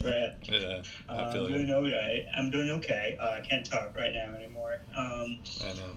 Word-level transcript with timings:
Brett. 0.00 0.34
Yeah, 0.48 0.80
Uh, 1.08 1.12
I 1.12 1.22
I'm 1.24 1.32
feel 1.32 1.46
doing 1.46 1.68
you. 1.68 1.74
okay. 1.74 2.26
I'm 2.34 2.50
doing 2.50 2.70
okay. 2.70 3.16
Uh, 3.20 3.30
I 3.32 3.40
can't 3.40 3.64
talk 3.64 3.94
right 3.96 4.12
now 4.12 4.34
anymore. 4.34 4.78
Um, 4.96 5.38
I 5.62 5.72
know. 5.74 5.96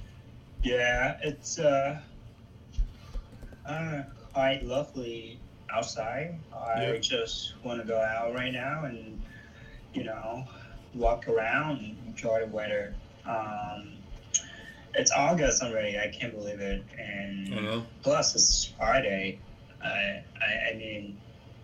yeah, 0.63 1.15
it's 1.21 1.57
uh, 1.57 1.99
uh, 3.65 4.01
quite 4.33 4.61
lovely 4.63 5.39
outside. 5.69 6.37
I 6.53 6.83
Yeah. 6.83 6.97
just 6.97 7.53
want 7.63 7.79
to 7.79 7.85
go 7.85 7.99
out 7.99 8.33
right 8.33 8.51
now 8.51 8.83
and, 8.83 9.19
you 9.93 10.03
know, 10.03 10.45
walk 10.93 11.27
around 11.27 11.79
and 11.79 11.97
enjoy 12.07 12.41
the 12.41 12.47
weather. 12.47 12.93
Um, 13.25 13.93
it's 14.95 15.11
August 15.11 15.61
already. 15.61 15.97
I 15.97 16.07
can't 16.07 16.33
believe 16.33 16.59
it. 16.59 16.81
And 16.97 17.49
know. 17.49 17.83
plus 18.01 18.35
it's 18.35 18.65
Friday. 18.77 19.37
I, 19.81 20.21
I, 20.41 20.69
I 20.69 20.73
mean, 20.73 21.15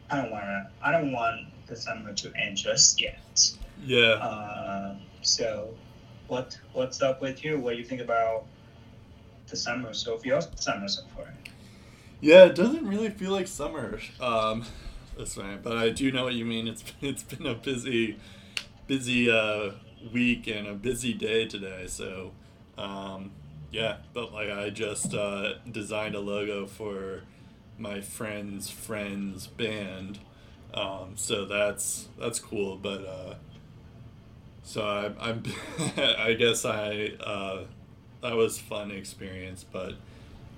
I 0.09 0.15
don't 0.15 0.31
want 0.31 0.45
to. 0.45 0.67
I 0.81 0.91
don't 0.91 1.11
want 1.11 1.45
the 1.69 1.75
summer 1.75 2.13
to 2.13 2.33
end 2.35 2.57
just 2.57 2.99
yet. 2.99 3.51
Yeah. 3.85 4.13
Uh, 4.13 4.95
so, 5.21 5.73
what 6.27 6.59
what's 6.73 7.01
up 7.01 7.21
with 7.21 7.43
you? 7.43 7.59
What 7.59 7.73
do 7.73 7.77
you 7.77 7.85
think 7.85 8.01
about 8.01 8.45
the 9.47 9.55
summer 9.55 9.93
so 9.93 10.19
your 10.23 10.41
summer 10.41 10.87
so 10.87 11.03
far? 11.15 11.33
Yeah, 12.21 12.45
it 12.45 12.55
doesn't 12.55 12.85
really 12.85 13.09
feel 13.09 13.31
like 13.31 13.47
summer. 13.47 13.99
Um, 14.19 14.65
that's 15.17 15.37
right, 15.37 15.61
but 15.61 15.77
I 15.77 15.89
do 15.89 16.11
know 16.11 16.25
what 16.25 16.33
you 16.33 16.45
mean. 16.45 16.67
It's 16.67 16.83
it's 17.01 17.23
been 17.23 17.45
a 17.45 17.55
busy, 17.55 18.17
busy 18.87 19.31
uh, 19.31 19.71
week 20.13 20.47
and 20.47 20.67
a 20.67 20.73
busy 20.73 21.13
day 21.13 21.45
today. 21.45 21.85
So, 21.87 22.31
um, 22.77 23.31
yeah, 23.71 23.97
but 24.13 24.33
like 24.33 24.49
I 24.49 24.69
just 24.69 25.13
uh, 25.13 25.53
designed 25.69 26.15
a 26.15 26.19
logo 26.19 26.65
for 26.65 27.23
my 27.77 28.01
friend's 28.01 28.69
friend's 28.69 29.47
band. 29.47 30.19
Um, 30.73 31.13
so 31.15 31.45
that's 31.45 32.07
that's 32.19 32.39
cool. 32.39 32.77
But 32.77 33.05
uh, 33.05 33.35
so 34.63 34.81
I, 34.83 35.29
I'm 35.29 35.43
I 35.97 36.33
guess 36.33 36.65
I 36.65 37.13
uh, 37.19 37.63
that 38.21 38.35
was 38.35 38.59
fun 38.59 38.91
experience, 38.91 39.65
but. 39.71 39.93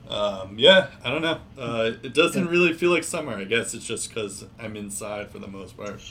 Um, 0.09 0.55
yeah, 0.57 0.87
I 1.05 1.09
don't 1.09 1.21
know. 1.21 1.39
Uh, 1.57 1.91
it 2.03 2.13
doesn't 2.13 2.47
really 2.47 2.73
feel 2.73 2.89
like 2.89 3.03
summer. 3.03 3.33
I 3.33 3.45
guess 3.45 3.73
it's 3.73 3.85
just 3.85 4.09
because 4.09 4.43
I'm 4.59 4.75
inside 4.75 5.29
for 5.29 5.39
the 5.39 5.47
most 5.47 5.77
part. 5.77 6.01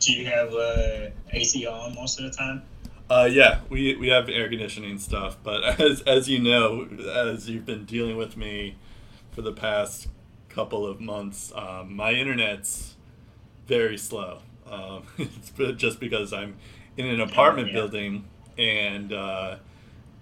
Do 0.00 0.12
you 0.12 0.26
have 0.26 0.52
uh, 0.54 1.08
AC 1.32 1.66
on 1.66 1.94
most 1.94 2.20
of 2.20 2.30
the 2.30 2.36
time? 2.36 2.62
Uh, 3.08 3.28
yeah, 3.30 3.60
we, 3.68 3.96
we 3.96 4.08
have 4.08 4.28
air 4.28 4.48
conditioning 4.48 4.98
stuff, 4.98 5.36
but 5.42 5.62
as, 5.80 6.02
as 6.02 6.28
you 6.28 6.38
know, 6.38 6.88
as 7.08 7.48
you've 7.48 7.66
been 7.66 7.84
dealing 7.84 8.16
with 8.16 8.36
me 8.36 8.76
for 9.32 9.42
the 9.42 9.52
past 9.52 10.08
couple 10.56 10.86
of 10.86 11.00
months, 11.00 11.52
um, 11.54 11.94
my 11.94 12.12
internet's 12.12 12.96
very 13.66 13.98
slow. 13.98 14.38
Um, 14.68 15.02
it's 15.18 15.52
just 15.76 16.00
because 16.00 16.32
I'm 16.32 16.56
in 16.96 17.06
an 17.06 17.20
apartment 17.20 17.68
yeah. 17.68 17.74
building 17.74 18.24
and 18.56 19.12
uh, 19.12 19.56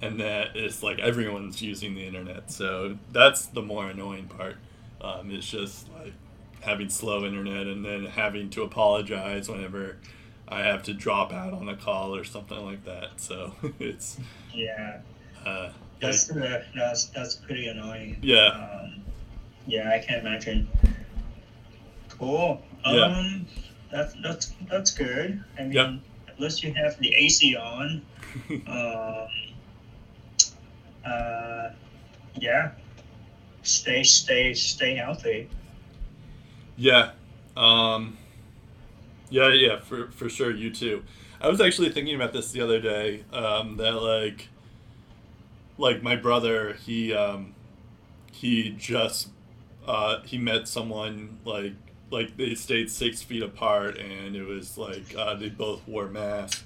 and 0.03 0.19
that 0.21 0.57
it's 0.57 0.83
like 0.83 0.99
everyone's 0.99 1.63
using 1.63 1.95
the 1.95 2.05
internet, 2.05 2.51
so 2.51 2.99
that's 3.13 3.47
the 3.47 3.63
more 3.63 3.89
annoying 3.89 4.27
part. 4.27 4.57
Um, 5.01 5.31
it's 5.31 5.49
just 5.49 5.89
like 5.95 6.13
having 6.61 6.89
slow 6.89 7.25
internet 7.25 7.69
and 7.69 7.85
then 7.85 8.07
having 8.07 8.51
to 8.51 8.63
apologize 8.63 9.49
whenever 9.49 9.99
I 10.49 10.63
have 10.63 10.83
to 10.85 10.95
drop 10.95 11.33
out 11.33 11.53
on 11.53 11.69
a 11.69 11.77
call 11.77 12.15
or 12.15 12.25
something 12.25 12.59
like 12.65 12.85
that. 12.87 13.21
So 13.21 13.55
it's 13.79 14.19
Yeah, 14.53 14.99
uh, 15.47 15.71
that's 16.01 16.29
uh, 16.31 16.65
that's 16.75 17.07
that's 17.07 17.37
pretty 17.37 17.69
annoying. 17.69 18.19
Yeah. 18.21 18.49
Um, 18.49 19.04
yeah, 19.67 19.91
I 19.91 19.99
can't 19.99 20.21
imagine. 20.27 20.69
Cool. 22.11 22.63
Yeah. 22.87 23.05
Um, 23.07 23.47
that's 23.91 24.15
that's 24.23 24.53
that's 24.71 24.91
good. 24.91 25.43
I 25.59 25.63
mean, 25.63 25.73
Yep. 25.73 26.41
least 26.41 26.63
you 26.63 26.73
have 26.75 26.99
the 26.99 27.15
AC 27.15 27.57
on. 27.57 28.03
um, 28.67 29.29
uh, 31.05 31.71
yeah. 32.37 32.73
Stay, 33.63 34.03
stay, 34.03 34.53
stay 34.53 34.95
healthy. 34.97 35.49
yeah, 36.77 37.13
um, 37.57 38.19
yeah, 39.31 39.49
yeah, 39.53 39.81
for 39.81 40.11
for 40.11 40.29
sure. 40.29 40.51
You 40.51 40.71
too. 40.71 41.03
I 41.41 41.49
was 41.49 41.61
actually 41.61 41.91
thinking 41.91 42.15
about 42.15 42.33
this 42.33 42.53
the 42.53 42.61
other 42.61 42.79
day. 42.81 43.25
Um, 43.33 43.77
that 43.79 43.93
like, 44.03 44.49
like 45.79 46.03
my 46.03 46.15
brother, 46.17 46.75
he 46.75 47.15
um, 47.15 47.55
he 48.33 48.71
just 48.71 49.29
uh, 49.87 50.21
he 50.23 50.39
met 50.39 50.69
someone 50.69 51.39
like 51.45 51.75
like 52.11 52.37
they 52.37 52.55
stayed 52.55 52.91
six 52.91 53.23
feet 53.23 53.43
apart, 53.43 53.99
and 53.99 54.37
it 54.37 54.45
was 54.45 54.79
like 54.79 55.15
uh, 55.17 55.35
they 55.35 55.49
both 55.49 55.87
wore 55.87 56.09
masks. 56.09 56.65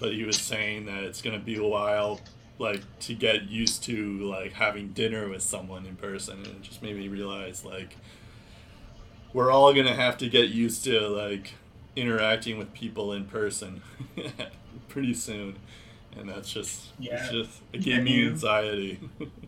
But 0.00 0.14
he 0.14 0.24
was 0.24 0.38
saying 0.38 0.86
that 0.86 1.04
it's 1.04 1.20
gonna 1.22 1.38
be 1.38 1.56
a 1.56 1.64
while, 1.64 2.20
like 2.58 2.82
to 3.00 3.14
get 3.14 3.44
used 3.44 3.84
to 3.84 4.18
like 4.22 4.52
having 4.54 4.88
dinner 4.88 5.28
with 5.28 5.42
someone 5.42 5.86
in 5.86 5.96
person, 5.96 6.38
and 6.38 6.46
it 6.46 6.62
just 6.62 6.82
made 6.82 6.96
me 6.96 7.08
realize 7.08 7.64
like 7.64 7.96
we're 9.32 9.50
all 9.50 9.72
gonna 9.72 9.94
have 9.94 10.18
to 10.18 10.28
get 10.28 10.48
used 10.48 10.84
to 10.84 11.00
like 11.08 11.54
interacting 11.96 12.58
with 12.58 12.72
people 12.72 13.12
in 13.12 13.24
person 13.24 13.82
pretty 14.88 15.14
soon, 15.14 15.56
and 16.16 16.28
that's 16.28 16.52
just 16.52 16.88
Yeah. 16.98 17.14
it's 17.22 17.30
just 17.30 17.62
it 17.72 17.82
gave 17.82 17.96
Have 17.96 18.04
me 18.04 18.26
anxiety. 18.26 19.00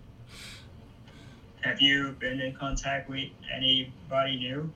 Have 1.63 1.81
you 1.81 2.17
been 2.19 2.41
in 2.41 2.55
contact 2.55 3.09
with 3.09 3.29
anybody 3.55 4.37
new 4.37 4.73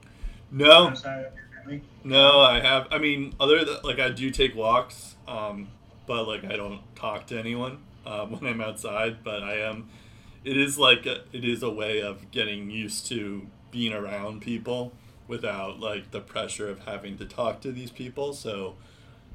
no, 0.52 0.88
outside 0.88 1.24
of 1.24 1.32
your? 1.68 1.80
No, 2.04 2.40
I 2.40 2.60
have. 2.60 2.86
I 2.92 2.98
mean, 2.98 3.34
other 3.40 3.64
than 3.64 3.78
like 3.82 3.98
I 3.98 4.10
do 4.10 4.30
take 4.30 4.54
walks, 4.54 5.16
um, 5.26 5.68
but 6.06 6.28
like 6.28 6.44
I 6.44 6.56
don't 6.56 6.80
talk 6.94 7.26
to 7.28 7.38
anyone 7.38 7.78
um, 8.06 8.30
when 8.40 8.46
I'm 8.46 8.60
outside. 8.60 9.24
But 9.24 9.42
I 9.42 9.54
am. 9.60 9.88
It 10.44 10.56
is 10.56 10.78
like 10.78 11.06
a, 11.06 11.22
it 11.32 11.44
is 11.44 11.64
a 11.64 11.70
way 11.70 12.00
of 12.00 12.30
getting 12.30 12.70
used 12.70 13.08
to 13.08 13.48
being 13.72 13.92
around 13.92 14.42
people 14.42 14.92
without 15.26 15.80
like 15.80 16.12
the 16.12 16.20
pressure 16.20 16.68
of 16.68 16.84
having 16.84 17.18
to 17.18 17.24
talk 17.24 17.60
to 17.62 17.72
these 17.72 17.90
people. 17.90 18.32
So 18.32 18.76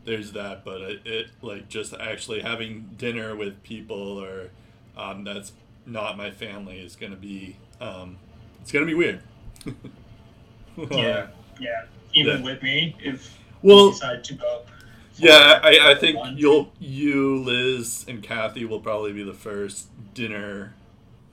there's 0.06 0.32
that. 0.32 0.64
But 0.64 0.82
it, 0.82 1.02
it 1.06 1.28
like 1.42 1.68
just 1.68 1.94
actually 1.94 2.40
having 2.40 2.92
dinner 2.98 3.36
with 3.36 3.62
people 3.62 4.18
or 4.24 4.52
um, 4.96 5.26
that's 5.26 5.52
not 5.86 6.18
my 6.18 6.32
family 6.32 6.80
is 6.80 6.96
gonna 6.96 7.16
be 7.16 7.58
um, 7.80 8.18
it's 8.62 8.72
gonna 8.72 8.86
be 8.86 8.94
weird. 8.94 9.22
Yeah, 10.90 11.28
yeah. 11.60 11.86
Even 12.14 12.38
Yeah. 12.40 12.46
with 12.46 12.62
me, 12.64 12.96
if 13.00 13.38
Well, 13.62 13.88
you 13.88 13.92
decide 13.92 14.24
to 14.26 14.34
go. 14.36 14.62
Yeah, 15.18 15.60
I, 15.64 15.92
I 15.92 15.96
think 15.96 16.18
lunch. 16.18 16.40
you'll 16.40 16.72
you, 16.80 17.38
Liz, 17.44 18.06
and 18.08 18.24
Kathy 18.24 18.66
will 18.66 18.80
probably 18.80 19.14
be 19.14 19.24
the 19.24 19.34
first 19.34 19.88
dinner 20.14 20.74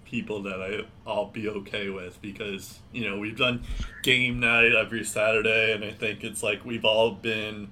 people 0.04 0.42
that 0.42 0.60
I 0.62 0.81
I'll 1.10 1.26
be 1.26 1.48
okay 1.48 1.90
with 1.90 2.20
because 2.22 2.78
you 2.93 3.08
know 3.08 3.19
we've 3.19 3.37
done 3.37 3.62
game 4.02 4.40
night 4.40 4.72
every 4.75 5.05
Saturday 5.05 5.72
and 5.72 5.84
I 5.84 5.90
think 5.90 6.25
it's 6.25 6.43
like 6.43 6.64
we've 6.64 6.84
all 6.84 7.11
been 7.12 7.69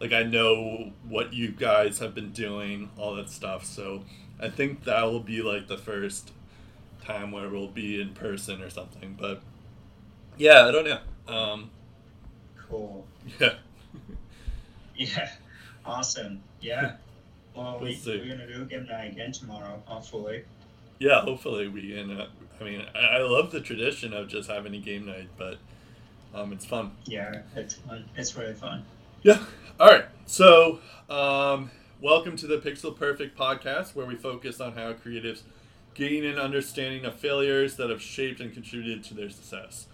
like 0.00 0.12
I 0.12 0.22
know 0.22 0.92
what 1.08 1.32
you 1.32 1.48
guys 1.52 1.98
have 2.00 2.14
been 2.14 2.30
doing 2.32 2.90
all 2.98 3.14
that 3.16 3.30
stuff 3.30 3.64
so 3.64 4.02
I 4.40 4.48
think 4.48 4.84
that 4.84 5.02
will 5.04 5.20
be 5.20 5.42
like 5.42 5.68
the 5.68 5.78
first 5.78 6.32
time 7.04 7.30
where 7.32 7.48
we'll 7.48 7.68
be 7.68 8.00
in 8.00 8.10
person 8.14 8.60
or 8.62 8.68
something 8.70 9.16
but 9.18 9.40
yeah 10.36 10.66
I 10.66 10.70
don't 10.70 10.84
know 10.84 11.34
um 11.34 11.70
Cool. 12.68 13.06
yeah 13.40 13.54
Yeah. 14.96 15.30
Awesome. 15.84 16.42
Yeah. 16.60 16.96
Well, 17.54 17.74
We'll 17.80 17.90
we, 17.90 17.94
see. 17.94 18.18
we're 18.18 18.28
gonna 18.36 18.46
do 18.46 18.64
game 18.64 18.86
night 18.86 19.12
again 19.12 19.30
tomorrow, 19.32 19.82
hopefully. 19.84 20.44
Yeah, 20.98 21.20
hopefully 21.20 21.68
we 21.68 21.92
can. 21.92 22.10
Uh, 22.18 22.26
I 22.60 22.64
mean, 22.64 22.82
I, 22.94 22.98
I 22.98 23.18
love 23.22 23.52
the 23.52 23.60
tradition 23.60 24.14
of 24.14 24.28
just 24.28 24.48
having 24.50 24.74
a 24.74 24.78
game 24.78 25.04
night, 25.06 25.28
but 25.36 25.58
um, 26.34 26.52
it's 26.54 26.64
fun. 26.64 26.92
Yeah, 27.04 27.42
it's 27.54 27.74
fun. 27.74 28.06
It's 28.16 28.34
really 28.36 28.54
fun. 28.54 28.84
Yeah. 29.26 29.42
All 29.80 29.88
right. 29.88 30.04
So, 30.26 30.78
um, 31.10 31.72
welcome 32.00 32.36
to 32.36 32.46
the 32.46 32.58
Pixel 32.58 32.96
Perfect 32.96 33.36
podcast, 33.36 33.96
where 33.96 34.06
we 34.06 34.14
focus 34.14 34.60
on 34.60 34.74
how 34.74 34.92
creatives 34.92 35.42
gain 35.94 36.24
an 36.24 36.38
understanding 36.38 37.04
of 37.04 37.16
failures 37.16 37.74
that 37.74 37.90
have 37.90 38.00
shaped 38.00 38.38
and 38.38 38.54
contributed 38.54 39.02
to 39.02 39.14
their 39.14 39.28
success. 39.28 39.88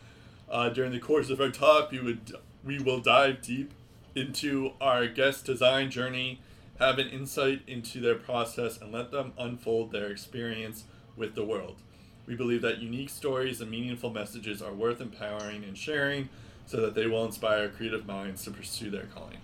Uh, 0.50 0.69
during 0.69 0.93
the 0.93 0.99
course 0.99 1.31
of 1.31 1.40
our 1.40 1.49
talk, 1.49 1.90
we 1.90 1.99
would 1.99 2.32
we 2.62 2.79
will 2.79 3.00
dive 3.00 3.40
deep 3.40 3.73
into 4.14 4.73
our 4.82 5.06
guest 5.06 5.46
design 5.46 5.90
journey, 5.90 6.43
have 6.79 6.99
an 6.99 7.08
insight 7.08 7.62
into 7.67 8.02
their 8.02 8.17
process, 8.17 8.79
and 8.82 8.93
let 8.93 9.12
them 9.12 9.32
unfold 9.38 9.93
their 9.93 10.11
experience 10.11 10.84
with 11.17 11.34
the 11.34 11.43
world. 11.43 11.76
We 12.26 12.37
believe 12.37 12.61
that 12.61 12.82
unique 12.82 13.08
stories 13.08 13.62
and 13.62 13.70
meaningful 13.70 14.11
messages 14.11 14.61
are 14.61 14.75
worth 14.75 15.00
empowering 15.00 15.64
and 15.64 15.79
sharing 15.79 16.29
so 16.67 16.81
that 16.81 16.94
they 16.94 17.06
will 17.06 17.25
inspire 17.25 17.69
creative 17.69 18.06
minds 18.06 18.44
to 18.44 18.50
pursue 18.50 18.91
their 18.91 19.06
calling. 19.14 19.38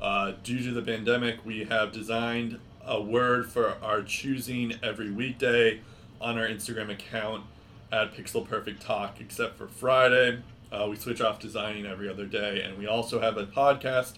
Uh, 0.00 0.32
due 0.42 0.62
to 0.62 0.72
the 0.72 0.82
pandemic, 0.82 1.44
we 1.44 1.64
have 1.64 1.92
designed 1.92 2.58
a 2.84 3.00
word 3.00 3.50
for 3.50 3.74
our 3.82 4.02
choosing 4.02 4.74
every 4.82 5.10
weekday 5.10 5.80
on 6.20 6.38
our 6.38 6.46
Instagram 6.46 6.90
account. 6.90 7.44
at 7.92 8.12
Pixel 8.14 8.46
Perfect 8.46 8.82
Talk, 8.82 9.20
except 9.20 9.56
for 9.56 9.68
Friday. 9.68 10.40
Uh, 10.72 10.88
we 10.90 10.96
switch 10.96 11.20
off 11.20 11.38
designing 11.38 11.86
every 11.86 12.08
other 12.08 12.26
day, 12.26 12.60
and 12.62 12.76
we 12.76 12.86
also 12.86 13.20
have 13.20 13.36
a 13.36 13.46
podcast 13.46 14.14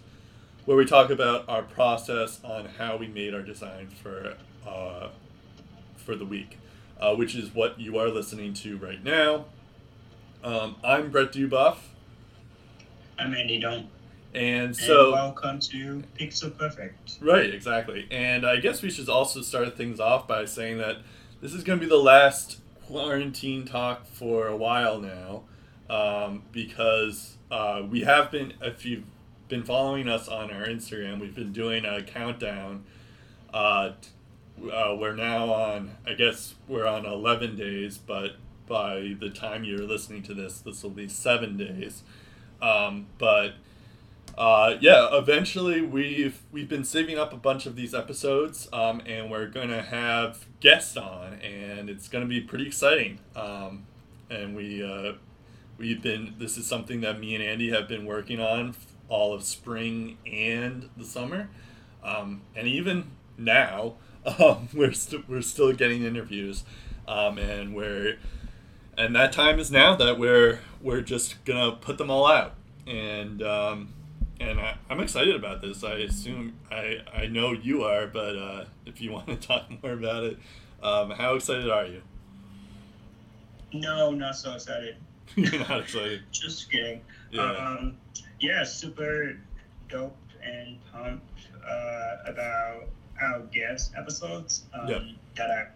where 0.64 0.76
we 0.76 0.86
talk 0.86 1.10
about 1.10 1.46
our 1.48 1.62
process 1.62 2.40
on 2.42 2.64
how 2.78 2.96
we 2.96 3.06
made 3.06 3.34
our 3.34 3.42
design 3.42 3.88
for 4.02 4.36
uh, 4.66 5.08
for 5.96 6.16
the 6.16 6.24
week, 6.24 6.58
uh, 6.98 7.14
which 7.14 7.34
is 7.34 7.54
what 7.54 7.78
you 7.78 7.98
are 7.98 8.08
listening 8.08 8.54
to 8.54 8.78
right 8.78 9.04
now. 9.04 9.44
Um, 10.42 10.76
I'm 10.82 11.10
Brett 11.10 11.32
Dubuff. 11.32 11.76
I'm 13.18 13.34
Andy 13.34 13.58
Don't. 13.58 13.88
And 14.32 14.76
so, 14.76 15.06
and 15.06 15.12
welcome 15.12 15.58
to 15.60 16.04
Pixel 16.18 16.56
Perfect. 16.56 17.18
Right, 17.20 17.52
exactly. 17.52 18.06
And 18.10 18.46
I 18.46 18.58
guess 18.60 18.80
we 18.80 18.90
should 18.90 19.08
also 19.08 19.42
start 19.42 19.76
things 19.76 19.98
off 19.98 20.28
by 20.28 20.44
saying 20.44 20.78
that 20.78 20.98
this 21.40 21.52
is 21.52 21.64
going 21.64 21.80
to 21.80 21.84
be 21.84 21.88
the 21.88 21.96
last 21.96 22.60
quarantine 22.86 23.64
talk 23.64 24.06
for 24.06 24.46
a 24.46 24.56
while 24.56 25.00
now, 25.00 25.42
um, 25.90 26.42
because 26.52 27.38
uh, 27.50 27.82
we 27.90 28.02
have 28.02 28.30
been, 28.30 28.52
if 28.60 28.84
you've 28.84 29.04
been 29.48 29.64
following 29.64 30.08
us 30.08 30.28
on 30.28 30.52
our 30.52 30.66
Instagram, 30.66 31.20
we've 31.20 31.34
been 31.34 31.52
doing 31.52 31.84
a 31.84 32.02
countdown. 32.02 32.84
Uh, 33.52 33.92
uh, 34.72 34.94
we're 34.98 35.16
now 35.16 35.52
on, 35.52 35.96
I 36.06 36.12
guess 36.12 36.54
we're 36.68 36.86
on 36.86 37.04
11 37.04 37.56
days, 37.56 37.98
but 37.98 38.36
by 38.68 39.16
the 39.18 39.30
time 39.30 39.64
you're 39.64 39.78
listening 39.78 40.22
to 40.24 40.34
this, 40.34 40.60
this 40.60 40.82
will 40.82 40.90
be 40.90 41.08
seven 41.08 41.56
days. 41.56 42.04
Um, 42.60 43.06
but 43.18 43.54
uh, 44.36 44.76
yeah, 44.80 45.08
eventually 45.12 45.80
we've 45.80 46.40
we've 46.52 46.68
been 46.68 46.84
saving 46.84 47.18
up 47.18 47.32
a 47.32 47.36
bunch 47.36 47.66
of 47.66 47.74
these 47.74 47.92
episodes, 47.92 48.68
um, 48.72 49.02
and 49.04 49.30
we're 49.30 49.48
gonna 49.48 49.82
have 49.82 50.46
guests 50.60 50.96
on, 50.96 51.34
and 51.34 51.90
it's 51.90 52.08
gonna 52.08 52.26
be 52.26 52.40
pretty 52.40 52.66
exciting. 52.66 53.18
Um, 53.34 53.86
and 54.30 54.54
we 54.54 54.82
uh, 54.82 55.14
we've 55.76 56.00
been 56.00 56.34
this 56.38 56.56
is 56.56 56.66
something 56.66 57.00
that 57.00 57.18
me 57.18 57.34
and 57.34 57.42
Andy 57.42 57.70
have 57.70 57.88
been 57.88 58.06
working 58.06 58.40
on 58.40 58.76
all 59.08 59.34
of 59.34 59.42
spring 59.42 60.18
and 60.30 60.88
the 60.96 61.04
summer, 61.04 61.48
um, 62.04 62.42
and 62.54 62.68
even 62.68 63.10
now 63.36 63.94
um, 64.38 64.68
we're 64.72 64.92
st- 64.92 65.28
we're 65.28 65.42
still 65.42 65.72
getting 65.72 66.04
interviews, 66.04 66.64
um, 67.08 67.38
and 67.38 67.74
we're 67.74 68.18
and 68.98 69.14
that 69.14 69.32
time 69.32 69.58
is 69.58 69.70
now 69.70 69.94
that 69.96 70.18
we're 70.18 70.60
we're 70.82 71.00
just 71.00 71.42
gonna 71.44 71.72
put 71.72 71.96
them 71.98 72.10
all 72.10 72.26
out 72.26 72.54
and 72.86 73.42
um, 73.42 73.94
and 74.40 74.60
I, 74.60 74.76
am 74.90 75.00
excited 75.00 75.34
about 75.34 75.60
this. 75.60 75.84
I 75.84 75.94
assume 75.94 76.54
I 76.70 76.98
I 77.12 77.26
know 77.26 77.52
you 77.52 77.84
are, 77.84 78.06
but 78.06 78.36
uh, 78.36 78.64
if 78.86 79.00
you 79.00 79.12
want 79.12 79.26
to 79.28 79.36
talk 79.36 79.70
more 79.82 79.92
about 79.92 80.24
it, 80.24 80.38
um, 80.82 81.10
how 81.10 81.34
excited 81.34 81.70
are 81.70 81.86
you? 81.86 82.02
No, 83.72 84.10
not 84.10 84.36
so 84.36 84.54
excited. 84.54 84.96
You're 85.36 85.58
not 85.60 85.80
excited. 85.80 86.22
Just 86.32 86.70
kidding. 86.70 87.02
Yeah. 87.30 87.42
Um, 87.42 87.96
yeah, 88.40 88.64
super 88.64 89.36
dope 89.88 90.16
and 90.42 90.78
pumped 90.90 91.48
uh, 91.68 92.16
about 92.26 92.84
our 93.20 93.40
guest 93.52 93.92
episodes 93.96 94.64
um, 94.72 94.88
yep. 94.88 95.02
that 95.36 95.50
are 95.50 95.74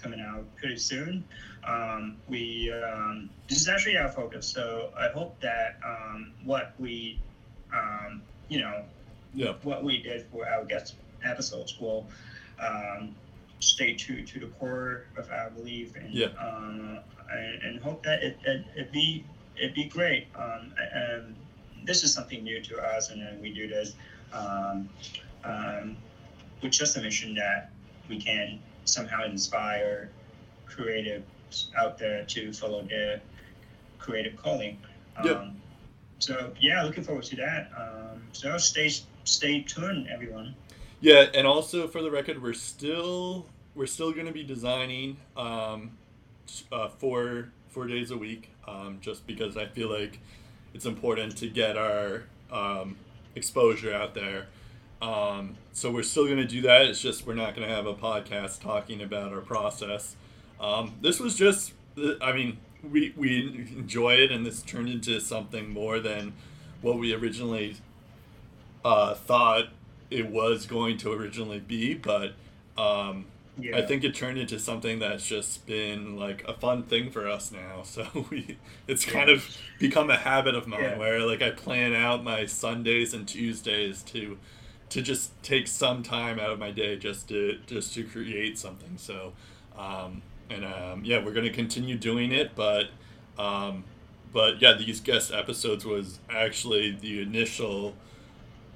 coming 0.00 0.20
out 0.20 0.44
pretty 0.56 0.76
soon. 0.76 1.24
Um, 1.68 2.16
we 2.28 2.72
um, 2.72 3.28
this 3.48 3.60
is 3.60 3.68
actually 3.68 3.98
our 3.98 4.08
focus, 4.08 4.46
so 4.48 4.90
I 4.98 5.08
hope 5.08 5.38
that 5.40 5.78
um, 5.84 6.32
what 6.44 6.72
we 6.78 7.20
um, 7.72 8.22
you 8.48 8.60
know, 8.60 8.84
yeah. 9.34 9.52
what 9.62 9.84
we 9.84 10.02
did 10.02 10.26
for 10.32 10.48
our 10.48 10.64
guest 10.64 10.94
episodes 11.22 11.78
will 11.78 12.06
um, 12.58 13.14
stay 13.60 13.94
true 13.94 14.24
to 14.24 14.40
the 14.40 14.46
core 14.46 15.04
of 15.16 15.30
our 15.30 15.50
belief 15.50 15.94
and 15.96 16.12
yeah. 16.14 16.26
um, 16.40 17.00
and, 17.30 17.62
and, 17.62 17.80
hope 17.82 18.02
that 18.04 18.22
it, 18.22 18.38
it, 18.44 18.64
it 18.74 18.92
be 18.92 19.24
it 19.56 19.74
be 19.74 19.84
great. 19.84 20.28
Um, 20.34 20.72
and 20.94 21.36
this 21.84 22.02
is 22.02 22.14
something 22.14 22.42
new 22.42 22.62
to 22.62 22.78
us, 22.78 23.10
and 23.10 23.20
then 23.20 23.40
we 23.42 23.52
do 23.52 23.68
this 23.68 23.94
um, 24.32 24.88
um, 25.44 25.96
with 26.62 26.72
just 26.72 26.96
a 26.96 27.00
mission 27.02 27.34
that 27.34 27.70
we 28.08 28.18
can 28.20 28.60
somehow 28.84 29.24
inspire 29.24 30.10
creatives 30.66 31.24
out 31.76 31.98
there 31.98 32.24
to 32.24 32.52
follow 32.52 32.82
their 32.82 33.20
creative 33.98 34.36
calling. 34.36 34.78
Um, 35.16 35.56
so 36.18 36.52
yeah, 36.60 36.82
looking 36.82 37.04
forward 37.04 37.24
to 37.24 37.36
that. 37.36 37.70
Um, 37.76 38.22
so 38.32 38.56
stay 38.58 38.90
stay 39.24 39.62
tuned, 39.62 40.08
everyone. 40.08 40.54
Yeah, 41.00 41.26
and 41.34 41.46
also 41.46 41.86
for 41.86 42.02
the 42.02 42.10
record, 42.10 42.42
we're 42.42 42.54
still 42.54 43.46
we're 43.74 43.86
still 43.86 44.12
going 44.12 44.26
to 44.26 44.32
be 44.32 44.42
designing 44.42 45.18
um, 45.36 45.92
uh, 46.72 46.88
four 46.88 47.50
four 47.68 47.86
days 47.86 48.10
a 48.10 48.16
week, 48.16 48.50
um, 48.66 48.98
just 49.00 49.26
because 49.26 49.56
I 49.56 49.66
feel 49.66 49.90
like 49.90 50.18
it's 50.74 50.86
important 50.86 51.36
to 51.38 51.48
get 51.48 51.76
our 51.76 52.24
um, 52.50 52.96
exposure 53.34 53.94
out 53.94 54.14
there. 54.14 54.46
Um, 55.00 55.56
so 55.72 55.92
we're 55.92 56.02
still 56.02 56.24
going 56.24 56.38
to 56.38 56.46
do 56.46 56.62
that. 56.62 56.82
It's 56.82 57.00
just 57.00 57.26
we're 57.26 57.34
not 57.34 57.54
going 57.54 57.68
to 57.68 57.74
have 57.74 57.86
a 57.86 57.94
podcast 57.94 58.60
talking 58.60 59.00
about 59.00 59.32
our 59.32 59.40
process. 59.40 60.16
Um, 60.60 60.94
this 61.00 61.20
was 61.20 61.36
just, 61.36 61.72
I 62.20 62.32
mean, 62.32 62.58
we 62.82 63.12
we 63.16 63.66
enjoy 63.76 64.14
it, 64.14 64.30
and 64.30 64.46
this 64.46 64.62
turned 64.62 64.88
into 64.88 65.20
something 65.20 65.70
more 65.70 65.98
than 65.98 66.32
what 66.80 66.98
we 66.98 67.12
originally 67.12 67.76
uh, 68.84 69.14
thought 69.14 69.68
it 70.10 70.30
was 70.30 70.66
going 70.66 70.96
to 70.98 71.12
originally 71.12 71.60
be. 71.60 71.94
But 71.94 72.34
um, 72.76 73.26
yeah. 73.58 73.76
I 73.76 73.82
think 73.82 74.04
it 74.04 74.14
turned 74.14 74.38
into 74.38 74.58
something 74.58 75.00
that's 75.00 75.26
just 75.26 75.66
been 75.66 76.16
like 76.16 76.44
a 76.46 76.54
fun 76.54 76.84
thing 76.84 77.10
for 77.10 77.28
us 77.28 77.50
now. 77.50 77.82
So 77.84 78.06
we, 78.30 78.58
it's 78.86 79.04
kind 79.04 79.30
of 79.30 79.56
become 79.78 80.10
a 80.10 80.16
habit 80.16 80.54
of 80.54 80.66
mine 80.66 80.82
yeah. 80.82 80.98
where 80.98 81.20
like 81.20 81.42
I 81.42 81.50
plan 81.50 81.94
out 81.94 82.22
my 82.22 82.46
Sundays 82.46 83.12
and 83.14 83.26
Tuesdays 83.26 84.02
to 84.04 84.38
to 84.90 85.02
just 85.02 85.30
take 85.42 85.66
some 85.68 86.02
time 86.02 86.38
out 86.38 86.50
of 86.50 86.58
my 86.58 86.70
day 86.70 86.96
just 86.96 87.28
to 87.28 87.58
just 87.66 87.94
to 87.94 88.04
create 88.04 88.58
something. 88.58 88.96
So 88.96 89.32
um, 89.76 90.22
and 90.50 90.64
um, 90.64 91.04
yeah, 91.04 91.24
we're 91.24 91.32
gonna 91.32 91.50
continue 91.50 91.96
doing 91.96 92.32
it, 92.32 92.54
but 92.54 92.86
um, 93.38 93.84
but 94.32 94.60
yeah, 94.60 94.74
these 94.74 95.00
guest 95.00 95.32
episodes 95.32 95.84
was 95.84 96.18
actually 96.30 96.92
the 96.92 97.22
initial 97.22 97.94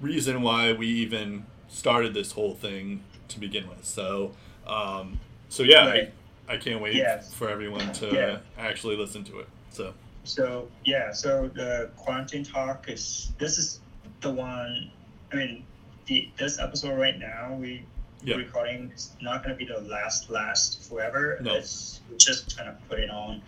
reason 0.00 0.42
why 0.42 0.72
we 0.72 0.86
even 0.86 1.46
started 1.68 2.14
this 2.14 2.32
whole 2.32 2.54
thing 2.54 3.02
to 3.28 3.40
begin 3.40 3.68
with. 3.68 3.84
So 3.84 4.32
um, 4.66 5.20
so 5.48 5.62
yeah, 5.62 5.86
right. 5.86 6.12
I, 6.48 6.54
I 6.54 6.56
can't 6.56 6.80
wait 6.80 6.94
yes. 6.94 7.32
for 7.34 7.48
everyone 7.48 7.92
to 7.94 8.06
yeah. 8.08 8.38
actually 8.58 8.96
listen 8.96 9.24
to 9.24 9.40
it. 9.40 9.48
So 9.70 9.94
so 10.24 10.68
yeah, 10.84 11.12
so 11.12 11.48
the 11.54 11.90
quarantine 11.96 12.44
talk 12.44 12.88
is 12.88 13.32
this 13.38 13.58
is 13.58 13.80
the 14.20 14.30
one. 14.30 14.90
I 15.32 15.36
mean, 15.36 15.64
the, 16.06 16.28
this 16.38 16.58
episode 16.58 16.98
right 16.98 17.18
now 17.18 17.56
we 17.58 17.84
yep. 18.24 18.38
recording 18.38 18.90
is 18.94 19.12
not 19.20 19.44
going 19.44 19.56
to 19.56 19.58
be 19.58 19.70
the 19.70 19.80
last 19.80 20.30
last 20.30 20.88
forever. 20.88 21.38
No. 21.40 21.54
It's 21.54 22.00
just 22.16 22.56
going 22.56 22.68
to 22.68 22.76
put 22.88 22.98
it 22.98 23.10
on 23.10 23.42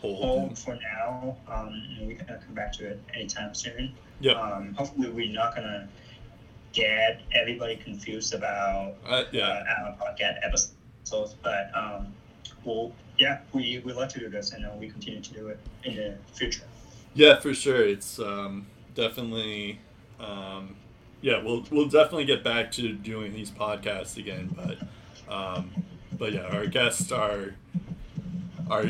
hold, 0.00 0.58
for 0.58 0.76
now. 0.76 1.36
Um, 1.48 1.82
we 2.02 2.14
can 2.14 2.26
come 2.26 2.54
back 2.54 2.72
to 2.74 2.86
it 2.88 3.00
anytime 3.14 3.54
soon. 3.54 3.94
Yep. 4.20 4.36
Um, 4.36 4.74
hopefully, 4.74 5.10
we're 5.10 5.32
not 5.32 5.54
going 5.54 5.66
to 5.66 5.88
get 6.72 7.20
everybody 7.32 7.76
confused 7.76 8.34
about 8.34 8.94
uh, 9.06 9.24
yeah. 9.32 9.48
uh, 9.48 9.84
our 9.84 9.96
podcast 9.96 10.38
episodes, 10.42 11.34
but 11.42 11.70
um, 11.74 12.12
well, 12.64 12.92
yeah, 13.18 13.40
we 13.52 13.82
we 13.84 13.92
like 13.92 14.08
to 14.10 14.20
do 14.20 14.28
this, 14.28 14.52
and 14.52 14.64
uh, 14.64 14.70
we 14.78 14.88
continue 14.88 15.20
to 15.20 15.32
do 15.32 15.48
it 15.48 15.58
in 15.84 15.96
the 15.96 16.16
future. 16.32 16.64
Yeah, 17.14 17.40
for 17.40 17.54
sure. 17.54 17.82
It's 17.82 18.18
um, 18.18 18.66
definitely 18.94 19.80
um, 20.20 20.76
yeah, 21.20 21.42
we'll 21.42 21.64
we'll 21.70 21.88
definitely 21.88 22.24
get 22.24 22.42
back 22.42 22.72
to 22.72 22.92
doing 22.92 23.32
these 23.32 23.50
podcasts 23.50 24.16
again, 24.16 24.54
but 24.56 25.32
um, 25.32 25.84
but 26.16 26.32
yeah, 26.32 26.42
our 26.42 26.66
guests 26.66 27.12
are 27.12 27.54
our 28.70 28.84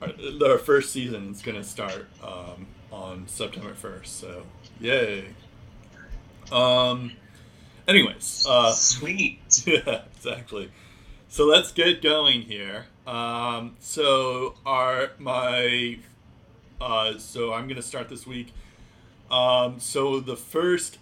our, 0.00 0.12
our 0.44 0.58
first 0.58 0.92
season 0.92 1.30
is 1.30 1.42
gonna 1.42 1.64
start 1.64 2.06
um, 2.22 2.66
on 2.92 3.26
September 3.26 3.74
first, 3.74 4.18
so 4.20 4.44
yay. 4.80 5.26
Um. 6.50 7.12
Anyways, 7.88 8.46
uh, 8.48 8.72
sweet. 8.72 9.38
Yeah, 9.66 10.02
exactly. 10.16 10.70
So 11.28 11.46
let's 11.46 11.72
get 11.72 12.02
going 12.02 12.42
here. 12.42 12.86
Um, 13.06 13.76
so 13.80 14.54
our 14.64 15.12
my 15.18 15.98
uh, 16.80 17.18
so 17.18 17.52
I'm 17.52 17.68
gonna 17.68 17.82
start 17.82 18.08
this 18.08 18.26
week. 18.26 18.52
Um, 19.30 19.80
so 19.80 20.20
the 20.20 20.36
first 20.36 20.98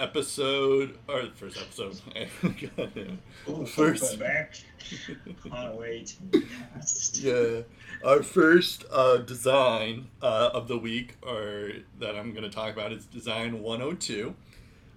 episode 0.00 0.98
or 1.08 1.22
the 1.22 1.30
first 1.30 1.58
episode. 1.58 2.00
Ooh, 3.48 3.66
first. 3.66 4.18
Can't 4.18 5.76
wait. 5.76 6.16
yeah, 7.14 7.60
our 8.04 8.22
first 8.22 8.84
uh, 8.90 9.18
design 9.18 10.08
uh, 10.22 10.50
of 10.52 10.68
the 10.68 10.78
week, 10.78 11.16
or 11.22 11.70
that 11.98 12.16
I'm 12.16 12.32
going 12.32 12.44
to 12.44 12.50
talk 12.50 12.72
about, 12.72 12.92
is 12.92 13.04
design 13.06 13.62
102, 13.62 14.34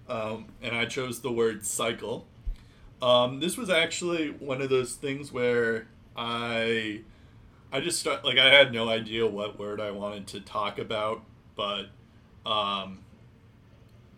um, 0.08 0.46
and 0.62 0.74
I 0.74 0.86
chose 0.86 1.20
the 1.20 1.30
word 1.30 1.64
cycle. 1.64 2.26
Um, 3.02 3.40
this 3.40 3.56
was 3.56 3.68
actually 3.68 4.30
one 4.30 4.62
of 4.62 4.70
those 4.70 4.94
things 4.94 5.30
where 5.30 5.86
I 6.16 7.02
I 7.72 7.80
just 7.80 7.98
start 8.00 8.24
like 8.24 8.38
I 8.38 8.52
had 8.52 8.72
no 8.72 8.88
idea 8.88 9.26
what 9.26 9.58
word 9.58 9.80
I 9.80 9.90
wanted 9.90 10.26
to 10.28 10.40
talk 10.40 10.78
about, 10.78 11.22
but 11.56 11.86
um, 12.46 13.03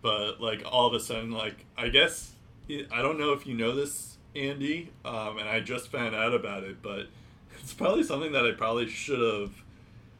but 0.01 0.41
like 0.41 0.63
all 0.65 0.87
of 0.87 0.93
a 0.93 0.99
sudden, 0.99 1.31
like 1.31 1.65
I 1.77 1.89
guess 1.89 2.33
I 2.69 3.01
don't 3.01 3.19
know 3.19 3.33
if 3.33 3.47
you 3.47 3.55
know 3.55 3.75
this, 3.75 4.17
Andy, 4.35 4.91
um, 5.05 5.37
and 5.37 5.47
I 5.47 5.59
just 5.59 5.89
found 5.89 6.15
out 6.15 6.33
about 6.33 6.63
it, 6.63 6.81
but 6.81 7.07
it's 7.59 7.73
probably 7.73 8.03
something 8.03 8.31
that 8.33 8.45
I 8.45 8.51
probably 8.51 8.89
should 8.89 9.19
have 9.19 9.51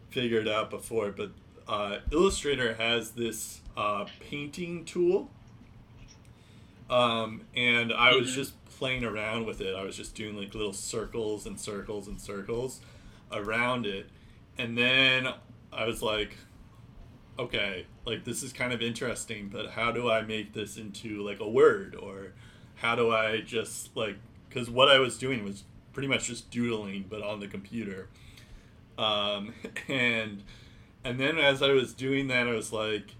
figured 0.09 0.47
out 0.47 0.69
before. 0.69 1.11
But 1.11 1.31
uh, 1.67 1.99
Illustrator 2.11 2.73
has 2.75 3.11
this 3.11 3.61
uh, 3.75 4.05
painting 4.19 4.85
tool, 4.85 5.29
um, 6.89 7.41
and 7.55 7.91
I 7.93 8.15
was 8.15 8.29
mm-hmm. 8.29 8.35
just 8.35 8.65
playing 8.77 9.03
around 9.03 9.45
with 9.45 9.59
it. 9.61 9.75
I 9.75 9.83
was 9.83 9.97
just 9.97 10.15
doing 10.15 10.37
like 10.37 10.53
little 10.53 10.73
circles 10.73 11.45
and 11.45 11.59
circles 11.59 12.07
and 12.07 12.19
circles 12.19 12.79
around 13.31 13.85
it, 13.85 14.07
and 14.57 14.77
then 14.77 15.27
I 15.73 15.85
was 15.85 16.01
like, 16.01 16.37
okay, 17.39 17.85
like 18.05 18.23
this 18.23 18.43
is 18.43 18.53
kind 18.53 18.73
of 18.73 18.81
interesting, 18.81 19.49
but 19.49 19.71
how 19.71 19.91
do 19.91 20.09
I 20.09 20.21
make 20.21 20.53
this 20.53 20.77
into 20.77 21.23
like 21.23 21.39
a 21.39 21.47
word? 21.47 21.95
Or 21.95 22.33
how 22.75 22.95
do 22.95 23.11
I 23.11 23.41
just 23.41 23.95
like 23.95 24.15
because 24.49 24.69
what 24.69 24.89
I 24.89 24.99
was 24.99 25.17
doing 25.17 25.43
was 25.43 25.63
pretty 25.93 26.07
much 26.07 26.27
just 26.27 26.49
doodling, 26.49 27.05
but 27.09 27.21
on 27.21 27.39
the 27.39 27.47
computer, 27.47 28.07
um, 28.97 29.53
and 29.87 30.43
and 31.03 31.19
then 31.19 31.37
as 31.37 31.61
I 31.61 31.71
was 31.71 31.93
doing 31.93 32.27
that, 32.27 32.47
I 32.47 32.53
was 32.53 32.73
like, 32.73 33.15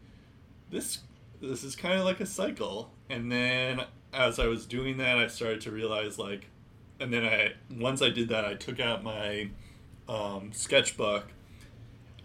this 0.70 1.00
this 1.42 1.64
is 1.64 1.76
kind 1.76 2.00
of 2.00 2.06
like 2.06 2.20
a 2.20 2.26
cycle, 2.26 2.92
and 3.10 3.32
then 3.32 3.82
as 4.14 4.40
I 4.40 4.48
was 4.48 4.66
doing 4.66 4.98
that, 4.98 5.18
I 5.18 5.28
started 5.28 5.62
to 5.62 5.72
realize 5.72 6.18
like, 6.18 6.48
and 7.00 7.14
then 7.14 7.26
I 7.26 7.54
once 7.70 8.02
I 8.02 8.10
did 8.10 8.30
that, 8.30 8.46
I 8.46 8.56
took 8.56 8.80
out 8.80 9.04
my 9.04 9.50
um, 10.10 10.52
sketchbook 10.54 11.28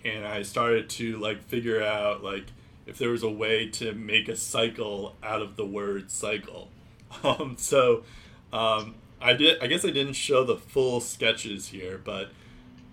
and 0.04 0.26
I 0.26 0.42
started 0.42 0.88
to 0.90 1.16
like 1.18 1.42
figure 1.44 1.82
out 1.82 2.22
like 2.22 2.46
if 2.86 2.98
there 2.98 3.10
was 3.10 3.22
a 3.22 3.30
way 3.30 3.68
to 3.70 3.92
make 3.92 4.28
a 4.28 4.36
cycle 4.36 5.14
out 5.22 5.42
of 5.42 5.56
the 5.56 5.66
word 5.66 6.10
cycle. 6.10 6.68
Um, 7.22 7.56
so 7.58 8.04
um, 8.54 8.94
I 9.20 9.34
did. 9.34 9.62
I 9.62 9.66
guess 9.66 9.84
I 9.84 9.90
didn't 9.90 10.14
show 10.14 10.44
the 10.44 10.56
full 10.56 10.98
sketches 10.98 11.68
here, 11.68 12.00
but 12.02 12.30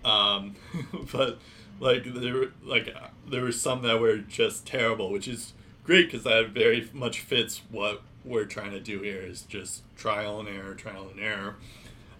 um, 0.03 0.57
but 1.13 1.39
like 1.79 2.03
there 2.03 2.33
were, 2.33 2.51
like 2.61 2.93
there 3.27 3.41
were 3.41 3.53
some 3.53 3.81
that 3.83 3.99
were 3.99 4.17
just 4.17 4.65
terrible, 4.65 5.09
which 5.09 5.27
is 5.27 5.53
great 5.85 6.07
because 6.07 6.23
that 6.25 6.49
very 6.49 6.89
much 6.93 7.21
fits 7.21 7.61
what 7.71 8.01
we're 8.25 8.45
trying 8.45 8.71
to 8.71 8.79
do 8.79 8.99
here 8.99 9.21
is 9.21 9.43
just 9.43 9.83
trial 9.95 10.39
and 10.39 10.49
error, 10.49 10.75
trial 10.75 11.07
and 11.11 11.19
error, 11.19 11.55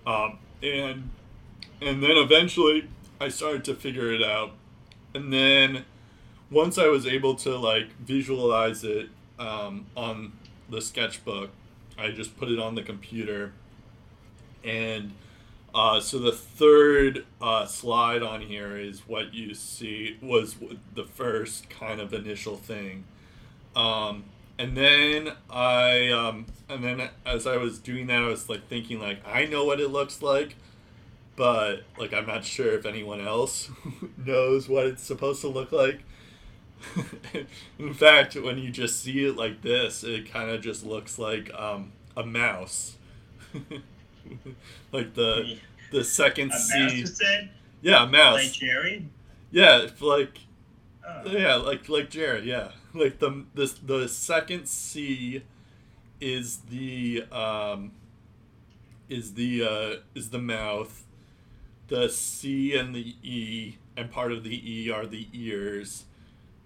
um, 0.07 0.39
and 0.63 1.09
and 1.81 2.01
then 2.01 2.17
eventually 2.17 2.87
I 3.19 3.29
started 3.29 3.63
to 3.65 3.75
figure 3.75 4.13
it 4.13 4.23
out 4.23 4.53
and 5.13 5.33
then 5.33 5.85
once 6.51 6.77
I 6.77 6.87
was 6.87 7.05
able 7.05 7.35
to 7.35 7.57
like 7.57 7.95
visualize 7.99 8.83
it 8.83 9.09
um, 9.37 9.85
on 9.95 10.33
the 10.69 10.81
sketchbook, 10.81 11.51
I 11.97 12.11
just 12.11 12.37
put 12.37 12.49
it 12.49 12.59
on 12.59 12.75
the 12.75 12.83
computer. 12.83 13.53
And 14.63 15.13
uh, 15.73 15.99
so 15.99 16.19
the 16.19 16.31
third 16.31 17.25
uh, 17.41 17.65
slide 17.65 18.23
on 18.23 18.41
here 18.41 18.77
is 18.77 19.07
what 19.07 19.33
you 19.33 19.53
see 19.53 20.17
was 20.21 20.55
the 20.95 21.03
first 21.03 21.69
kind 21.69 22.01
of 22.01 22.13
initial 22.13 22.57
thing. 22.57 23.05
Um, 23.75 24.25
and 24.57 24.75
then 24.75 25.31
I, 25.49 26.09
um, 26.09 26.47
and 26.67 26.83
then 26.83 27.09
as 27.25 27.47
I 27.47 27.57
was 27.57 27.79
doing 27.79 28.07
that, 28.07 28.23
I 28.23 28.27
was 28.27 28.49
like 28.49 28.67
thinking 28.67 28.99
like, 28.99 29.19
I 29.25 29.45
know 29.45 29.63
what 29.63 29.79
it 29.79 29.89
looks 29.89 30.21
like 30.21 30.55
but 31.39 31.83
like 31.97 32.13
I'm 32.13 32.27
not 32.27 32.43
sure 32.43 32.73
if 32.73 32.85
anyone 32.85 33.21
else 33.25 33.71
knows 34.25 34.67
what 34.67 34.85
it's 34.87 35.01
supposed 35.01 35.39
to 35.39 35.47
look 35.47 35.71
like. 35.71 36.01
In 37.79 37.93
fact, 37.93 38.35
when 38.35 38.57
you 38.57 38.69
just 38.69 39.01
see 39.01 39.25
it 39.25 39.37
like 39.37 39.61
this, 39.61 40.03
it 40.03 40.29
kind 40.29 40.49
of 40.49 40.61
just 40.61 40.85
looks 40.85 41.17
like 41.17 41.49
um, 41.53 41.93
a 42.17 42.25
mouse. 42.25 42.97
like 44.91 45.13
the 45.13 45.57
the 45.93 46.03
second 46.03 46.51
C. 46.51 47.05
Yeah, 47.81 48.03
a 48.03 48.07
mouse. 48.07 48.43
Like 48.43 48.51
Jerry. 48.51 49.07
Yeah, 49.49 49.87
like 50.01 50.39
oh. 51.07 51.23
yeah, 51.25 51.55
like 51.55 51.87
like 51.87 52.09
Jerry. 52.09 52.49
Yeah, 52.49 52.71
like 52.93 53.19
the 53.19 53.45
the 53.55 53.73
the 53.85 54.09
second 54.09 54.67
C 54.67 55.43
is 56.19 56.57
the 56.69 57.23
um 57.31 57.93
is 59.07 59.35
the 59.35 59.63
uh 59.63 59.95
is 60.13 60.31
the 60.31 60.39
mouth 60.39 61.05
the 61.89 62.09
C 62.09 62.75
and 62.75 62.95
the 62.95 63.15
E, 63.21 63.77
and 63.97 64.09
part 64.09 64.31
of 64.31 64.43
the 64.43 64.71
E 64.71 64.89
are 64.89 65.05
the 65.05 65.27
ears, 65.33 66.05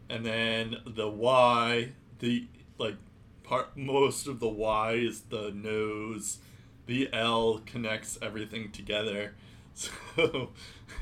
and 0.10 0.26
then 0.26 0.78
the 0.86 1.10
Y, 1.10 1.94
the 2.20 2.48
like 2.78 2.96
part 3.44 3.76
most 3.76 4.28
of 4.28 4.40
the 4.40 4.48
Y 4.48 4.92
is 4.94 5.22
the 5.22 5.52
nose. 5.52 6.40
The 6.86 7.10
L 7.14 7.62
connects 7.66 8.18
everything 8.22 8.72
together. 8.72 9.34
So, 9.76 10.50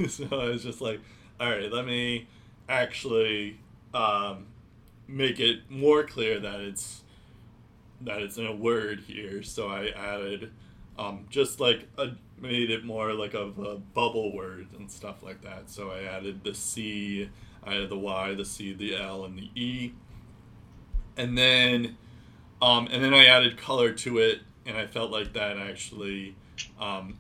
so 0.08 0.28
I 0.32 0.46
was 0.46 0.64
just 0.64 0.80
like, 0.80 1.02
all 1.38 1.50
right, 1.50 1.70
let 1.70 1.86
me 1.86 2.28
actually 2.70 3.60
um, 3.94 4.46
make 5.06 5.42
it 5.42 5.70
more 5.70 6.06
clear 6.06 6.40
that 6.40 6.62
it's 6.62 7.02
that 8.00 8.22
it's 8.22 8.38
in 8.38 8.46
a 8.46 8.56
word 8.56 9.02
here. 9.02 9.44
So 9.44 9.68
I 9.68 9.90
added 9.90 10.52
um, 10.98 11.26
just 11.30 11.60
like 11.60 11.88
a 11.98 12.10
made 12.40 12.72
it 12.72 12.84
more 12.84 13.14
like 13.14 13.34
of 13.34 13.60
a 13.60 13.76
bubble 13.76 14.36
word 14.36 14.68
and 14.78 14.90
stuff 14.90 15.22
like 15.22 15.42
that. 15.44 15.70
So 15.70 15.92
I 15.92 16.04
added 16.04 16.44
the 16.44 16.54
C, 16.54 17.30
I 17.64 17.76
added 17.76 17.90
the 17.90 17.98
Y, 17.98 18.34
the 18.34 18.46
C, 18.46 18.74
the 18.74 18.96
L, 18.96 19.26
and 19.26 19.38
the 19.38 19.50
E, 19.56 19.94
and 21.18 21.38
then 21.38 21.98
um, 22.62 22.88
and 22.92 23.04
then 23.04 23.14
I 23.14 23.26
added 23.26 23.58
color 23.58 23.92
to 23.94 24.20
it, 24.20 24.42
and 24.66 24.78
I 24.78 24.86
felt 24.86 25.12
like 25.12 25.34
that 25.34 25.58
actually 25.58 26.36
um, 26.80 27.18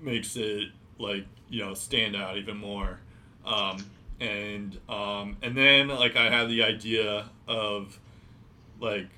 makes 0.00 0.36
it 0.36 0.68
like 0.98 1.26
you 1.48 1.64
know 1.64 1.74
stand 1.74 2.16
out 2.16 2.36
even 2.36 2.56
more. 2.56 3.00
Um, 3.44 3.84
and 4.20 4.78
um, 4.88 5.36
and 5.42 5.56
then 5.56 5.88
like 5.88 6.16
I 6.16 6.30
had 6.30 6.48
the 6.48 6.62
idea 6.62 7.28
of 7.46 7.98
like 8.80 9.08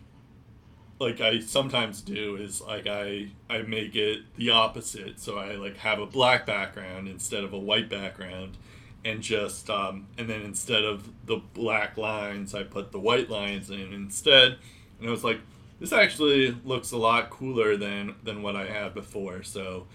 like 0.98 1.20
I 1.20 1.40
sometimes 1.40 2.00
do 2.00 2.36
is 2.36 2.60
like 2.60 2.86
I 2.86 3.28
I 3.50 3.62
make 3.62 3.94
it 3.94 4.20
the 4.36 4.50
opposite. 4.50 5.20
So 5.20 5.38
I 5.38 5.56
like 5.56 5.76
have 5.78 5.98
a 5.98 6.06
black 6.06 6.46
background 6.46 7.08
instead 7.08 7.44
of 7.44 7.52
a 7.52 7.58
white 7.58 7.90
background, 7.90 8.56
and 9.04 9.22
just 9.22 9.68
um, 9.68 10.06
and 10.16 10.28
then 10.28 10.42
instead 10.42 10.84
of 10.84 11.08
the 11.26 11.40
black 11.54 11.96
lines, 11.96 12.54
I 12.54 12.62
put 12.62 12.92
the 12.92 13.00
white 13.00 13.28
lines 13.28 13.70
in 13.70 13.92
instead. 13.92 14.58
And 14.98 15.08
I 15.08 15.10
was 15.10 15.24
like, 15.24 15.40
this 15.78 15.92
actually 15.92 16.56
looks 16.64 16.92
a 16.92 16.96
lot 16.96 17.30
cooler 17.30 17.76
than 17.76 18.14
than 18.22 18.42
what 18.42 18.56
I 18.56 18.66
had 18.66 18.94
before. 18.94 19.42
So 19.42 19.86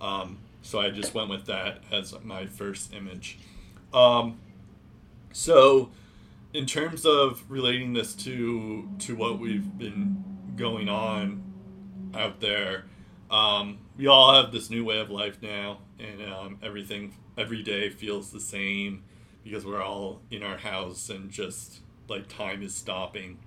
um, 0.00 0.38
so 0.62 0.80
I 0.80 0.90
just 0.90 1.14
went 1.14 1.30
with 1.30 1.46
that 1.46 1.80
as 1.90 2.14
my 2.22 2.46
first 2.46 2.94
image. 2.94 3.38
Um, 3.92 4.38
so 5.32 5.90
in 6.52 6.66
terms 6.66 7.04
of 7.04 7.42
relating 7.48 7.92
this 7.92 8.14
to 8.14 8.88
to 9.00 9.16
what 9.16 9.40
we've 9.40 9.76
been 9.76 10.33
going 10.56 10.88
on 10.88 11.42
out 12.14 12.40
there. 12.40 12.84
Um, 13.30 13.78
we 13.96 14.06
all 14.06 14.34
have 14.34 14.52
this 14.52 14.70
new 14.70 14.84
way 14.84 14.98
of 14.98 15.10
life 15.10 15.38
now, 15.42 15.78
and 15.98 16.22
um, 16.22 16.58
everything 16.62 17.14
every 17.36 17.62
day 17.62 17.90
feels 17.90 18.30
the 18.30 18.40
same 18.40 19.04
because 19.42 19.66
we're 19.66 19.82
all 19.82 20.20
in 20.30 20.42
our 20.42 20.56
house 20.56 21.10
and 21.10 21.30
just 21.30 21.80
like 22.08 22.28
time 22.28 22.62
is 22.62 22.74
stopping. 22.74 23.38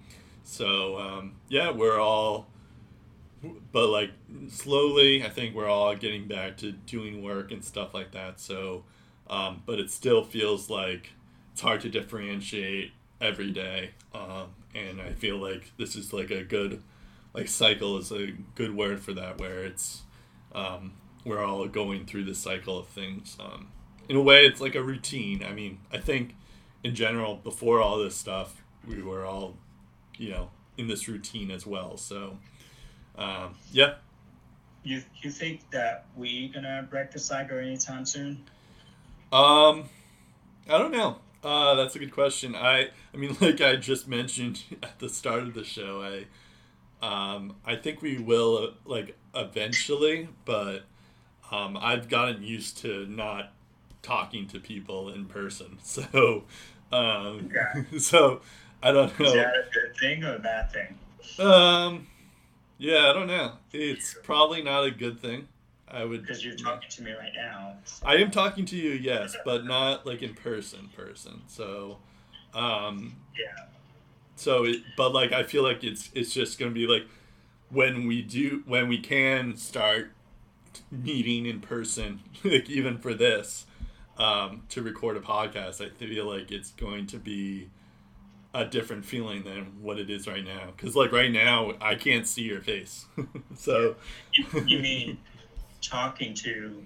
So 0.43 0.97
um, 0.97 1.35
yeah, 1.49 1.71
we're 1.71 1.99
all, 1.99 2.47
but 3.71 3.87
like 3.87 4.11
slowly, 4.49 5.23
I 5.23 5.29
think 5.29 5.55
we're 5.55 5.69
all 5.69 5.95
getting 5.95 6.27
back 6.27 6.57
to 6.57 6.71
doing 6.71 7.23
work 7.23 7.51
and 7.51 7.63
stuff 7.63 7.93
like 7.93 8.11
that. 8.11 8.39
So, 8.39 8.83
um, 9.29 9.63
but 9.65 9.79
it 9.79 9.91
still 9.91 10.23
feels 10.23 10.69
like 10.69 11.11
it's 11.51 11.61
hard 11.61 11.81
to 11.81 11.89
differentiate 11.89 12.91
every 13.19 13.51
day, 13.51 13.91
um, 14.13 14.53
and 14.75 15.01
I 15.01 15.13
feel 15.13 15.37
like 15.37 15.71
this 15.77 15.95
is 15.95 16.13
like 16.13 16.29
a 16.29 16.43
good 16.43 16.83
like 17.37 17.47
cycle 17.47 17.99
is 17.99 18.11
a 18.11 18.31
good 18.55 18.75
word 18.75 18.99
for 18.99 19.13
that 19.13 19.39
where 19.39 19.59
it's 19.63 20.01
um, 20.55 20.93
we're 21.23 21.45
all 21.45 21.67
going 21.67 22.03
through 22.03 22.23
the 22.23 22.33
cycle 22.33 22.79
of 22.79 22.87
things 22.87 23.37
um, 23.39 23.67
in 24.09 24.15
a 24.15 24.21
way 24.21 24.45
it's 24.45 24.59
like 24.59 24.73
a 24.73 24.81
routine. 24.81 25.43
I 25.47 25.53
mean 25.53 25.79
i 25.93 25.99
think 25.99 26.35
in 26.83 26.95
general 26.95 27.35
before 27.35 27.79
all 27.79 27.99
this 27.99 28.15
stuff 28.15 28.63
we 28.87 29.01
were 29.03 29.23
all 29.23 29.55
you 30.17 30.31
know 30.31 30.49
in 30.77 30.87
this 30.87 31.07
routine 31.07 31.51
as 31.51 31.65
well 31.65 31.95
so 31.95 32.37
um, 33.17 33.55
yeah. 33.71 33.95
You 34.83 35.03
you 35.21 35.31
think 35.31 35.69
that 35.71 36.05
we 36.15 36.49
gonna 36.49 36.87
break 36.89 37.11
the 37.11 37.19
cycle 37.19 37.57
anytime 37.59 38.05
soon? 38.05 38.43
Um 39.31 39.89
i 40.67 40.77
don't 40.77 40.91
know. 40.91 41.17
Uh, 41.43 41.75
that's 41.75 41.95
a 41.95 41.99
good 41.99 42.11
question. 42.11 42.55
I 42.55 42.89
i 43.13 43.17
mean 43.17 43.37
like 43.41 43.61
i 43.61 43.75
just 43.75 44.07
mentioned 44.07 44.63
at 44.83 44.97
the 44.97 45.09
start 45.09 45.43
of 45.43 45.53
the 45.53 45.63
show 45.63 46.01
i 46.01 46.25
um, 47.01 47.55
I 47.65 47.75
think 47.75 48.01
we 48.01 48.17
will 48.17 48.57
uh, 48.57 48.71
like 48.85 49.15
eventually, 49.35 50.29
but 50.45 50.83
um, 51.51 51.77
I've 51.79 52.09
gotten 52.09 52.43
used 52.43 52.77
to 52.79 53.05
not 53.05 53.53
talking 54.01 54.47
to 54.47 54.59
people 54.59 55.09
in 55.09 55.25
person. 55.25 55.77
So, 55.83 56.43
um, 56.91 57.49
yeah. 57.53 57.83
so 57.99 58.41
I 58.81 58.91
don't 58.91 59.17
know. 59.19 59.25
Is 59.25 59.33
that 59.33 59.53
a 59.55 59.65
good 59.73 59.97
thing 59.99 60.23
or 60.23 60.35
a 60.35 60.39
bad 60.39 60.71
thing? 60.71 60.97
Um, 61.39 62.07
yeah, 62.77 63.09
I 63.09 63.13
don't 63.13 63.27
know. 63.27 63.53
It's 63.73 64.15
probably 64.23 64.61
not 64.63 64.85
a 64.85 64.91
good 64.91 65.19
thing. 65.19 65.47
I 65.89 66.03
would 66.03 66.21
because 66.21 66.43
you're 66.43 66.55
talking 66.55 66.89
to 66.89 67.03
me 67.03 67.11
right 67.11 67.31
now. 67.35 67.75
So. 67.85 68.05
I 68.05 68.15
am 68.15 68.29
talking 68.29 68.65
to 68.65 68.75
you, 68.75 68.91
yes, 68.91 69.35
but 69.45 69.65
not 69.65 70.05
like 70.05 70.21
in 70.21 70.33
person, 70.33 70.89
person. 70.95 71.41
So, 71.47 71.99
um, 72.53 73.15
yeah. 73.37 73.65
So, 74.37 74.65
it, 74.65 74.77
but 74.95 75.13
like 75.13 75.33
I 75.33 75.43
feel 75.43 75.63
like 75.63 75.83
it's 75.83 76.09
it's 76.13 76.33
just 76.33 76.59
gonna 76.59 76.71
be 76.71 76.87
like 76.87 77.07
when 77.69 78.07
we 78.07 78.21
do 78.21 78.63
when 78.65 78.87
we 78.87 78.99
can 78.99 79.57
start 79.57 80.11
meeting 80.91 81.45
in 81.45 81.59
person, 81.59 82.21
like 82.43 82.69
even 82.69 82.97
for 82.97 83.13
this, 83.13 83.65
um, 84.17 84.63
to 84.69 84.81
record 84.81 85.17
a 85.17 85.19
podcast, 85.19 85.85
I 85.85 85.89
feel 85.89 86.25
like 86.25 86.51
it's 86.51 86.71
going 86.71 87.07
to 87.07 87.17
be 87.17 87.69
a 88.53 88.65
different 88.65 89.05
feeling 89.05 89.43
than 89.43 89.81
what 89.81 89.99
it 89.99 90.09
is 90.09 90.27
right 90.27 90.43
now. 90.43 90.71
Because 90.75 90.95
like 90.95 91.11
right 91.11 91.31
now, 91.31 91.73
I 91.81 91.95
can't 91.95 92.27
see 92.27 92.43
your 92.43 92.61
face, 92.61 93.05
so. 93.55 93.95
you, 94.33 94.45
you 94.65 94.79
mean 94.79 95.17
talking 95.81 96.33
to 96.35 96.83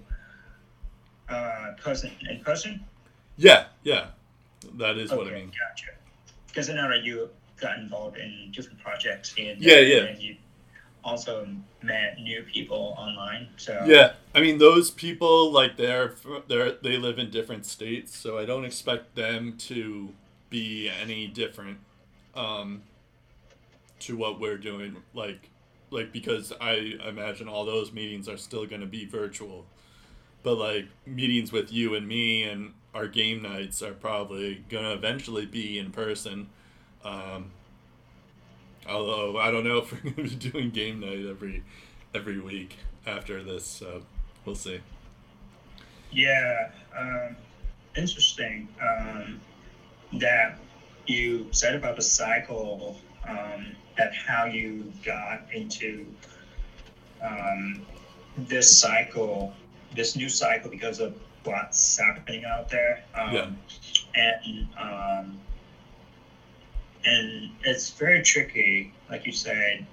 uh, 1.28 1.72
person 1.80 2.10
in 2.28 2.40
person? 2.40 2.84
Yeah, 3.36 3.66
yeah, 3.82 4.08
that 4.78 4.98
is 4.98 5.10
okay, 5.10 5.18
what 5.18 5.32
I 5.32 5.36
mean. 5.36 5.46
Gotcha. 5.46 5.92
Because 6.48 6.68
I 6.68 6.74
know 6.74 6.88
that 6.88 7.02
you 7.02 7.30
got 7.62 7.78
involved 7.78 8.18
in 8.18 8.50
different 8.52 8.80
projects 8.80 9.34
and 9.38 9.60
yeah, 9.60 9.78
yeah, 9.78 10.02
and 10.02 10.20
you 10.20 10.36
also 11.04 11.48
met 11.82 12.18
new 12.20 12.42
people 12.42 12.94
online. 12.98 13.48
So 13.56 13.84
yeah, 13.86 14.12
I 14.34 14.40
mean 14.40 14.58
those 14.58 14.90
people 14.90 15.50
like 15.50 15.76
they're 15.76 16.14
they're 16.48 16.72
they 16.72 16.98
live 16.98 17.18
in 17.18 17.30
different 17.30 17.66
states, 17.66 18.16
so 18.16 18.38
I 18.38 18.44
don't 18.44 18.64
expect 18.64 19.14
them 19.14 19.56
to 19.58 20.10
be 20.50 20.90
any 21.00 21.26
different 21.26 21.78
um, 22.34 22.82
to 24.00 24.16
what 24.16 24.40
we're 24.40 24.58
doing. 24.58 24.96
Like 25.14 25.48
like 25.90 26.12
because 26.12 26.52
I 26.60 26.98
imagine 27.06 27.48
all 27.48 27.64
those 27.64 27.92
meetings 27.92 28.28
are 28.28 28.36
still 28.36 28.66
going 28.66 28.80
to 28.80 28.86
be 28.86 29.04
virtual, 29.04 29.66
but 30.42 30.56
like 30.56 30.86
meetings 31.06 31.52
with 31.52 31.72
you 31.72 31.94
and 31.94 32.06
me 32.06 32.42
and 32.42 32.74
our 32.94 33.08
game 33.08 33.42
nights 33.42 33.82
are 33.82 33.94
probably 33.94 34.64
going 34.68 34.84
to 34.84 34.92
eventually 34.92 35.46
be 35.46 35.78
in 35.78 35.90
person. 35.90 36.48
Um, 37.04 37.50
although 38.88 39.38
I 39.38 39.50
don't 39.50 39.64
know 39.64 39.78
if 39.78 39.92
we're 40.04 40.10
going 40.10 40.28
to 40.28 40.36
be 40.36 40.50
doing 40.50 40.70
game 40.70 41.00
night 41.00 41.26
every 41.28 41.62
every 42.14 42.40
week 42.40 42.76
after 43.06 43.42
this, 43.42 43.64
so 43.64 44.02
we'll 44.44 44.54
see. 44.54 44.80
Yeah, 46.10 46.70
um, 46.98 47.36
interesting 47.96 48.68
um, 48.80 49.40
that 50.14 50.58
you 51.06 51.48
said 51.52 51.74
about 51.74 51.96
the 51.96 52.02
cycle 52.02 52.98
um, 53.28 53.74
at 53.98 54.14
how 54.14 54.44
you 54.44 54.92
got 55.04 55.42
into 55.52 56.06
um, 57.22 57.86
this 58.36 58.78
cycle, 58.78 59.54
this 59.94 60.16
new 60.16 60.28
cycle 60.28 60.70
because 60.70 61.00
of 61.00 61.14
what's 61.44 61.98
happening 61.98 62.44
out 62.44 62.68
there. 62.68 63.02
Um, 63.14 63.34
yeah. 63.34 63.50
And 64.14 64.68
um, 64.78 65.40
and 67.04 67.50
it's 67.64 67.90
very 67.90 68.22
tricky, 68.22 68.92
like 69.10 69.26
you 69.26 69.32
said. 69.32 69.86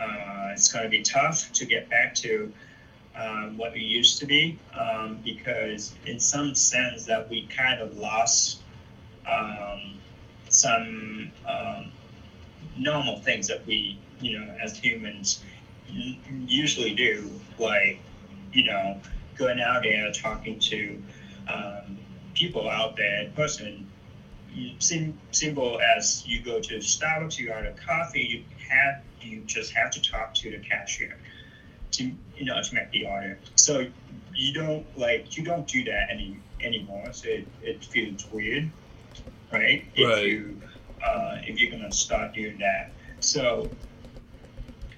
Uh, 0.00 0.50
it's 0.52 0.72
going 0.72 0.84
to 0.84 0.90
be 0.90 1.02
tough 1.02 1.52
to 1.52 1.64
get 1.64 1.88
back 1.90 2.14
to 2.14 2.52
um, 3.16 3.56
what 3.56 3.72
we 3.72 3.80
used 3.80 4.18
to 4.20 4.26
be 4.26 4.58
um, 4.78 5.18
because, 5.24 5.94
in 6.06 6.20
some 6.20 6.54
sense, 6.54 7.04
that 7.06 7.28
we 7.28 7.46
kind 7.46 7.80
of 7.80 7.96
lost 7.96 8.60
um, 9.26 9.94
some 10.48 11.32
um, 11.46 11.90
normal 12.76 13.18
things 13.20 13.48
that 13.48 13.66
we, 13.66 13.98
you 14.20 14.38
know, 14.38 14.56
as 14.62 14.78
humans 14.78 15.42
usually 15.88 16.94
do, 16.94 17.30
like, 17.58 17.98
you 18.52 18.64
know, 18.64 19.00
going 19.36 19.60
out 19.60 19.82
there 19.82 20.12
talking 20.12 20.58
to 20.58 21.02
um, 21.48 21.98
people 22.34 22.68
out 22.68 22.96
there 22.96 23.22
in 23.22 23.32
person. 23.32 23.86
Sim- 24.78 25.18
simple 25.30 25.80
as 25.80 26.24
you 26.26 26.42
go 26.42 26.60
to 26.60 26.74
Starbucks, 26.76 27.38
you 27.38 27.52
order 27.52 27.74
coffee, 27.86 28.20
you 28.20 28.44
have 28.68 29.02
you 29.20 29.40
just 29.42 29.72
have 29.72 29.90
to 29.90 30.00
talk 30.00 30.34
to 30.34 30.50
the 30.50 30.58
cashier 30.58 31.18
to 31.92 32.04
you 32.36 32.44
know 32.44 32.60
to 32.62 32.74
make 32.74 32.90
the 32.90 33.06
order. 33.06 33.38
So 33.56 33.86
you 34.34 34.54
don't 34.54 34.86
like 34.96 35.36
you 35.36 35.44
don't 35.44 35.66
do 35.66 35.84
that 35.84 36.08
any 36.10 36.38
anymore. 36.60 37.12
So 37.12 37.28
it, 37.28 37.48
it 37.62 37.84
feels 37.84 38.26
weird, 38.30 38.70
right? 39.52 39.84
If 39.94 40.08
right. 40.08 40.24
you 40.24 40.60
uh, 41.04 41.38
if 41.46 41.60
you're 41.60 41.70
gonna 41.70 41.92
start 41.92 42.34
doing 42.34 42.58
that. 42.58 42.92
So 43.20 43.70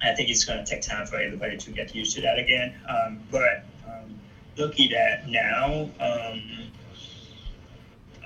I 0.02 0.14
think 0.14 0.30
it's 0.30 0.44
gonna 0.44 0.66
take 0.66 0.82
time 0.82 1.06
for 1.06 1.16
everybody 1.16 1.56
to 1.58 1.70
get 1.70 1.94
used 1.94 2.14
to 2.16 2.22
that 2.22 2.38
again. 2.38 2.74
Um, 2.88 3.20
but 3.30 3.64
um, 3.86 4.18
looking 4.56 4.92
at 4.92 5.28
now, 5.28 5.90
um, 6.00 6.70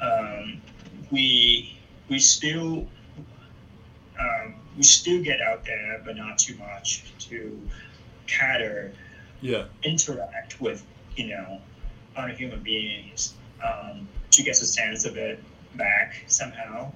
um, 0.00 0.62
we 1.10 1.78
we 2.08 2.18
still 2.18 2.86
um, 4.18 4.54
we 4.76 4.82
still 4.82 5.22
get 5.22 5.40
out 5.40 5.64
there, 5.64 6.00
but 6.04 6.16
not 6.16 6.38
too 6.38 6.56
much 6.56 7.12
to 7.30 7.60
cater, 8.26 8.92
yeah, 9.40 9.64
interact 9.82 10.60
with 10.60 10.84
you 11.16 11.28
know 11.28 11.60
other 12.16 12.32
human 12.32 12.62
beings 12.62 13.34
um, 13.62 14.08
to 14.30 14.42
get 14.42 14.60
a 14.60 14.66
sense 14.66 15.04
of 15.04 15.16
it 15.16 15.42
back 15.76 16.24
somehow. 16.26 16.92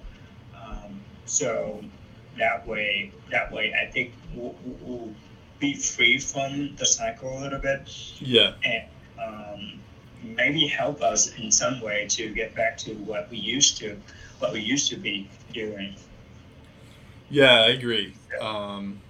Um, 0.55 1.01
so 1.25 1.83
that 2.39 2.67
way, 2.67 3.13
that 3.31 3.53
way, 3.53 3.75
I 3.75 3.91
think 3.91 4.15
we'll, 4.35 4.55
we'll, 4.81 5.15
be 5.59 5.75
free 5.75 6.19
from 6.19 6.77
the 6.77 6.87
cycle 6.87 7.37
a 7.37 7.41
little 7.41 7.59
bit. 7.59 7.91
Yeah. 8.21 8.53
And 8.63 8.85
um, 9.21 9.81
maybe 10.23 10.67
help 10.67 11.03
us 11.03 11.35
in 11.37 11.51
some 11.51 11.81
way 11.81 12.07
to 12.11 12.33
get 12.33 12.55
back 12.55 12.77
to 12.79 12.95
what 12.95 13.31
we 13.31 13.39
used 13.39 13.79
to, 13.79 13.97
what 14.39 14.53
we 14.53 14.61
used 14.61 14.89
to 14.91 14.97
be 14.97 15.29
doing. 15.53 15.95
Yeah, 17.31 17.61
I 17.63 17.69
agree. 17.69 18.15
Um, 18.41 19.01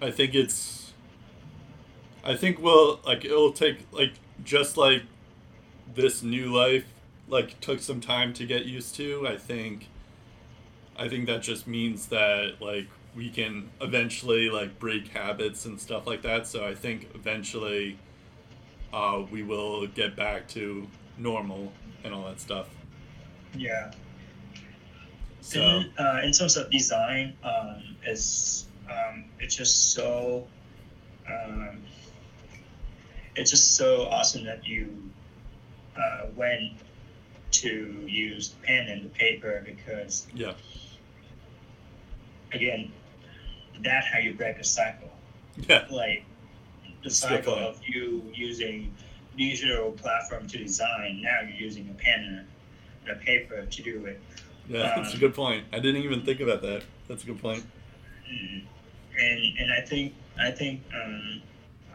I 0.00 0.10
think 0.10 0.34
it's. 0.34 0.92
I 2.24 2.34
think 2.34 2.58
we'll 2.58 3.00
like 3.06 3.24
it'll 3.24 3.52
take 3.52 3.86
like 3.92 4.14
just 4.42 4.76
like 4.76 5.02
this 5.94 6.22
new 6.22 6.52
life 6.52 6.84
like 7.28 7.60
took 7.60 7.80
some 7.80 8.00
time 8.00 8.32
to 8.34 8.46
get 8.46 8.64
used 8.64 8.94
to. 8.96 9.26
I 9.26 9.36
think 9.36 9.88
I 10.98 11.08
think 11.08 11.26
that 11.26 11.42
just 11.42 11.66
means 11.66 12.06
that 12.06 12.54
like 12.60 12.88
we 13.14 13.30
can 13.30 13.70
eventually 13.80 14.50
like 14.50 14.78
break 14.78 15.08
habits 15.08 15.64
and 15.64 15.80
stuff 15.80 16.06
like 16.06 16.22
that. 16.22 16.46
So 16.46 16.66
I 16.66 16.74
think 16.74 17.10
eventually 17.14 17.98
uh, 18.92 19.22
we 19.30 19.42
will 19.42 19.86
get 19.88 20.16
back 20.16 20.48
to 20.48 20.86
normal 21.18 21.72
and 22.04 22.14
all 22.14 22.24
that 22.24 22.40
stuff. 22.40 22.68
Yeah. 23.54 23.92
So 25.40 25.60
in, 25.60 25.92
uh, 25.98 26.20
in 26.24 26.32
terms 26.32 26.56
of 26.56 26.70
design, 26.70 27.36
um, 27.44 27.96
is 28.06 28.66
um, 28.90 29.24
it's 29.38 29.54
just 29.54 29.92
so 29.92 30.46
um, 31.28 31.82
it's 33.36 33.50
just 33.50 33.76
so 33.76 34.08
awesome 34.08 34.44
that 34.44 34.66
you 34.66 35.10
uh, 35.96 36.26
went 36.34 36.72
to 37.52 38.04
use 38.06 38.50
the 38.50 38.66
pen 38.66 38.88
and 38.88 39.04
the 39.04 39.08
paper 39.10 39.62
because 39.64 40.26
yeah 40.34 40.52
again, 42.52 42.92
that's 43.82 44.06
how 44.06 44.18
you 44.18 44.34
break 44.34 44.56
a 44.58 44.64
cycle. 44.64 45.10
Yeah. 45.68 45.86
Like 45.90 46.24
the 47.06 47.14
cycle 47.14 47.54
of 47.54 47.80
you 47.86 48.20
using 48.34 48.92
digital 49.38 49.92
platform 49.92 50.48
to 50.48 50.58
design, 50.58 51.22
now 51.22 51.40
you're 51.42 51.56
using 51.56 51.88
a 51.88 51.94
pen 51.94 52.44
and 53.06 53.16
a 53.16 53.20
paper 53.20 53.64
to 53.64 53.82
do 53.82 54.06
it. 54.06 54.20
Yeah, 54.68 54.92
um, 54.92 54.92
that's 55.02 55.14
a 55.14 55.18
good 55.18 55.34
point. 55.34 55.64
I 55.72 55.78
didn't 55.78 56.02
even 56.02 56.24
think 56.24 56.40
about 56.40 56.62
that. 56.62 56.82
That's 57.06 57.22
a 57.22 57.26
good 57.26 57.40
point. 57.40 57.64
Mm-hmm. 58.28 58.66
And 59.18 59.58
and 59.58 59.72
I 59.72 59.80
think 59.82 60.14
I 60.38 60.50
think 60.50 60.82
um, 60.92 61.42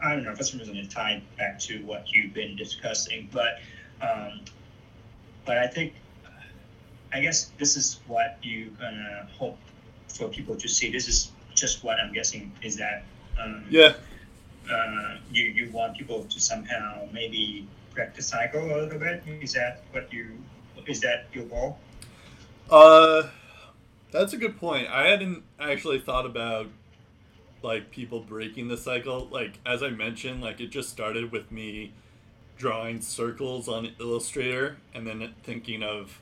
I 0.02 0.14
don't 0.14 0.24
know 0.24 0.34
for 0.34 0.44
some 0.44 0.60
reason 0.60 0.76
it 0.76 0.90
tied 0.90 1.22
back 1.36 1.58
to 1.60 1.84
what 1.84 2.10
you've 2.10 2.32
been 2.32 2.56
discussing, 2.56 3.28
but 3.30 3.60
um, 4.00 4.40
but 5.44 5.58
I 5.58 5.66
think 5.66 5.92
I 7.12 7.20
guess 7.20 7.52
this 7.58 7.76
is 7.76 8.00
what 8.06 8.38
you're 8.42 8.70
gonna 8.70 9.28
hope 9.38 9.58
for 10.08 10.28
people 10.28 10.56
to 10.56 10.68
see. 10.68 10.90
This 10.90 11.06
is 11.06 11.32
just 11.54 11.84
what 11.84 12.00
I'm 12.00 12.14
guessing 12.14 12.50
is 12.62 12.76
that. 12.76 13.04
Um, 13.38 13.66
yeah. 13.68 13.92
Uh, 14.70 15.16
you 15.30 15.44
you 15.44 15.70
want 15.70 15.96
people 15.96 16.24
to 16.24 16.40
somehow 16.40 17.06
maybe 17.12 17.66
break 17.94 18.14
the 18.14 18.22
cycle 18.22 18.64
a 18.64 18.76
little 18.82 18.98
bit. 18.98 19.22
Is 19.40 19.52
that 19.54 19.82
what 19.92 20.12
you? 20.12 20.38
Is 20.86 21.00
that 21.00 21.26
your 21.32 21.44
goal? 21.44 21.78
Uh, 22.70 23.28
that's 24.10 24.32
a 24.32 24.36
good 24.36 24.58
point. 24.58 24.88
I 24.88 25.08
hadn't 25.08 25.42
actually 25.60 25.98
thought 25.98 26.26
about 26.26 26.68
like 27.62 27.90
people 27.90 28.20
breaking 28.20 28.68
the 28.68 28.76
cycle. 28.76 29.28
Like 29.30 29.58
as 29.66 29.82
I 29.82 29.90
mentioned, 29.90 30.42
like 30.42 30.60
it 30.60 30.68
just 30.68 30.90
started 30.90 31.32
with 31.32 31.50
me 31.50 31.92
drawing 32.56 33.00
circles 33.00 33.68
on 33.68 33.90
Illustrator 33.98 34.76
and 34.94 35.06
then 35.06 35.34
thinking 35.42 35.82
of 35.82 36.20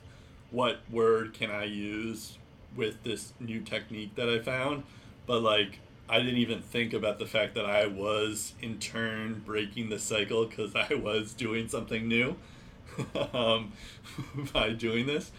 what 0.49 0.79
word 0.89 1.33
can 1.33 1.51
I 1.51 1.65
use 1.65 2.37
with 2.75 3.03
this 3.03 3.33
new 3.39 3.61
technique 3.61 4.15
that 4.15 4.29
I 4.29 4.39
found. 4.39 4.83
But 5.25 5.41
like, 5.41 5.79
I 6.09 6.19
didn't 6.19 6.37
even 6.37 6.61
think 6.61 6.93
about 6.93 7.19
the 7.19 7.25
fact 7.25 7.55
that 7.55 7.65
I 7.65 7.87
was 7.87 8.53
in 8.61 8.79
turn 8.79 9.41
breaking 9.45 9.89
the 9.89 9.99
cycle 9.99 10.45
because 10.45 10.75
I 10.75 10.95
was 10.95 11.33
doing 11.33 11.67
something 11.67 12.07
new 12.07 12.35
um, 13.33 13.73
by 14.53 14.71
doing 14.71 15.05
this. 15.07 15.31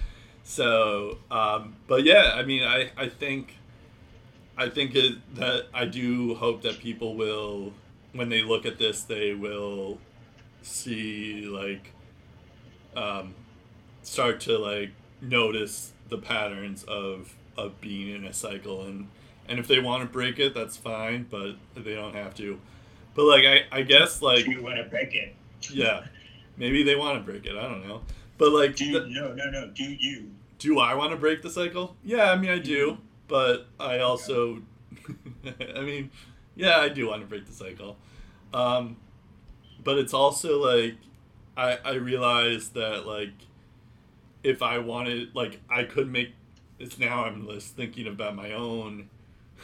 So, 0.45 1.19
um, 1.31 1.77
but 1.87 2.05
yeah, 2.05 2.33
I 2.35 2.43
mean, 2.43 2.63
I, 2.65 2.91
I 2.97 3.09
think, 3.09 3.57
I 4.57 4.69
think 4.69 4.95
it, 4.95 5.19
that 5.37 5.67
I 5.73 5.85
do 5.85 6.35
hope 6.35 6.63
that 6.63 6.81
people 6.81 7.15
will, 7.15 7.73
when 8.13 8.29
they 8.29 8.43
look 8.43 8.67
at 8.67 8.79
this, 8.79 9.03
they 9.03 9.35
will 9.35 9.99
see 10.63 11.45
like, 11.45 11.93
um, 12.97 13.35
start 14.03 14.41
to 14.41 14.59
like 14.59 14.91
notice 15.21 15.93
the 16.09 16.19
patterns 16.19 16.85
of 16.85 17.35
of 17.57 17.81
being 17.81 18.15
in 18.15 18.25
a 18.25 18.33
cycle 18.33 18.83
and 18.83 19.09
and 19.49 19.59
if 19.59 19.67
they 19.67 19.81
want 19.81 20.03
to 20.03 20.09
break 20.09 20.39
it 20.39 20.55
that's 20.55 20.77
fine 20.77 21.27
but 21.31 21.57
they 21.77 21.95
don't 21.95 22.15
have 22.15 22.35
to. 22.35 22.59
But 23.15 23.25
like 23.25 23.45
i 23.45 23.61
i 23.71 23.83
guess 23.83 24.23
like 24.23 24.47
you 24.47 24.63
want 24.63 24.77
to 24.77 24.85
break 24.85 25.15
it? 25.15 25.35
Yeah. 25.71 26.05
Maybe 26.57 26.83
they 26.83 26.97
want 26.97 27.19
to 27.19 27.25
break 27.25 27.47
it 27.47 27.57
i 27.57 27.63
don't 27.63 27.87
know. 27.87 28.03
But 28.39 28.53
like 28.53 28.77
do 28.77 28.85
you, 28.85 29.07
no 29.07 29.33
no 29.33 29.51
no 29.51 29.69
do 29.69 29.85
you? 29.85 30.31
Do 30.59 30.79
i 30.79 30.95
want 30.95 31.13
to 31.13 31.17
break 31.17 31.43
the 31.43 31.51
cycle? 31.51 31.97
Yeah 32.05 32.31
i 32.31 32.37
mean 32.37 32.51
i 32.51 32.59
do 32.59 32.93
mm-hmm. 32.93 33.03
but 33.29 33.67
i 33.79 33.99
also 33.99 34.63
i 35.77 35.81
mean 35.81 36.11
yeah 36.55 36.79
i 36.79 36.89
do 36.89 37.09
want 37.09 37.23
to 37.23 37.27
break 37.29 37.47
the 37.47 37.53
cycle. 37.53 37.97
Um 38.53 38.97
but 39.85 39.99
it's 39.99 40.15
also 40.15 40.61
like 40.61 40.97
i 41.57 41.79
i 41.85 41.93
realize 41.95 42.71
that 42.71 43.07
like 43.07 43.33
if 44.43 44.63
i 44.63 44.79
wanted 44.79 45.35
like 45.35 45.61
i 45.69 45.85
could 45.85 46.11
make 46.11 46.33
it's 46.79 46.99
now 46.99 47.25
i'm 47.25 47.47
just 47.49 47.77
thinking 47.77 48.07
about 48.07 48.35
my 48.35 48.53
own 48.53 49.09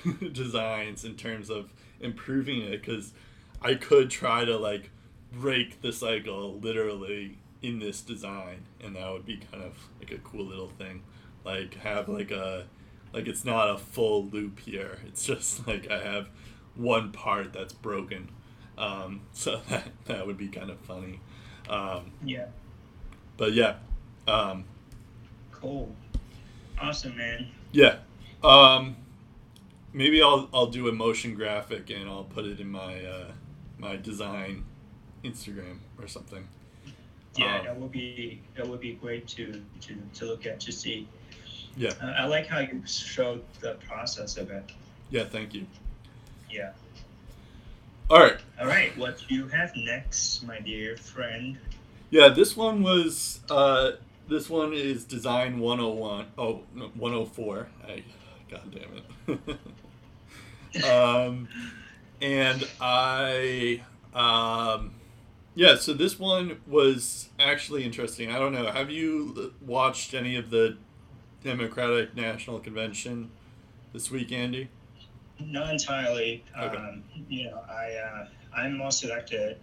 designs 0.33 1.05
in 1.05 1.17
terms 1.17 1.51
of 1.51 1.71
improving 2.01 2.63
it 2.63 2.81
because 2.83 3.13
I 3.61 3.75
could 3.75 4.11
try 4.11 4.45
to 4.45 4.57
like 4.57 4.91
break 5.33 5.83
the 5.83 5.93
cycle 5.93 6.59
literally 6.59 7.39
in 7.61 7.81
this 7.81 8.01
design 8.01 8.63
and 8.83 8.97
that 8.97 9.13
would 9.13 9.27
be 9.27 9.37
kind 9.51 9.63
of 9.63 9.89
like 9.99 10.13
a 10.13 10.19
cool 10.19 10.45
little 10.45 10.69
thing. 10.69 11.03
Like 11.45 11.75
have 11.75 12.09
like 12.09 12.31
a 12.31 12.67
like 13.13 13.27
it's 13.27 13.45
not 13.45 13.71
a 13.71 13.79
full 13.79 14.27
loop 14.27 14.61
here. 14.61 14.99
It's 15.07 15.25
just 15.25 15.67
like 15.67 15.91
i 15.91 16.01
have 16.01 16.29
one 16.75 17.13
part 17.13 17.53
that's 17.53 17.73
broken. 17.73 18.31
Um, 18.77 19.23
so 19.33 19.61
that 19.69 19.89
that 20.07 20.27
would 20.27 20.39
be 20.39 20.49
kind 20.49 20.71
of 20.71 20.79
funny. 20.81 21.21
Um, 21.69 22.13
yeah. 22.25 22.47
but 23.37 23.53
yeah 23.53 23.75
um, 24.29 24.65
cool. 25.51 25.95
Awesome 26.79 27.17
man. 27.17 27.49
Yeah. 27.73 27.97
Um, 28.45 28.97
maybe 29.93 30.23
I'll 30.23 30.49
I'll 30.53 30.67
do 30.67 30.89
a 30.89 30.93
motion 30.93 31.35
graphic 31.35 31.91
and 31.91 32.09
I'll 32.09 32.25
put 32.25 32.45
it 32.45 32.61
in 32.61 32.71
my 32.71 33.05
uh, 33.05 33.33
my 33.79 33.97
design 33.97 34.65
Instagram 35.25 35.79
or 36.01 36.09
something. 36.09 36.47
Yeah, 37.37 37.59
um, 37.59 37.65
that 37.65 37.81
would 37.81 37.93
be 37.93 38.41
that 38.57 38.67
would 38.67 38.81
be 38.81 38.95
great 38.95 39.27
to 39.29 39.63
to, 39.81 39.95
to 40.15 40.25
look 40.25 40.47
at 40.47 40.61
to 40.61 40.73
see. 40.73 41.09
Yeah. 41.77 41.93
Uh, 42.03 42.07
I 42.19 42.27
like 42.27 42.47
how 42.47 42.59
you 42.59 42.83
showed 42.87 43.45
the 43.61 43.75
process 43.87 44.37
of 44.37 44.51
it. 44.51 44.73
Yeah, 45.11 45.25
thank 45.25 45.55
you. 45.55 45.67
Yeah. 46.51 46.73
All 48.11 48.21
right. 48.21 48.39
All 48.61 48.67
right. 48.67 48.97
What 48.99 49.23
do 49.29 49.35
you 49.35 49.49
have 49.49 49.71
next, 49.77 50.43
my 50.43 50.61
dear 50.61 50.97
friend? 50.97 51.59
Yeah, 52.11 52.29
this 52.29 52.57
one 52.57 52.83
was 52.83 53.41
uh, 53.51 53.93
this 54.29 54.49
one 54.49 54.73
is 54.73 55.05
design 55.05 55.59
101. 55.59 56.27
Oh, 56.37 56.63
no, 56.75 56.87
104. 56.95 57.69
I, 57.87 58.03
God 58.51 58.75
damn 59.27 59.39
it. 60.75 60.85
um, 60.85 61.49
and 62.21 62.67
I, 62.81 63.83
um, 64.15 64.93
yeah. 65.55 65.77
So 65.77 65.93
this 65.93 66.19
one 66.19 66.61
was 66.67 67.29
actually 67.39 67.85
interesting. 67.85 68.31
I 68.31 68.39
don't 68.39 68.53
know. 68.53 68.71
Have 68.71 68.91
you 68.91 69.53
watched 69.61 70.15
any 70.15 70.37
of 70.37 70.51
the 70.51 70.77
Democratic 71.43 72.17
National 72.17 72.59
Convention 72.59 73.31
this 73.93 74.11
week, 74.11 74.33
Andy? 74.33 74.69
Not 75.41 75.71
entirely. 75.73 76.45
Okay. 76.59 76.77
Um, 76.77 77.05
you 77.29 77.45
know, 77.45 77.61
I 77.69 77.93
uh, 77.95 78.27
I'm 78.57 78.77
more 78.77 78.91
selected. 78.91 79.59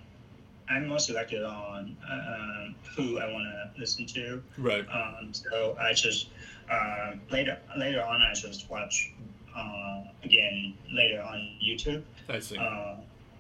I'm 0.70 0.88
more 0.88 1.00
selected 1.00 1.44
on 1.44 1.96
uh, 2.10 2.68
who 2.96 3.20
I 3.20 3.32
want 3.32 3.46
to 3.46 3.80
listen 3.80 4.06
to. 4.08 4.42
Right. 4.58 4.86
Um, 4.90 5.32
so 5.34 5.78
I 5.80 5.94
just 5.94 6.30
uh, 6.70 7.14
later 7.32 7.58
later 7.78 8.02
on 8.02 8.22
I 8.22 8.34
just 8.34 8.70
watch 8.70 9.14
uh, 9.56 10.04
again 10.24 10.74
later 10.92 11.22
on 11.22 11.50
YouTube. 11.64 12.04
I 12.30 12.40
see. 12.40 12.58
Uh, 12.58 12.96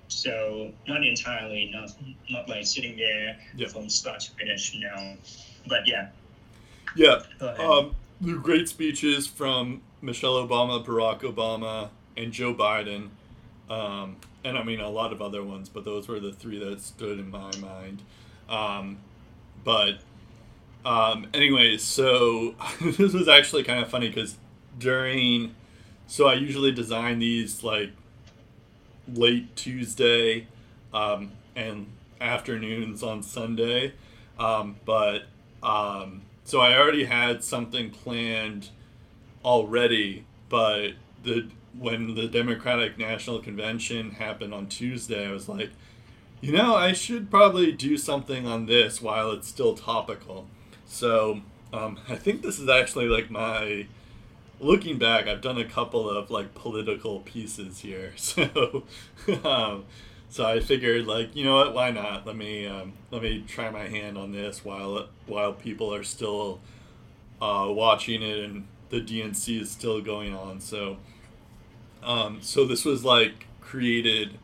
so 0.07 0.71
not 0.87 1.05
entirely, 1.05 1.71
not 1.73 1.91
not 2.29 2.47
like 2.47 2.65
sitting 2.65 2.97
there 2.97 3.37
yep. 3.55 3.69
from 3.69 3.89
start 3.89 4.19
to 4.21 4.31
finish. 4.31 4.77
No, 4.79 5.15
but 5.67 5.87
yeah. 5.87 6.09
Yeah. 6.95 7.21
Um, 7.41 7.95
the 8.21 8.33
great 8.33 8.69
speeches 8.69 9.27
from 9.27 9.81
Michelle 10.01 10.47
Obama, 10.47 10.85
Barack 10.85 11.21
Obama, 11.21 11.89
and 12.15 12.31
Joe 12.31 12.53
Biden, 12.53 13.09
um, 13.69 14.17
and 14.43 14.57
I 14.57 14.63
mean 14.63 14.79
a 14.79 14.89
lot 14.89 15.11
of 15.11 15.21
other 15.21 15.43
ones, 15.43 15.69
but 15.69 15.83
those 15.83 16.07
were 16.07 16.19
the 16.19 16.31
three 16.31 16.59
that 16.59 16.81
stood 16.81 17.19
in 17.19 17.29
my 17.29 17.51
mind. 17.57 18.01
Um, 18.47 18.99
but 19.63 19.99
um, 20.85 21.27
so 21.79 22.55
this 22.81 23.13
was 23.13 23.27
actually 23.27 23.63
kind 23.63 23.79
of 23.79 23.89
funny 23.89 24.07
because 24.07 24.37
during 24.77 25.55
so 26.07 26.27
I 26.27 26.35
usually 26.35 26.71
design 26.71 27.19
these 27.19 27.63
like 27.63 27.91
late 29.11 29.55
Tuesday 29.55 30.47
um, 30.93 31.31
and 31.55 31.87
afternoons 32.21 33.03
on 33.03 33.23
Sunday. 33.23 33.93
Um, 34.39 34.77
but 34.85 35.23
um, 35.63 36.23
so 36.43 36.59
I 36.59 36.77
already 36.77 37.05
had 37.05 37.43
something 37.43 37.89
planned 37.89 38.69
already, 39.43 40.25
but 40.49 40.91
the 41.23 41.49
when 41.77 42.15
the 42.15 42.27
Democratic 42.27 42.97
National 42.97 43.39
Convention 43.39 44.11
happened 44.11 44.53
on 44.53 44.67
Tuesday, 44.67 45.27
I 45.27 45.31
was 45.31 45.49
like, 45.49 45.71
you 46.39 46.53
know, 46.53 46.75
I 46.75 46.93
should 46.93 47.29
probably 47.29 47.71
do 47.73 47.97
something 47.97 48.47
on 48.47 48.65
this 48.65 49.01
while 49.01 49.31
it's 49.31 49.47
still 49.47 49.73
topical. 49.75 50.47
So 50.95 51.41
um, 51.73 51.99
I 52.07 52.15
think 52.15 52.41
this 52.41 52.57
is 52.57 52.69
actually 52.69 53.09
like 53.09 53.29
my 53.29 53.85
looking 54.61 54.97
back, 54.97 55.27
I've 55.27 55.41
done 55.41 55.57
a 55.57 55.65
couple 55.65 56.09
of 56.09 56.31
like 56.31 56.55
political 56.55 57.19
pieces 57.19 57.79
here, 57.79 58.13
so 58.15 58.83
um, 59.43 59.83
so 60.29 60.45
I 60.45 60.61
figured 60.61 61.05
like 61.05 61.35
you 61.35 61.43
know 61.43 61.57
what, 61.57 61.73
why 61.73 61.91
not? 61.91 62.25
Let 62.25 62.37
me 62.37 62.65
um, 62.65 62.93
let 63.11 63.21
me 63.21 63.43
try 63.45 63.69
my 63.69 63.89
hand 63.89 64.17
on 64.17 64.31
this 64.31 64.63
while 64.63 65.09
while 65.25 65.51
people 65.51 65.93
are 65.93 66.03
still 66.03 66.61
uh, 67.41 67.67
watching 67.69 68.21
it 68.21 68.39
and 68.39 68.65
the 68.89 69.01
DNC 69.01 69.63
is 69.63 69.69
still 69.69 69.99
going 69.99 70.33
on. 70.33 70.61
So 70.61 70.95
um, 72.03 72.37
so 72.41 72.63
this 72.63 72.85
was 72.85 73.03
like 73.03 73.47
created. 73.59 74.37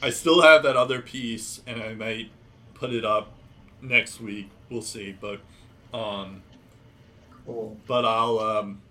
I 0.00 0.08
still 0.08 0.40
have 0.40 0.62
that 0.62 0.74
other 0.74 1.02
piece, 1.02 1.60
and 1.66 1.82
I 1.82 1.92
might 1.92 2.30
put 2.72 2.94
it 2.94 3.04
up 3.04 3.34
next 3.82 4.22
week. 4.22 4.48
We'll 4.70 4.80
see, 4.80 5.14
but 5.20 5.40
um, 5.92 6.42
cool. 7.46 7.76
But 7.86 8.04
I'll 8.04 8.38
um, 8.38 8.82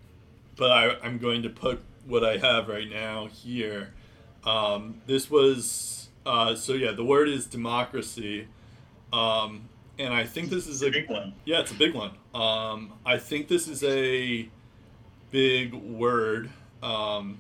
but 0.56 0.72
I, 0.72 0.98
I'm 1.04 1.18
going 1.18 1.44
to 1.44 1.50
put 1.50 1.82
what 2.06 2.24
I 2.24 2.38
have 2.38 2.68
right 2.68 2.90
now 2.90 3.28
here. 3.28 3.94
Um, 4.44 5.02
this 5.08 5.30
was 5.30 6.10
uh, 6.26 6.56
so 6.56 6.74
yeah. 6.74 6.92
The 6.92 7.06
word 7.06 7.30
is 7.30 7.46
democracy, 7.46 8.48
um, 9.14 9.70
and 9.98 10.14
I 10.14 10.26
think 10.26 10.50
this 10.50 10.68
is 10.68 10.82
a, 10.82 10.88
a 10.88 10.92
big 10.92 11.10
one. 11.10 11.34
Yeah, 11.46 11.62
it's 11.62 11.72
a 11.72 11.76
big 11.76 11.94
one. 11.94 12.12
Um, 12.34 12.94
I 13.06 13.18
think 13.18 13.48
this 13.48 13.68
is 13.68 13.84
a 13.84 14.48
big 15.32 15.74
word 15.74 16.50
um, 16.84 17.40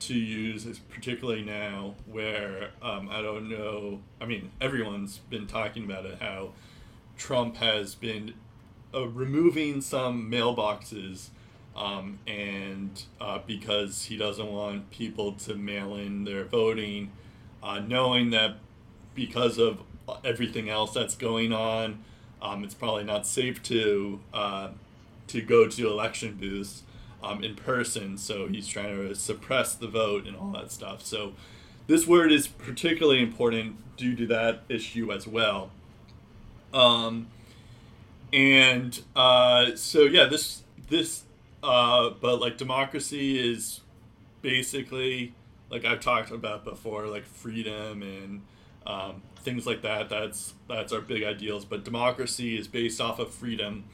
to 0.00 0.14
use, 0.14 0.66
particularly 0.90 1.42
now 1.42 1.94
where 2.06 2.70
um, 2.80 3.08
I 3.10 3.22
don't 3.22 3.48
know. 3.48 4.00
I 4.20 4.26
mean, 4.26 4.50
everyone's 4.60 5.18
been 5.18 5.46
talking 5.46 5.84
about 5.84 6.06
it. 6.06 6.18
How 6.20 6.52
Trump 7.16 7.56
has 7.56 7.94
been 7.94 8.34
uh, 8.94 9.08
removing 9.08 9.80
some 9.80 10.30
mailboxes 10.30 11.28
um, 11.74 12.18
and 12.26 13.04
uh, 13.20 13.38
because 13.46 14.04
he 14.04 14.16
doesn't 14.16 14.50
want 14.50 14.90
people 14.90 15.32
to 15.32 15.54
mail 15.54 15.94
in 15.94 16.24
their 16.24 16.44
voting, 16.44 17.10
uh, 17.62 17.78
knowing 17.78 18.30
that 18.30 18.56
because 19.14 19.58
of 19.58 19.80
everything 20.24 20.68
else 20.68 20.92
that's 20.92 21.14
going 21.14 21.52
on, 21.52 22.04
um, 22.40 22.64
it's 22.64 22.74
probably 22.74 23.04
not 23.04 23.26
safe 23.26 23.62
to 23.62 24.20
uh, 24.34 24.68
to 25.28 25.40
go 25.40 25.66
to 25.68 25.88
election 25.88 26.34
booths 26.34 26.82
um, 27.22 27.42
in 27.42 27.54
person. 27.54 28.18
So 28.18 28.48
he's 28.48 28.66
trying 28.66 28.96
to 28.96 29.14
suppress 29.14 29.74
the 29.74 29.86
vote 29.86 30.26
and 30.26 30.36
all 30.36 30.50
that 30.52 30.70
stuff. 30.72 31.02
So 31.02 31.32
this 31.86 32.06
word 32.06 32.32
is 32.32 32.46
particularly 32.46 33.22
important 33.22 33.96
due 33.96 34.16
to 34.16 34.26
that 34.26 34.62
issue 34.68 35.12
as 35.12 35.26
well. 35.26 35.70
Um, 36.74 37.28
and 38.32 39.00
uh, 39.14 39.74
so 39.76 40.02
yeah, 40.02 40.26
this 40.26 40.62
this 40.88 41.24
uh, 41.62 42.10
but 42.20 42.40
like 42.40 42.56
democracy 42.56 43.38
is 43.38 43.80
basically 44.40 45.34
like 45.70 45.84
I've 45.84 46.00
talked 46.00 46.30
about 46.30 46.64
before, 46.64 47.06
like 47.06 47.24
freedom 47.24 48.02
and 48.02 48.42
um, 48.86 49.22
things 49.36 49.66
like 49.66 49.82
that. 49.82 50.08
That's 50.08 50.54
that's 50.68 50.92
our 50.92 51.00
big 51.00 51.22
ideals. 51.22 51.64
But 51.64 51.84
democracy 51.84 52.58
is 52.58 52.68
based 52.68 53.00
off 53.00 53.18
of 53.18 53.32
freedom, 53.32 53.84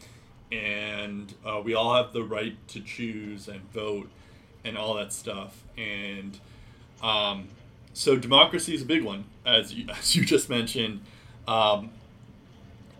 and 0.51 1.33
uh, 1.45 1.61
we 1.65 1.75
all 1.75 1.95
have 1.95 2.13
the 2.13 2.23
right 2.23 2.57
to 2.69 2.81
choose 2.81 3.49
and 3.49 3.61
vote 3.73 4.11
and 4.65 4.77
all 4.77 4.95
that 4.95 5.13
stuff. 5.13 5.63
And 5.77 6.39
um, 7.03 7.49
so 7.93 8.17
democracy 8.17 8.75
is 8.75 8.83
a 8.83 8.87
big 8.87 9.03
one, 9.03 9.25
as 9.47 9.73
you, 9.73 9.87
as 9.99 10.17
you 10.17 10.25
just 10.25 10.49
mentioned. 10.49 11.01
Um, 11.47 11.91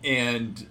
and 0.03 0.65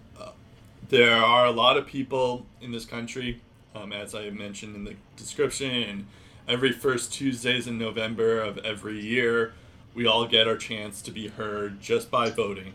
there 0.88 1.16
are 1.16 1.46
a 1.46 1.50
lot 1.50 1.76
of 1.76 1.86
people 1.86 2.46
in 2.60 2.72
this 2.72 2.84
country, 2.84 3.40
um, 3.74 3.92
as 3.92 4.14
I 4.14 4.30
mentioned 4.30 4.74
in 4.74 4.84
the 4.84 4.96
description, 5.16 6.06
every 6.46 6.72
first 6.72 7.12
Tuesdays 7.12 7.66
in 7.66 7.78
November 7.78 8.40
of 8.40 8.58
every 8.58 9.00
year, 9.00 9.52
we 9.94 10.06
all 10.06 10.26
get 10.26 10.48
our 10.48 10.56
chance 10.56 11.02
to 11.02 11.10
be 11.10 11.28
heard 11.28 11.80
just 11.80 12.10
by 12.10 12.30
voting. 12.30 12.74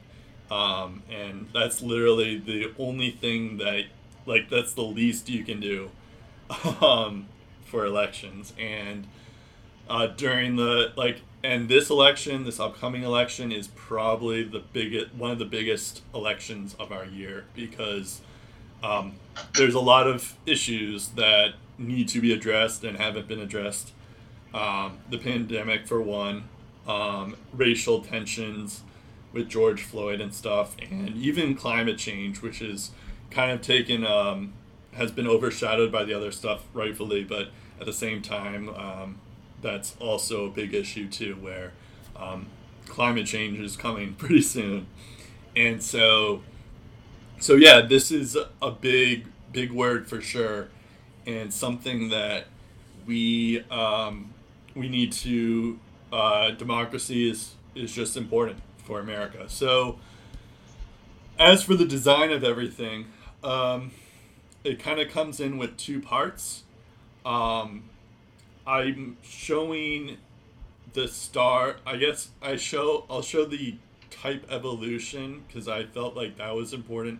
Um, 0.52 1.02
and 1.10 1.47
that's 1.54 1.82
literally 1.82 2.38
the 2.38 2.71
only 2.78 3.12
thing 3.12 3.58
that, 3.58 3.86
like, 4.26 4.49
that's 4.49 4.73
the 4.73 4.84
least 4.84 5.30
you 5.30 5.43
can 5.43 5.60
do 5.60 5.89
um, 6.82 7.28
for 7.65 7.86
elections. 7.86 8.54
And 8.60 9.08
uh, 9.89 10.08
during 10.08 10.56
the, 10.56 10.93
like, 10.95 11.21
and 11.44 11.68
this 11.68 11.90
election, 11.90 12.46
this 12.46 12.60
upcoming 12.60 13.04
election, 13.04 13.52
is 13.52 13.68
probably 13.68 14.44
the 14.44 14.60
biggest, 14.60 15.14
one 15.14 15.32
of 15.32 15.40
the 15.40 15.46
biggest 15.46 16.02
elections 16.14 16.74
of 16.80 16.92
our 16.92 17.06
year 17.06 17.46
because 17.54 18.22
um, 18.82 19.16
there's 19.56 19.74
a 19.74 19.80
lot 19.80 20.08
of 20.08 20.38
issues 20.46 21.10
that 21.10 21.56
need 21.78 22.08
to 22.10 22.22
be 22.22 22.32
addressed 22.32 22.84
and 22.84 22.98
haven't 22.98 23.28
been 23.28 23.40
addressed. 23.40 23.92
Um, 24.54 25.00
the 25.10 25.18
pandemic, 25.18 25.86
for 25.86 26.02
one, 26.02 26.46
um, 26.88 27.36
racial 27.52 28.02
tensions 28.02 28.84
with 29.34 29.50
George 29.50 29.82
Floyd 29.82 30.22
and 30.22 30.34
stuff, 30.34 30.76
and 30.80 31.16
even 31.18 31.56
climate 31.56 31.98
change, 31.98 32.42
which 32.42 32.62
is 32.62 32.92
kind 33.32 33.52
of 33.52 33.62
taken, 33.62 34.06
um, 34.06 34.54
has 34.94 35.12
been 35.12 35.28
overshadowed 35.28 35.92
by 35.92 36.04
the 36.06 36.14
other 36.14 36.32
stuff, 36.32 36.66
rightfully, 36.74 37.24
but 37.24 37.50
at 37.80 37.86
the 37.86 37.94
same 37.94 38.22
time, 38.22 38.70
um, 38.70 39.20
that's 39.63 39.95
also 39.99 40.45
a 40.45 40.49
big 40.49 40.73
issue 40.73 41.08
too, 41.08 41.36
where 41.36 41.71
um, 42.15 42.47
climate 42.86 43.26
change 43.26 43.60
is 43.60 43.76
coming 43.76 44.13
pretty 44.17 44.41
soon, 44.41 44.86
and 45.56 45.82
so, 45.82 46.43
so 47.39 47.56
yeah, 47.56 47.82
this 47.82 48.12
is 48.12 48.38
a 48.62 48.71
big, 48.71 49.26
big 49.52 49.71
word 49.71 50.08
for 50.08 50.21
sure, 50.21 50.67
and 51.26 51.52
something 51.52 52.10
that 52.10 52.45
we 53.06 53.63
um, 53.71 54.34
we 54.76 54.89
need 54.89 55.12
to. 55.12 55.80
Uh, 56.12 56.52
democracy 56.52 57.28
is 57.28 57.56
is 57.73 57.91
just 57.91 58.15
important 58.15 58.60
for 58.84 58.99
America. 58.99 59.45
So, 59.47 59.97
as 61.39 61.63
for 61.63 61.73
the 61.76 61.86
design 61.86 62.32
of 62.32 62.43
everything, 62.43 63.08
um, 63.43 63.91
it 64.63 64.80
kind 64.80 64.99
of 64.99 65.10
comes 65.10 65.39
in 65.39 65.58
with 65.58 65.76
two 65.78 65.99
parts. 65.99 66.63
Um, 67.26 67.84
I'm 68.65 69.17
showing 69.23 70.17
the 70.93 71.08
star. 71.08 71.78
I 71.86 71.97
guess 71.97 72.30
I 72.41 72.56
show. 72.56 73.06
I'll 73.10 73.21
show 73.21 73.45
the 73.45 73.78
type 74.10 74.45
evolution 74.49 75.43
because 75.47 75.67
I 75.67 75.84
felt 75.84 76.15
like 76.15 76.38
that 76.38 76.56
was 76.56 76.73
important. 76.73 77.19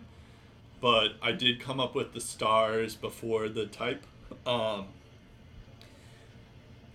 But 0.80 1.12
I 1.22 1.32
did 1.32 1.60
come 1.60 1.80
up 1.80 1.94
with 1.94 2.12
the 2.12 2.20
stars 2.20 2.94
before 2.94 3.48
the 3.48 3.66
type. 3.66 4.06
Um, 4.46 4.86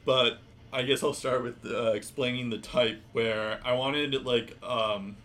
but 0.05 0.39
I 0.71 0.83
guess 0.83 1.03
I'll 1.03 1.13
start 1.13 1.43
with 1.43 1.65
uh, 1.65 1.91
explaining 1.91 2.49
the 2.49 2.59
type 2.59 3.01
where 3.12 3.59
I 3.63 3.73
wanted 3.73 4.25
like 4.25 4.57
um 4.63 5.15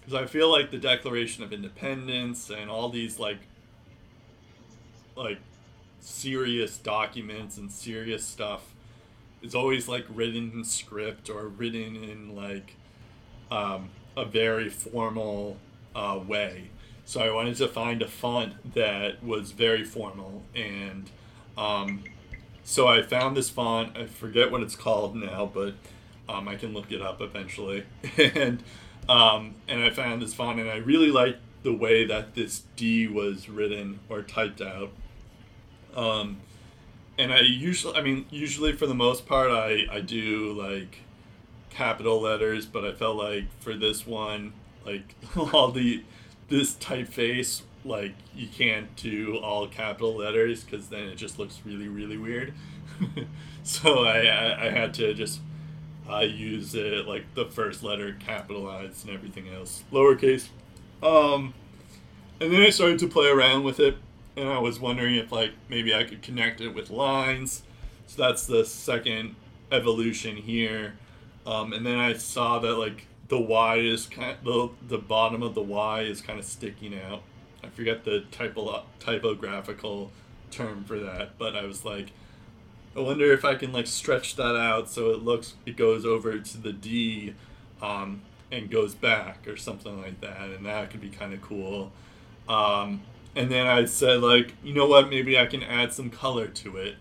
because 0.00 0.14
I 0.22 0.26
feel 0.26 0.50
like 0.50 0.70
the 0.70 0.78
Declaration 0.78 1.42
of 1.42 1.52
Independence 1.52 2.50
and 2.50 2.70
all 2.70 2.88
these 2.88 3.18
like 3.18 3.38
like 5.16 5.38
serious 6.06 6.78
documents 6.78 7.56
and 7.56 7.70
serious 7.70 8.24
stuff 8.24 8.72
is 9.42 9.54
always 9.54 9.88
like 9.88 10.04
written 10.08 10.52
in 10.54 10.64
script 10.64 11.28
or 11.28 11.48
written 11.48 11.96
in 11.96 12.36
like 12.36 12.76
um, 13.50 13.90
a 14.16 14.24
very 14.24 14.70
formal 14.70 15.56
uh, 15.94 16.20
way. 16.24 16.70
So 17.04 17.20
I 17.20 17.30
wanted 17.32 17.56
to 17.56 17.68
find 17.68 18.02
a 18.02 18.08
font 18.08 18.74
that 18.74 19.22
was 19.22 19.52
very 19.52 19.84
formal, 19.84 20.42
and 20.54 21.08
um, 21.56 22.02
so 22.64 22.88
I 22.88 23.02
found 23.02 23.36
this 23.36 23.48
font. 23.48 23.96
I 23.96 24.06
forget 24.06 24.50
what 24.50 24.62
it's 24.62 24.74
called 24.74 25.14
now, 25.14 25.50
but 25.52 25.74
um, 26.28 26.48
I 26.48 26.56
can 26.56 26.72
look 26.72 26.90
it 26.90 27.00
up 27.00 27.20
eventually. 27.20 27.84
and 28.16 28.62
um, 29.08 29.54
and 29.68 29.82
I 29.82 29.90
found 29.90 30.22
this 30.22 30.34
font, 30.34 30.58
and 30.58 30.68
I 30.68 30.76
really 30.76 31.10
liked 31.10 31.38
the 31.62 31.72
way 31.72 32.04
that 32.06 32.34
this 32.34 32.62
D 32.74 33.06
was 33.06 33.48
written 33.48 34.00
or 34.08 34.22
typed 34.22 34.60
out. 34.60 34.90
Um, 35.96 36.38
and 37.18 37.32
I 37.32 37.40
usually, 37.40 37.96
I 37.96 38.02
mean, 38.02 38.26
usually 38.30 38.72
for 38.72 38.86
the 38.86 38.94
most 38.94 39.26
part, 39.26 39.50
I, 39.50 39.86
I 39.90 40.00
do 40.00 40.52
like 40.52 41.00
capital 41.70 42.20
letters, 42.20 42.66
but 42.66 42.84
I 42.84 42.92
felt 42.92 43.16
like 43.16 43.44
for 43.60 43.74
this 43.74 44.06
one, 44.06 44.52
like 44.84 45.14
all 45.52 45.72
the, 45.72 46.04
this 46.48 46.74
typeface, 46.74 47.62
like 47.84 48.14
you 48.34 48.48
can't 48.48 48.94
do 48.96 49.38
all 49.38 49.66
capital 49.66 50.14
letters 50.14 50.64
because 50.64 50.88
then 50.88 51.04
it 51.04 51.16
just 51.16 51.38
looks 51.38 51.60
really, 51.64 51.88
really 51.88 52.18
weird. 52.18 52.52
so 53.62 54.04
I, 54.04 54.26
I, 54.26 54.66
I, 54.66 54.70
had 54.70 54.94
to 54.94 55.12
just 55.12 55.40
uh, 56.10 56.20
use 56.20 56.74
it 56.74 57.06
like 57.06 57.34
the 57.34 57.44
first 57.46 57.82
letter 57.82 58.16
capitalized 58.18 59.06
and 59.06 59.14
everything 59.14 59.48
else 59.48 59.84
lowercase. 59.92 60.48
Um, 61.02 61.52
and 62.40 62.52
then 62.52 62.62
I 62.62 62.70
started 62.70 62.98
to 63.00 63.08
play 63.08 63.28
around 63.28 63.64
with 63.64 63.80
it 63.80 63.96
and 64.36 64.48
I 64.48 64.58
was 64.58 64.78
wondering 64.78 65.16
if 65.16 65.32
like 65.32 65.52
maybe 65.68 65.94
I 65.94 66.04
could 66.04 66.22
connect 66.22 66.60
it 66.60 66.70
with 66.70 66.90
lines. 66.90 67.62
So 68.06 68.22
that's 68.22 68.46
the 68.46 68.64
second 68.64 69.34
evolution 69.72 70.36
here. 70.36 70.94
Um, 71.44 71.72
and 71.72 71.84
then 71.84 71.98
I 71.98 72.14
saw 72.14 72.58
that 72.58 72.74
like 72.74 73.06
the 73.28 73.40
Y 73.40 73.76
is 73.76 74.06
kind 74.06 74.32
of, 74.32 74.44
the 74.44 74.96
the 74.96 74.98
bottom 74.98 75.42
of 75.42 75.54
the 75.54 75.62
Y 75.62 76.02
is 76.02 76.20
kind 76.20 76.38
of 76.38 76.44
sticking 76.44 76.98
out. 76.98 77.22
I 77.64 77.68
forget 77.68 78.04
the 78.04 78.24
typo 78.30 78.84
typographical 79.00 80.12
term 80.50 80.84
for 80.84 80.98
that, 80.98 81.38
but 81.38 81.56
I 81.56 81.64
was 81.64 81.84
like, 81.84 82.12
I 82.96 83.00
wonder 83.00 83.32
if 83.32 83.44
I 83.44 83.54
can 83.56 83.72
like 83.72 83.86
stretch 83.86 84.36
that 84.36 84.56
out 84.56 84.88
so 84.88 85.10
it 85.10 85.22
looks 85.22 85.54
it 85.64 85.76
goes 85.76 86.04
over 86.04 86.38
to 86.38 86.58
the 86.58 86.72
D, 86.72 87.34
um, 87.82 88.22
and 88.52 88.70
goes 88.70 88.94
back 88.94 89.48
or 89.48 89.56
something 89.56 90.00
like 90.00 90.20
that, 90.20 90.50
and 90.50 90.66
that 90.66 90.90
could 90.90 91.00
be 91.00 91.08
kind 91.08 91.34
of 91.34 91.42
cool. 91.42 91.92
Um, 92.48 93.02
and 93.36 93.50
then 93.50 93.66
I 93.66 93.84
said 93.84 94.22
like, 94.22 94.54
you 94.64 94.74
know 94.74 94.86
what, 94.86 95.10
maybe 95.10 95.38
I 95.38 95.46
can 95.46 95.62
add 95.62 95.92
some 95.92 96.10
color 96.10 96.48
to 96.48 96.78
it. 96.78 96.96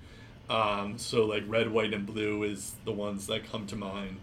Um, 0.49 0.97
so 0.97 1.25
like 1.25 1.43
red, 1.47 1.71
white, 1.71 1.93
and 1.93 2.05
blue 2.05 2.43
is 2.43 2.75
the 2.83 2.91
ones 2.91 3.25
that 3.27 3.49
come 3.49 3.65
to 3.67 3.75
mind. 3.75 4.17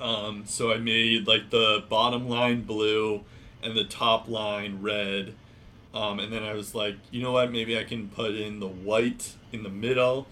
Um, 0.00 0.44
so 0.44 0.72
I 0.72 0.76
made 0.76 1.26
like 1.26 1.50
the 1.50 1.84
bottom 1.88 2.28
line 2.28 2.62
blue 2.62 3.24
and 3.62 3.76
the 3.76 3.84
top 3.84 4.28
line 4.28 4.82
red. 4.82 5.34
Um, 5.94 6.18
and 6.18 6.30
then 6.30 6.42
I 6.42 6.52
was 6.52 6.74
like, 6.74 6.96
you 7.10 7.22
know 7.22 7.32
what, 7.32 7.50
maybe 7.50 7.78
I 7.78 7.84
can 7.84 8.08
put 8.08 8.34
in 8.34 8.60
the 8.60 8.68
white 8.68 9.34
in 9.52 9.62
the 9.62 9.70
middle. 9.70 10.26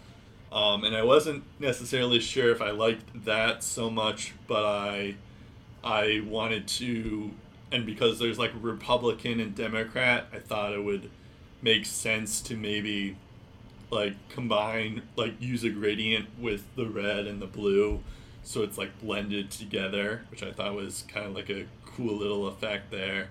Um, 0.52 0.84
and 0.84 0.94
I 0.94 1.02
wasn't 1.02 1.44
necessarily 1.58 2.20
sure 2.20 2.50
if 2.50 2.60
I 2.60 2.70
liked 2.70 3.24
that 3.24 3.62
so 3.62 3.90
much, 3.90 4.34
but 4.46 4.64
I 4.64 5.14
I 5.82 6.22
wanted 6.26 6.66
to 6.68 7.30
and 7.72 7.86
because 7.86 8.18
there's 8.18 8.38
like 8.38 8.52
Republican 8.60 9.40
and 9.40 9.54
Democrat, 9.54 10.26
I 10.32 10.38
thought 10.38 10.72
it 10.72 10.84
would 10.84 11.10
make 11.62 11.86
sense 11.86 12.40
to 12.42 12.56
maybe 12.56 13.16
like 13.90 14.14
combine 14.28 15.02
like 15.16 15.40
use 15.40 15.64
a 15.64 15.70
gradient 15.70 16.26
with 16.38 16.64
the 16.74 16.86
red 16.86 17.26
and 17.26 17.40
the 17.40 17.46
blue 17.46 18.00
so 18.42 18.62
it's 18.62 18.76
like 18.76 18.98
blended 19.00 19.50
together 19.50 20.22
which 20.30 20.42
i 20.42 20.50
thought 20.50 20.74
was 20.74 21.04
kind 21.06 21.26
of 21.26 21.34
like 21.34 21.48
a 21.48 21.66
cool 21.96 22.16
little 22.16 22.46
effect 22.46 22.90
there. 22.90 23.28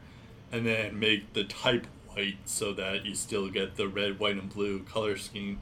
And 0.51 0.65
then 0.65 0.99
make 0.99 1.33
the 1.33 1.43
type 1.43 1.87
white 2.09 2.37
so 2.45 2.73
that 2.73 3.05
you 3.05 3.15
still 3.15 3.49
get 3.49 3.75
the 3.75 3.87
red 3.87 4.19
white 4.19 4.37
and 4.37 4.53
blue 4.53 4.79
color 4.83 5.17
scheme. 5.17 5.59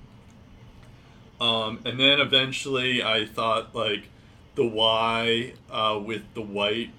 Um, 1.40 1.80
and 1.86 2.00
then 2.00 2.20
eventually 2.20 3.02
i 3.02 3.26
thought 3.26 3.74
like 3.74 4.10
the 4.56 4.66
y 4.66 5.54
uh, 5.72 6.00
with 6.04 6.22
the 6.34 6.42
white 6.42 6.92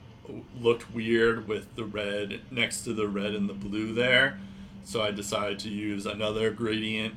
looked 0.59 0.93
weird 0.95 1.49
with 1.49 1.75
the 1.77 1.85
red 1.85 2.41
next 2.51 2.83
to 2.83 2.93
the 2.93 3.09
red 3.09 3.35
and 3.35 3.49
the 3.49 3.55
blue 3.55 3.93
there. 3.93 4.39
So 4.85 5.03
I 5.03 5.11
decided 5.11 5.59
to 5.61 5.69
use 5.69 6.07
another 6.07 6.51
gradient 6.51 7.15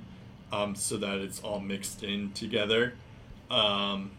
um, 0.52 0.76
so 0.76 0.98
that 0.98 1.18
it's 1.18 1.39
all 1.41 1.60
mixed 1.60 2.04
in 2.04 2.32
together. 2.34 2.94
Um, 3.50 4.12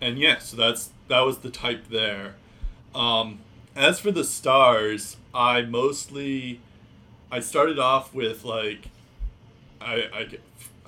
and 0.00 0.18
yeah, 0.18 0.38
so 0.38 0.56
that's 0.56 0.90
that 1.08 1.20
was 1.20 1.38
the 1.38 1.50
type 1.50 1.88
there. 1.88 2.34
Um, 2.94 3.40
as 3.74 4.00
for 4.00 4.10
the 4.10 4.24
stars, 4.24 5.16
I 5.34 5.62
mostly 5.62 6.60
I 7.30 7.40
started 7.40 7.78
off 7.78 8.12
with 8.14 8.44
like 8.44 8.88
I 9.80 9.94
I 10.12 10.28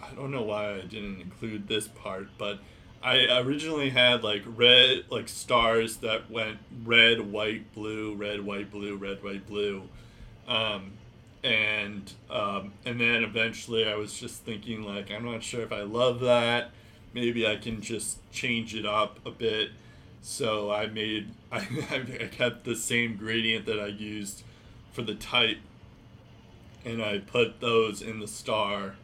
I 0.03 0.15
don't 0.15 0.31
know 0.31 0.43
why 0.43 0.75
I 0.75 0.81
didn't 0.81 1.21
include 1.21 1.69
this 1.69 1.89
part, 1.89 2.29
but 2.37 2.59
I 3.05 3.39
originally 3.41 3.91
had 3.91 4.25
like 4.25 4.43
red 4.47 5.05
like 5.11 5.29
stars 5.29 5.99
that 5.99 6.31
went 6.31 6.59
red, 6.85 7.21
white, 7.21 7.73
blue, 7.75 8.15
red, 8.15 8.41
white, 8.41 8.71
blue, 8.71 8.97
red, 8.97 9.23
white, 9.23 9.47
blue. 9.47 9.83
Um, 10.49 10.93
and 11.43 12.11
um, 12.31 12.73
and 12.87 12.99
then 12.99 13.23
eventually 13.23 13.87
I 13.87 13.95
was 13.97 14.19
just 14.19 14.43
thinking 14.45 14.83
like 14.83 15.11
I'm 15.11 15.25
not 15.25 15.43
sure 15.43 15.61
if 15.61 15.71
I 15.71 15.83
love 15.83 16.21
that. 16.21 16.71
Maybe 17.13 17.47
I 17.47 17.57
can 17.57 17.83
just 17.83 18.19
change 18.33 18.75
it 18.75 18.87
up 18.87 19.21
a 19.27 19.31
bit. 19.31 19.73
So 20.23 20.73
I 20.73 20.87
made 20.87 21.29
I, 21.53 21.59
I 21.91 22.29
kept 22.33 22.65
the 22.65 22.75
same 22.75 23.17
gradient 23.17 23.67
that 23.67 23.79
I 23.79 23.89
used 23.89 24.45
for 24.93 25.03
the 25.03 25.15
type, 25.15 25.59
and 26.87 27.03
I 27.03 27.19
put 27.19 27.61
those 27.61 28.01
in 28.01 28.21
the 28.21 28.29
star. 28.29 28.95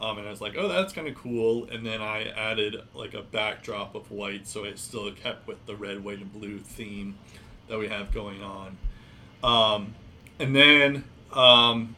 Um, 0.00 0.18
and 0.18 0.26
I 0.26 0.30
was 0.30 0.40
like, 0.40 0.54
oh, 0.56 0.68
that's 0.68 0.92
kind 0.92 1.08
of 1.08 1.14
cool. 1.16 1.68
And 1.70 1.84
then 1.84 2.00
I 2.00 2.28
added 2.28 2.76
like 2.94 3.14
a 3.14 3.22
backdrop 3.22 3.94
of 3.94 4.10
white, 4.10 4.46
so 4.46 4.64
I 4.64 4.74
still 4.74 5.10
kept 5.12 5.46
with 5.48 5.64
the 5.66 5.74
red, 5.74 6.04
white, 6.04 6.18
and 6.18 6.32
blue 6.32 6.58
theme 6.58 7.18
that 7.68 7.78
we 7.78 7.88
have 7.88 8.12
going 8.12 8.42
on. 8.42 8.76
Um, 9.42 9.94
and 10.38 10.54
then 10.54 11.04
um, 11.32 11.96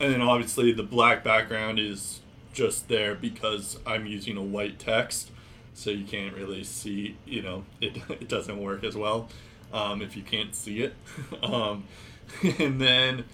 and 0.00 0.12
then 0.12 0.22
obviously 0.22 0.72
the 0.72 0.82
black 0.82 1.22
background 1.22 1.78
is 1.78 2.20
just 2.52 2.88
there 2.88 3.14
because 3.14 3.78
I'm 3.86 4.06
using 4.06 4.36
a 4.36 4.42
white 4.42 4.78
text, 4.78 5.30
so 5.74 5.90
you 5.90 6.04
can't 6.04 6.34
really 6.34 6.64
see. 6.64 7.16
You 7.24 7.42
know, 7.42 7.64
it 7.80 7.96
it 8.10 8.28
doesn't 8.28 8.60
work 8.60 8.84
as 8.84 8.96
well 8.96 9.28
um, 9.72 10.02
if 10.02 10.16
you 10.16 10.22
can't 10.22 10.54
see 10.54 10.82
it. 10.82 10.94
um, 11.42 11.84
and 12.58 12.80
then 12.80 13.24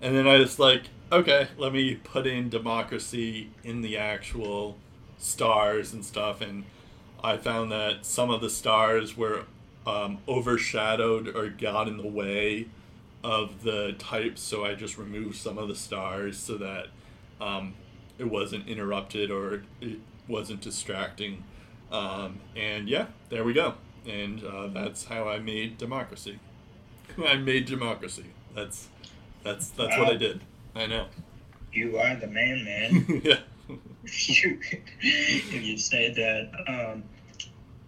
and 0.00 0.16
then 0.16 0.26
I 0.26 0.38
was 0.38 0.58
like, 0.58 0.84
okay, 1.14 1.48
let 1.56 1.72
me 1.72 1.94
put 1.94 2.26
in 2.26 2.48
democracy 2.48 3.50
in 3.62 3.82
the 3.82 3.96
actual 3.96 4.76
stars 5.18 5.92
and 5.92 6.04
stuff, 6.04 6.40
and 6.40 6.64
I 7.22 7.36
found 7.36 7.70
that 7.72 8.04
some 8.04 8.30
of 8.30 8.40
the 8.40 8.50
stars 8.50 9.16
were 9.16 9.44
um, 9.86 10.18
overshadowed 10.28 11.28
or 11.34 11.48
got 11.48 11.88
in 11.88 11.98
the 11.98 12.06
way 12.06 12.66
of 13.22 13.62
the 13.62 13.92
types, 13.98 14.42
so 14.42 14.64
I 14.64 14.74
just 14.74 14.98
removed 14.98 15.36
some 15.36 15.56
of 15.56 15.68
the 15.68 15.76
stars 15.76 16.36
so 16.36 16.58
that 16.58 16.88
um, 17.40 17.74
it 18.18 18.24
wasn't 18.24 18.68
interrupted 18.68 19.30
or 19.30 19.62
it 19.80 19.98
wasn't 20.28 20.60
distracting. 20.60 21.44
Um, 21.92 22.40
and 22.56 22.88
yeah, 22.88 23.06
there 23.28 23.44
we 23.44 23.52
go. 23.52 23.74
And 24.06 24.44
uh, 24.44 24.66
that's 24.66 25.04
how 25.04 25.28
I 25.28 25.38
made 25.38 25.78
democracy. 25.78 26.40
I 27.24 27.36
made 27.36 27.66
democracy. 27.66 28.26
That's 28.54 28.88
that's 29.42 29.68
that's 29.68 29.96
wow. 29.96 30.04
what 30.04 30.12
I 30.12 30.16
did. 30.16 30.40
I 30.74 30.86
know. 30.86 31.06
You 31.72 31.98
are 31.98 32.16
the 32.16 32.26
man, 32.26 32.64
man. 32.64 33.06
yeah. 33.24 33.38
you, 34.20 34.60
you 35.50 35.78
say 35.78 36.12
that. 36.12 36.50
Um, 36.68 37.04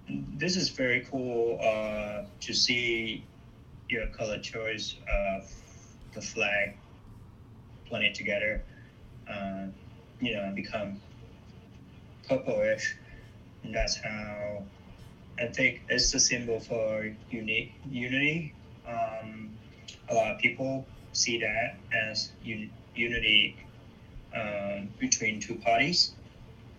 this 0.08 0.56
is 0.56 0.68
very 0.68 1.04
cool 1.10 1.58
uh, 1.60 2.22
to 2.40 2.54
see 2.54 3.24
your 3.88 4.06
color 4.08 4.38
choice 4.38 4.94
of 5.12 5.50
the 6.14 6.20
flag, 6.20 6.76
blend 7.88 8.14
together, 8.14 8.62
uh, 9.28 9.66
you 10.20 10.34
know, 10.34 10.52
become 10.54 11.00
purplish. 12.28 12.96
And 13.64 13.74
that's 13.74 13.96
how 13.96 14.62
I 15.40 15.46
think 15.46 15.82
it's 15.88 16.14
a 16.14 16.20
symbol 16.20 16.60
for 16.60 17.10
uni- 17.30 17.74
unity. 17.90 18.54
Um, 18.86 19.50
a 20.08 20.14
lot 20.14 20.30
of 20.32 20.38
people 20.38 20.86
see 21.16 21.38
that 21.38 21.76
as 21.92 22.30
un- 22.44 22.70
unity 22.94 23.56
um, 24.34 24.88
between 24.98 25.40
two 25.40 25.54
parties. 25.56 26.12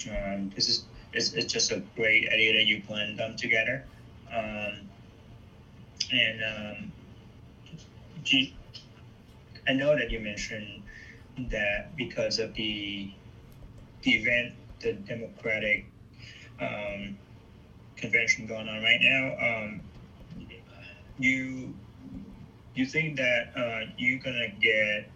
Um, 0.10 0.52
this 0.56 0.70
is 0.70 0.86
it's, 1.14 1.34
it's 1.34 1.52
just 1.52 1.72
a 1.72 1.82
great 1.96 2.30
idea 2.32 2.54
that 2.54 2.66
you 2.66 2.82
blend 2.88 3.18
them 3.18 3.36
together. 3.36 3.84
Um, 4.32 4.90
and 6.12 6.44
um, 6.44 6.92
you, 8.26 8.50
I 9.68 9.74
know 9.74 9.96
that 9.96 10.12
you 10.12 10.20
mentioned 10.20 10.84
that 11.50 11.96
because 11.96 12.40
of 12.40 12.54
the 12.54 13.12
the 14.04 14.12
event, 14.12 14.54
the 14.80 14.94
Democratic 14.94 15.86
um, 16.62 17.18
convention 17.96 18.46
going 18.46 18.68
on 18.68 18.82
right 18.84 19.00
now, 19.02 19.36
um, 19.42 19.82
you 21.18 21.74
you 22.78 22.86
think 22.86 23.18
that 23.18 23.52
uh, 23.56 23.92
you're 23.98 24.20
gonna 24.20 24.50
get 24.62 25.10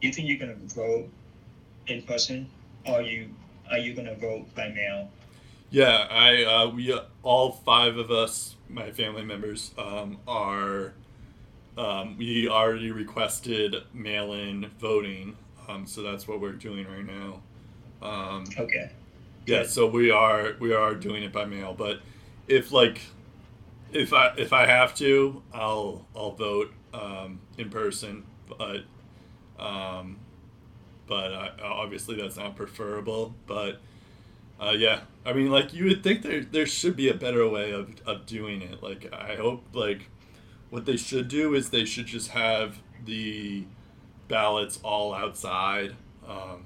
you 0.00 0.12
think 0.12 0.28
you're 0.28 0.38
gonna 0.38 0.58
vote 0.66 1.08
in 1.86 2.02
person, 2.02 2.48
or 2.86 3.02
you 3.02 3.28
are 3.70 3.78
you 3.78 3.94
gonna 3.94 4.14
vote 4.14 4.52
by 4.54 4.68
mail? 4.68 5.10
Yeah, 5.70 6.06
I 6.10 6.44
uh, 6.44 6.68
we 6.68 6.98
all 7.22 7.52
five 7.52 7.96
of 7.96 8.10
us, 8.10 8.56
my 8.68 8.90
family 8.90 9.24
members, 9.24 9.72
um, 9.78 10.18
are 10.26 10.92
um, 11.78 12.18
we 12.18 12.48
already 12.48 12.90
requested 12.90 13.76
mail-in 13.94 14.70
voting, 14.78 15.36
um, 15.68 15.86
so 15.86 16.02
that's 16.02 16.28
what 16.28 16.40
we're 16.40 16.52
doing 16.52 16.86
right 16.86 17.06
now. 17.06 17.40
Um, 18.02 18.44
okay. 18.58 18.90
Yeah, 19.46 19.64
so 19.64 19.86
we 19.86 20.10
are 20.10 20.56
we 20.60 20.74
are 20.74 20.94
doing 20.94 21.22
it 21.22 21.32
by 21.32 21.44
mail, 21.44 21.74
but 21.76 22.00
if 22.48 22.72
like 22.72 23.00
if 23.92 24.12
I 24.12 24.34
if 24.36 24.52
I 24.52 24.66
have 24.66 24.94
to, 24.96 25.42
I'll 25.52 26.06
I'll 26.14 26.32
vote 26.32 26.72
um, 26.92 27.40
in 27.58 27.70
person, 27.70 28.24
but 28.48 28.82
um, 29.58 30.18
but 31.06 31.32
I, 31.32 31.50
obviously 31.62 32.16
that's 32.16 32.36
not 32.36 32.56
preferable. 32.56 33.34
But 33.46 33.80
uh, 34.60 34.74
yeah, 34.76 35.00
I 35.24 35.32
mean, 35.32 35.50
like 35.50 35.74
you 35.74 35.84
would 35.86 36.02
think 36.02 36.22
there 36.22 36.40
there 36.40 36.66
should 36.66 36.96
be 36.96 37.08
a 37.08 37.14
better 37.14 37.48
way 37.48 37.72
of, 37.72 37.90
of 38.06 38.26
doing 38.26 38.62
it. 38.62 38.82
Like 38.82 39.12
I 39.12 39.36
hope 39.36 39.64
like 39.72 40.08
what 40.70 40.86
they 40.86 40.96
should 40.96 41.28
do 41.28 41.54
is 41.54 41.70
they 41.70 41.84
should 41.84 42.06
just 42.06 42.30
have 42.30 42.78
the 43.04 43.64
ballots 44.28 44.78
all 44.82 45.14
outside 45.14 45.94
um, 46.26 46.64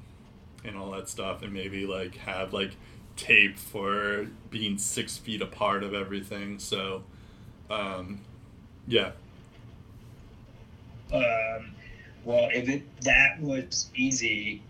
and 0.65 0.77
all 0.77 0.93
that 0.93 1.09
stuff, 1.09 1.43
and 1.43 1.53
maybe 1.53 1.87
like 1.87 2.17
have 2.17 2.53
like 2.53 2.77
tape 3.17 3.59
for 3.59 4.27
being 4.51 4.79
six 4.79 5.17
feet 5.17 5.43
apart 5.43 5.83
of 5.83 5.95
everything. 5.95 6.59
So, 6.59 7.03
um, 7.71 8.21
yeah. 8.87 9.13
Um, 11.13 11.73
well, 12.25 12.49
if 12.53 12.69
it 12.69 12.83
that 13.03 13.41
was 13.41 13.91
easy, 13.95 14.63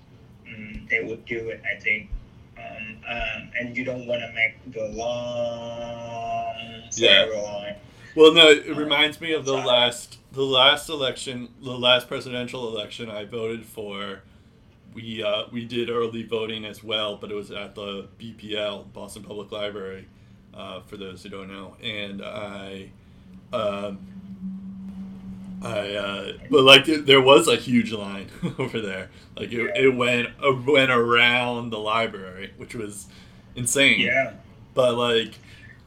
um, 0.47 0.87
they 0.91 1.03
would 1.03 1.25
do 1.25 1.49
it. 1.49 1.63
I 1.65 1.81
think. 1.81 2.11
Um, 2.59 2.97
um, 3.09 3.51
and 3.61 3.77
you 3.77 3.85
don't 3.85 4.07
want 4.07 4.23
to 4.23 4.33
make 4.33 4.73
the 4.73 4.89
long 4.97 6.83
yeah. 6.97 7.25
line 7.25 7.77
well, 8.17 8.33
no, 8.33 8.49
it 8.49 8.75
reminds 8.75 9.21
me 9.21 9.35
of 9.35 9.45
the 9.45 9.53
last 9.53 10.19
the 10.33 10.43
last 10.43 10.89
election, 10.89 11.51
the 11.61 11.77
last 11.77 12.09
presidential 12.09 12.67
election 12.75 13.11
I 13.11 13.27
voted 13.27 13.67
for. 13.67 14.23
We 14.95 15.23
uh, 15.23 15.45
we 15.53 15.67
did 15.67 15.91
early 15.91 16.23
voting 16.23 16.65
as 16.65 16.83
well, 16.83 17.17
but 17.17 17.31
it 17.31 17.35
was 17.35 17.51
at 17.51 17.75
the 17.75 18.09
BPL 18.19 18.91
Boston 18.95 19.23
Public 19.23 19.53
Library. 19.53 20.09
Uh, 20.55 20.81
for 20.81 20.97
those 20.97 21.23
who 21.23 21.29
don't 21.29 21.49
know, 21.49 21.77
and 21.83 22.23
I, 22.23 22.91
um, 23.53 23.99
I, 25.67 25.95
uh, 25.95 26.33
but 26.51 26.63
like 26.63 26.89
it, 26.89 27.07
there 27.07 27.21
was 27.21 27.49
a 27.49 27.57
huge 27.57 27.93
line 27.93 28.29
over 28.59 28.81
there. 28.81 29.11
Like 29.37 29.53
it, 29.53 29.77
it 29.77 29.95
went 29.95 30.29
uh, 30.43 30.53
went 30.67 30.91
around 30.91 31.71
the 31.71 31.79
library, 31.79 32.53
which 32.57 32.75
was 32.75 33.07
insane. 33.55 34.01
Yeah. 34.01 34.35
But 34.75 34.95
like, 34.95 35.35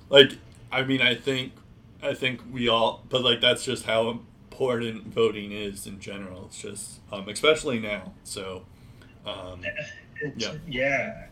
like 0.09 0.33
I 0.71 0.83
mean, 0.83 1.01
I 1.01 1.15
think 1.15 1.53
I 2.01 2.13
think 2.13 2.41
we 2.51 2.67
all, 2.67 3.03
but 3.09 3.23
like 3.23 3.41
that's 3.41 3.63
just 3.63 3.85
how 3.85 4.09
important 4.09 5.07
voting 5.07 5.51
is 5.51 5.87
in 5.87 5.99
general. 5.99 6.45
It's 6.45 6.61
just, 6.61 6.99
um, 7.11 7.27
especially 7.29 7.79
now. 7.79 8.13
So, 8.23 8.63
um, 9.25 9.63
yeah, 10.37 10.53
yeah. 10.67 11.25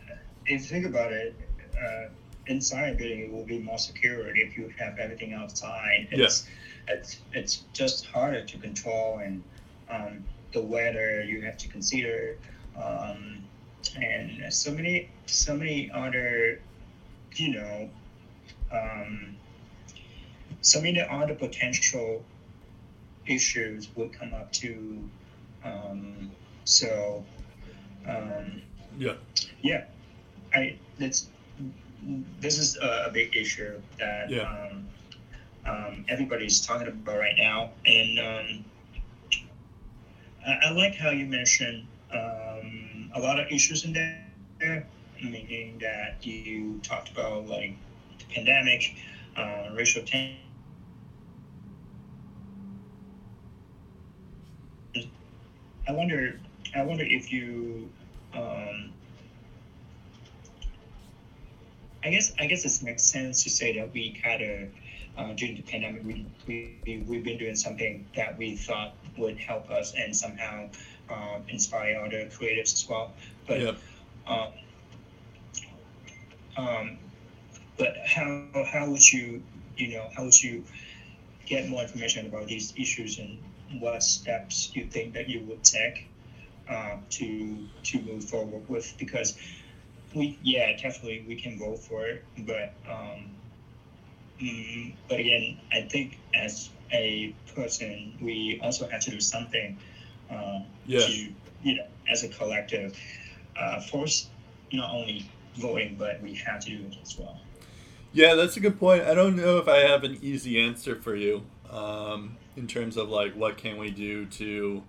If 0.46 0.62
you 0.62 0.68
think 0.68 0.86
about 0.86 1.12
it, 1.12 1.36
uh, 1.78 2.06
inside 2.48 2.98
building 2.98 3.20
it 3.20 3.32
will 3.32 3.46
be 3.46 3.60
more 3.60 3.78
secure 3.78 4.36
if 4.36 4.58
you 4.58 4.74
have 4.80 4.98
everything 4.98 5.34
outside. 5.34 6.08
It's, 6.12 6.48
yeah. 6.48 6.54
It's 6.88 7.20
it's 7.34 7.64
just 7.74 8.06
harder 8.06 8.44
to 8.44 8.58
control 8.58 9.20
and 9.20 9.44
um, 9.90 10.24
the 10.54 10.62
weather 10.62 11.24
you 11.24 11.42
have 11.42 11.58
to 11.58 11.68
consider, 11.68 12.38
um, 12.82 13.44
and 14.02 14.54
so 14.54 14.72
many 14.72 15.10
so 15.26 15.56
many 15.56 15.92
other, 15.92 16.62
you 17.36 17.50
know. 17.50 17.90
Um, 18.72 19.38
so 20.62 20.82
many 20.82 21.02
other 21.02 21.36
potential 21.36 22.24
issues 23.26 23.90
would 23.96 24.14
come 24.14 24.34
up 24.34 24.52
too. 24.52 25.10
Um, 25.64 26.32
so, 26.66 27.24
um, 28.08 28.62
yeah, 28.98 29.14
yeah, 29.62 29.86
I 30.54 30.78
that's 31.00 31.30
this 32.40 32.60
is 32.60 32.78
a, 32.78 33.06
a 33.08 33.12
big 33.12 33.36
issue 33.36 33.82
that 34.00 34.30
yeah. 34.30 34.42
um, 34.42 34.88
um, 35.68 36.06
everybody's 36.08 36.60
talking 36.60 36.88
about 36.88 37.18
right 37.18 37.36
now. 37.38 37.72
And 37.86 38.20
um, 38.20 38.66
I, 40.46 40.68
I, 40.68 40.70
like 40.72 40.96
how 40.96 41.10
you 41.10 41.26
mentioned 41.26 41.86
um, 42.12 43.12
a 43.14 43.20
lot 43.20 43.40
of 43.40 43.52
issues 43.52 43.84
in 43.84 43.94
there, 43.94 44.88
meaning 45.22 45.78
that 45.80 46.26
you 46.26 46.80
talked 46.84 47.10
about 47.10 47.48
like 47.48 47.76
the 48.18 48.26
pandemic, 48.34 48.96
uh, 49.36 49.70
racial 49.74 50.02
tension. 50.02 50.38
I 55.88 55.92
wonder. 55.92 56.40
I 56.76 56.82
wonder 56.82 57.04
if 57.04 57.32
you 57.32 57.90
um, 58.34 58.92
I 62.04 62.10
guess 62.10 62.32
I 62.40 62.46
guess 62.46 62.64
it 62.64 62.84
makes 62.86 63.04
sense 63.04 63.44
to 63.44 63.50
say 63.50 63.78
that 63.78 63.92
we 63.94 64.12
kind 64.12 64.42
of 64.42 64.70
uh, 65.18 65.34
during 65.34 65.56
the 65.56 65.64
pandemic 65.64 66.04
we, 66.06 66.26
we 66.48 67.04
we've 67.08 67.24
been 67.24 67.38
doing 67.38 67.56
something 67.56 68.06
that 68.16 68.38
we 68.38 68.56
thought 68.56 68.94
would 69.18 69.38
help 69.38 69.70
us 69.70 69.94
and 69.98 70.16
somehow 70.16 70.70
um, 71.10 71.44
inspire 71.50 72.00
other 72.00 72.26
creatives 72.26 72.74
as 72.74 72.86
well. 72.90 73.12
But 73.48 73.76
um, 74.28 74.50
um, 76.58 76.98
but 77.78 77.96
how 78.06 78.38
how 78.46 78.66
would 78.68 78.86
you 78.88 79.42
you 79.56 79.68
know 79.68 79.86
how 79.94 80.04
would 80.06 80.22
you 80.22 80.46
get 81.46 81.68
more 81.68 81.82
information 81.82 82.26
about 82.26 82.48
these 82.48 82.74
issues 82.78 83.18
and 83.18 83.38
what 83.80 84.04
steps 84.04 84.72
you 84.74 84.86
think 84.86 85.14
that 85.14 85.30
you 85.30 85.42
would 85.42 85.64
take 85.64 86.08
uh, 86.70 86.98
to 87.10 87.68
to 87.84 88.00
move 88.02 88.24
forward 88.24 88.68
with 88.70 88.94
because 88.98 89.36
we 90.14 90.38
yeah 90.44 90.72
definitely 90.78 91.26
we 91.28 91.36
can 91.36 91.58
go 91.58 91.76
for 91.76 92.08
it 92.08 92.24
but 92.40 92.74
um 92.90 93.37
mm, 94.42 94.94
but 95.08 95.20
again 95.20 95.58
i 95.72 95.82
think 95.82 96.18
as 96.34 96.70
a 96.92 97.34
person 97.56 98.18
we 98.22 98.60
also 98.64 98.88
have 98.88 99.02
to 99.02 99.12
do 99.12 99.20
something 99.20 99.78
uh, 100.32 100.60
yeah. 100.86 101.00
to 101.00 101.34
you 101.64 101.76
know 101.76 101.86
as 102.10 102.24
a 102.24 102.30
collective 102.30 102.98
uh, 103.60 103.82
force 103.82 104.30
not 104.72 104.94
only 104.94 105.30
voting 105.56 105.96
but 105.98 106.22
we 106.22 106.34
have 106.34 106.64
to 106.64 106.70
do 106.70 106.86
it 106.86 106.98
as 107.02 107.18
well 107.18 107.40
yeah 108.14 108.36
that's 108.36 108.58
a 108.58 108.60
good 108.60 108.80
point 108.80 109.04
i 109.04 109.14
don't 109.14 109.36
know 109.36 109.58
if 109.58 109.68
i 109.68 109.78
have 109.78 110.04
an 110.04 110.18
easy 110.22 110.60
answer 110.60 110.96
for 110.96 111.16
you 111.16 111.44
um, 111.70 112.38
in 112.56 112.68
terms 112.68 112.96
of 112.96 113.10
like 113.10 113.34
what 113.34 113.58
can 113.58 113.78
we 113.78 113.92
do 113.92 114.26
to 114.26 114.82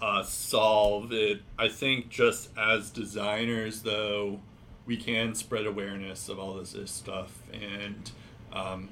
uh, 0.00 0.22
solve 0.22 1.12
it. 1.12 1.42
I 1.58 1.68
think 1.68 2.08
just 2.08 2.50
as 2.56 2.90
designers, 2.90 3.82
though, 3.82 4.40
we 4.86 4.96
can 4.96 5.34
spread 5.34 5.66
awareness 5.66 6.28
of 6.28 6.38
all 6.38 6.54
this, 6.54 6.72
this 6.72 6.90
stuff, 6.90 7.42
and 7.52 8.10
um, 8.52 8.88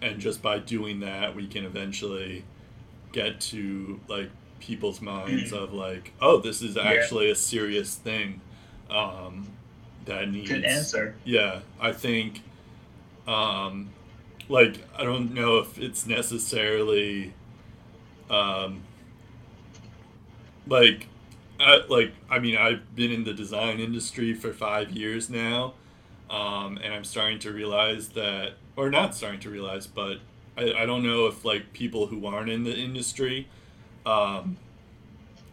and 0.00 0.20
just 0.20 0.42
by 0.42 0.58
doing 0.58 1.00
that, 1.00 1.34
we 1.34 1.46
can 1.46 1.64
eventually 1.64 2.44
get 3.12 3.40
to 3.40 4.00
like 4.08 4.30
people's 4.60 5.00
minds 5.00 5.52
of 5.52 5.72
like, 5.72 6.12
oh, 6.20 6.38
this 6.38 6.62
is 6.62 6.76
actually 6.76 7.26
yeah. 7.26 7.32
a 7.32 7.36
serious 7.36 7.94
thing 7.94 8.40
um, 8.90 9.48
that 10.04 10.30
needs. 10.30 10.48
Good 10.48 10.64
answer. 10.64 11.14
Yeah, 11.24 11.60
I 11.80 11.92
think. 11.92 12.42
Um, 13.26 13.90
like 14.48 14.78
I 14.96 15.04
don't 15.04 15.34
know 15.34 15.58
if 15.58 15.78
it's 15.78 16.06
necessarily 16.06 17.34
um, 18.30 18.82
like 20.66 21.06
Like 21.88 22.12
I 22.30 22.38
mean 22.38 22.56
I've 22.56 22.94
been 22.94 23.10
in 23.10 23.24
the 23.24 23.34
design 23.34 23.80
industry 23.80 24.34
for 24.34 24.52
five 24.52 24.90
years 24.90 25.28
now, 25.28 25.74
um, 26.30 26.78
and 26.82 26.94
I'm 26.94 27.04
starting 27.04 27.38
to 27.40 27.52
realize 27.52 28.10
that, 28.10 28.52
or 28.76 28.90
not 28.90 29.14
starting 29.14 29.40
to 29.40 29.50
realize, 29.50 29.86
but 29.86 30.18
I, 30.56 30.72
I 30.72 30.86
don't 30.86 31.02
know 31.02 31.26
if 31.26 31.44
like 31.44 31.72
people 31.72 32.06
who 32.06 32.26
aren't 32.26 32.50
in 32.50 32.64
the 32.64 32.74
industry, 32.74 33.48
um, 34.06 34.56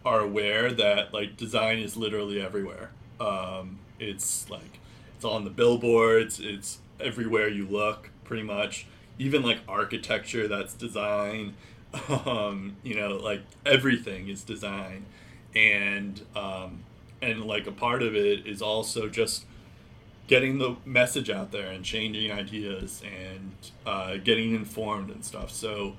are 0.04 0.20
aware 0.20 0.70
that 0.72 1.12
like 1.12 1.36
design 1.36 1.78
is 1.78 1.96
literally 1.96 2.40
everywhere. 2.40 2.90
Um, 3.20 3.78
it's 3.98 4.48
like 4.50 4.78
it's 5.16 5.24
on 5.24 5.44
the 5.44 5.50
billboards. 5.50 6.38
It's 6.40 6.78
everywhere 7.00 7.48
you 7.48 7.66
look, 7.66 8.10
pretty 8.24 8.42
much. 8.42 8.86
Even 9.18 9.42
like 9.42 9.58
architecture, 9.66 10.46
that's 10.46 10.74
design 10.74 11.54
um, 12.26 12.76
you 12.82 12.94
know, 12.94 13.16
like 13.16 13.42
everything 13.64 14.28
is 14.28 14.42
design, 14.42 15.06
and 15.56 16.20
um, 16.36 16.80
and 17.22 17.44
like 17.46 17.66
a 17.66 17.72
part 17.72 18.02
of 18.02 18.14
it 18.14 18.46
is 18.46 18.60
also 18.60 19.08
just 19.08 19.46
getting 20.28 20.58
the 20.58 20.76
message 20.84 21.30
out 21.30 21.50
there 21.50 21.70
and 21.70 21.84
changing 21.84 22.30
ideas 22.30 23.02
and 23.04 23.52
uh, 23.86 24.16
getting 24.18 24.54
informed 24.54 25.10
and 25.10 25.24
stuff. 25.24 25.50
So, 25.50 25.94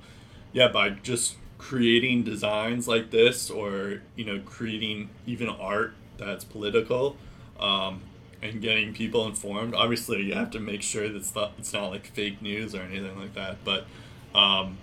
yeah, 0.52 0.68
by 0.68 0.90
just 0.90 1.36
creating 1.56 2.22
designs 2.22 2.86
like 2.86 3.10
this, 3.10 3.50
or 3.50 4.02
you 4.16 4.24
know, 4.24 4.40
creating 4.44 5.10
even 5.26 5.48
art 5.48 5.94
that's 6.16 6.44
political. 6.44 7.16
Um, 7.58 8.02
and 8.40 8.62
getting 8.62 8.94
people 8.94 9.26
informed. 9.26 9.74
Obviously, 9.74 10.22
you 10.22 10.34
have 10.34 10.50
to 10.52 10.60
make 10.60 10.80
sure 10.80 11.08
that 11.08 11.16
it's 11.16 11.34
not, 11.34 11.54
it's 11.58 11.72
not 11.72 11.90
like 11.90 12.06
fake 12.06 12.40
news 12.40 12.72
or 12.72 12.82
anything 12.82 13.18
like 13.18 13.34
that. 13.34 13.56
But 13.64 13.86
um, 14.32 14.78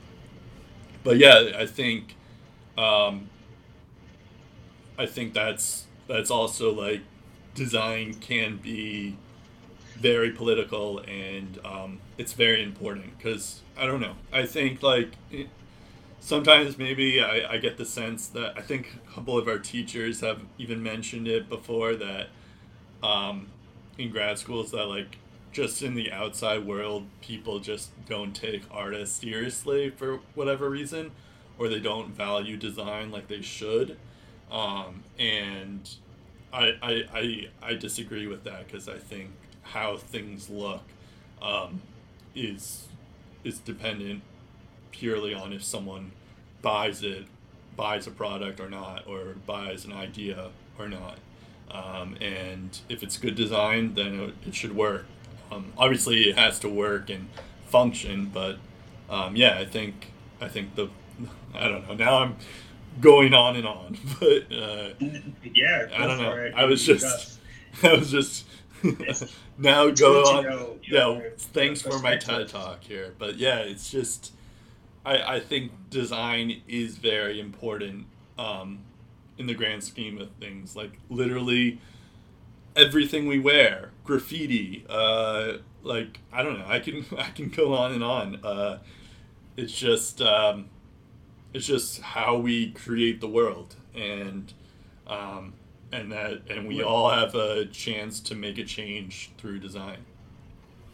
but 1.05 1.17
yeah, 1.17 1.51
I 1.57 1.65
think, 1.65 2.17
um, 2.77 3.29
I 4.97 5.05
think 5.05 5.33
that's 5.33 5.85
that's 6.07 6.31
also 6.31 6.71
like 6.73 7.01
design 7.53 8.13
can 8.15 8.57
be 8.57 9.17
very 9.97 10.31
political 10.31 10.99
and 10.99 11.59
um, 11.63 11.99
it's 12.17 12.33
very 12.33 12.61
important 12.61 13.17
because 13.17 13.61
I 13.77 13.85
don't 13.85 14.01
know. 14.01 14.15
I 14.31 14.45
think 14.45 14.83
like 14.83 15.13
it, 15.31 15.47
sometimes 16.19 16.77
maybe 16.77 17.21
I, 17.21 17.53
I 17.53 17.57
get 17.57 17.77
the 17.77 17.85
sense 17.85 18.27
that 18.29 18.57
I 18.57 18.61
think 18.61 18.97
a 19.07 19.13
couple 19.13 19.37
of 19.37 19.47
our 19.47 19.59
teachers 19.59 20.21
have 20.21 20.41
even 20.57 20.81
mentioned 20.83 21.27
it 21.27 21.49
before 21.49 21.95
that 21.95 22.27
um, 23.03 23.47
in 23.97 24.11
grad 24.11 24.37
schools 24.37 24.71
that 24.71 24.85
like 24.85 25.17
just 25.51 25.81
in 25.81 25.95
the 25.95 26.11
outside 26.11 26.65
world, 26.65 27.05
people 27.21 27.59
just 27.59 27.91
don't 28.07 28.35
take 28.35 28.63
artists 28.69 29.21
seriously 29.21 29.89
for 29.89 30.19
whatever 30.33 30.69
reason, 30.69 31.11
or 31.57 31.69
they 31.69 31.79
don't 31.79 32.09
value 32.09 32.57
design 32.57 33.09
like 33.09 33.29
they 33.29 33.41
should. 33.41 33.97
Um, 34.55 35.03
and 35.19 35.89
I, 36.53 36.71
I, 36.81 37.03
I, 37.13 37.49
I 37.61 37.73
disagree 37.73 38.25
with 38.25 38.45
that 38.45 38.65
because 38.65 38.87
I 38.87 38.97
think 38.97 39.31
how 39.63 39.97
things 39.97 40.49
look 40.49 40.83
um, 41.41 41.81
is 42.33 42.87
is 43.43 43.59
dependent 43.59 44.21
purely 44.91 45.33
on 45.33 45.51
if 45.51 45.63
someone 45.63 46.11
buys 46.61 47.03
it, 47.03 47.25
buys 47.75 48.07
a 48.07 48.11
product 48.11 48.59
or 48.61 48.69
not, 48.69 49.05
or 49.07 49.35
buys 49.45 49.83
an 49.83 49.91
idea 49.91 50.49
or 50.79 50.87
not. 50.87 51.17
Um, 51.69 52.15
and 52.21 52.79
if 52.87 53.03
it's 53.03 53.17
good 53.17 53.35
design, 53.35 53.93
then 53.95 54.19
it, 54.19 54.33
it 54.47 54.55
should 54.55 54.75
work. 54.75 55.05
Um, 55.51 55.73
obviously, 55.77 56.29
it 56.29 56.37
has 56.37 56.59
to 56.59 56.69
work 56.69 57.09
and 57.09 57.27
function, 57.67 58.31
but 58.33 58.57
um, 59.09 59.35
yeah, 59.35 59.59
I 59.59 59.65
think 59.65 60.11
I 60.39 60.47
think 60.47 60.75
the 60.75 60.87
I 61.53 61.67
don't 61.67 61.87
know. 61.87 61.93
Now 61.95 62.19
I'm 62.19 62.37
going 62.99 63.33
on 63.33 63.55
and 63.55 63.67
on, 63.67 63.97
but 64.19 64.51
uh, 64.51 64.89
yeah, 65.43 65.87
I 65.93 66.07
don't 66.07 66.21
know. 66.21 66.51
I 66.55 66.65
was 66.65 66.85
just 66.85 67.39
I 67.83 67.93
was 67.93 68.11
just 68.11 68.45
now 69.57 69.89
go 69.89 70.23
on. 70.23 70.43
Know, 70.43 70.79
yeah, 70.83 71.29
thanks 71.37 71.81
for 71.81 71.99
my 71.99 72.17
TED 72.17 72.47
talk 72.47 72.83
here, 72.83 73.13
but 73.17 73.37
yeah, 73.37 73.59
it's 73.59 73.89
just 73.89 74.33
I 75.05 75.35
I 75.35 75.39
think 75.39 75.71
design 75.89 76.61
is 76.67 76.97
very 76.97 77.39
important 77.39 78.07
um, 78.37 78.79
in 79.37 79.47
the 79.47 79.53
grand 79.53 79.83
scheme 79.83 80.19
of 80.19 80.29
things. 80.39 80.75
Like 80.75 80.99
literally 81.09 81.79
everything 82.75 83.27
we 83.27 83.39
wear, 83.39 83.91
graffiti, 84.03 84.85
uh, 84.89 85.53
like 85.83 86.19
I 86.31 86.43
don't 86.43 86.59
know. 86.59 86.65
I 86.67 86.79
can 86.79 87.05
I 87.17 87.29
can 87.29 87.49
go 87.49 87.73
on 87.73 87.93
and 87.93 88.03
on. 88.03 88.39
Uh, 88.43 88.79
it's 89.57 89.73
just 89.73 90.21
um, 90.21 90.69
it's 91.55 91.65
just 91.65 92.01
how 92.01 92.35
we 92.35 92.71
create 92.71 93.21
the 93.21 93.29
world, 93.29 93.77
and 93.95 94.53
um, 95.07 95.53
and 95.93 96.11
that 96.11 96.41
and 96.49 96.67
we 96.67 96.83
all 96.83 97.09
have 97.09 97.33
a 97.33 97.65
chance 97.67 98.19
to 98.19 98.35
make 98.35 98.57
a 98.57 98.65
change 98.65 99.31
through 99.37 99.59
design. 99.59 99.99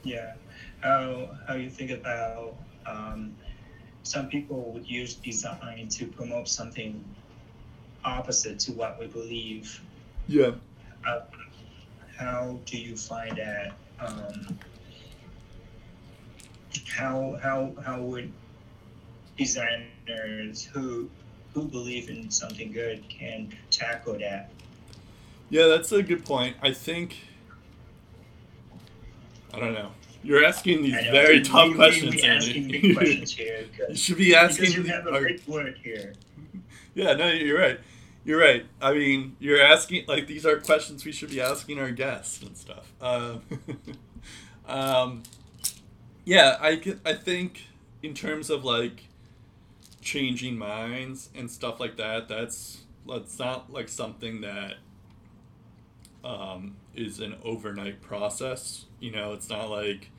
Yeah, 0.03 0.33
how 0.81 1.31
how 1.47 1.55
you 1.55 1.67
think 1.67 1.89
about 1.89 2.55
um, 2.85 3.35
some 4.03 4.27
people 4.27 4.71
would 4.73 4.87
use 4.87 5.15
design 5.15 5.87
to 5.89 6.05
promote 6.05 6.47
something 6.47 7.03
opposite 8.05 8.59
to 8.59 8.71
what 8.73 8.99
we 8.99 9.07
believe. 9.07 9.81
Yeah. 10.27 10.51
Uh, 11.07 11.21
how 12.15 12.59
do 12.67 12.77
you 12.77 12.95
find 12.95 13.35
that? 13.37 13.73
Um, 13.99 14.59
how 16.87 17.39
how 17.41 17.73
how 17.83 17.99
would 17.99 18.31
designers 19.41 20.63
who 20.63 21.09
who 21.53 21.63
believe 21.65 22.09
in 22.09 22.29
something 22.31 22.71
good 22.71 23.03
can 23.09 23.51
tackle 23.69 24.17
that? 24.19 24.51
Yeah, 25.49 25.67
that's 25.67 25.91
a 25.91 26.01
good 26.01 26.23
point. 26.23 26.55
I 26.61 26.71
think 26.71 27.17
I 29.53 29.59
don't 29.59 29.73
know. 29.73 29.91
You're 30.23 30.45
asking 30.45 30.83
these 30.83 30.93
very 30.93 31.41
tough 31.41 31.69
we, 31.69 31.75
questions. 31.75 32.15
We, 32.15 32.21
we 32.21 32.27
asking 32.27 32.67
big 32.67 32.95
questions 32.95 33.33
here. 33.33 33.65
you 33.89 33.95
should 33.95 34.17
be 34.17 34.35
asking. 34.35 34.65
Because 34.65 34.75
you 34.75 34.83
have 34.83 35.07
a 35.07 35.19
big 35.19 35.45
word 35.47 35.79
here. 35.83 36.13
Yeah, 36.93 37.13
no, 37.13 37.29
you're 37.29 37.57
right. 37.57 37.79
You're 38.25 38.37
right. 38.37 38.65
I 38.81 38.93
mean, 38.93 39.37
you're 39.39 39.61
asking 39.61 40.07
like 40.09 40.27
these 40.27 40.45
are 40.45 40.57
questions 40.57 41.05
we 41.05 41.13
should 41.13 41.29
be 41.29 41.39
asking 41.39 41.79
our 41.79 41.89
guests 41.89 42.41
and 42.41 42.57
stuff. 42.57 42.91
Uh, 42.99 43.37
um, 44.67 45.23
yeah, 46.25 46.57
I 46.59 46.81
I 47.05 47.13
think 47.13 47.67
in 48.03 48.13
terms 48.13 48.49
of 48.49 48.65
like 48.65 49.03
changing 50.01 50.57
minds 50.57 51.29
and 51.35 51.49
stuff 51.49 51.79
like 51.79 51.97
that, 51.97 52.27
that's 52.27 52.81
that's 53.07 53.39
not 53.39 53.71
like 53.71 53.89
something 53.89 54.41
that 54.41 54.75
um, 56.23 56.75
is 56.95 57.19
an 57.19 57.35
overnight 57.43 58.01
process. 58.01 58.85
You 58.99 59.11
know, 59.11 59.33
it's 59.33 59.49
not 59.49 59.69
like 59.69 60.09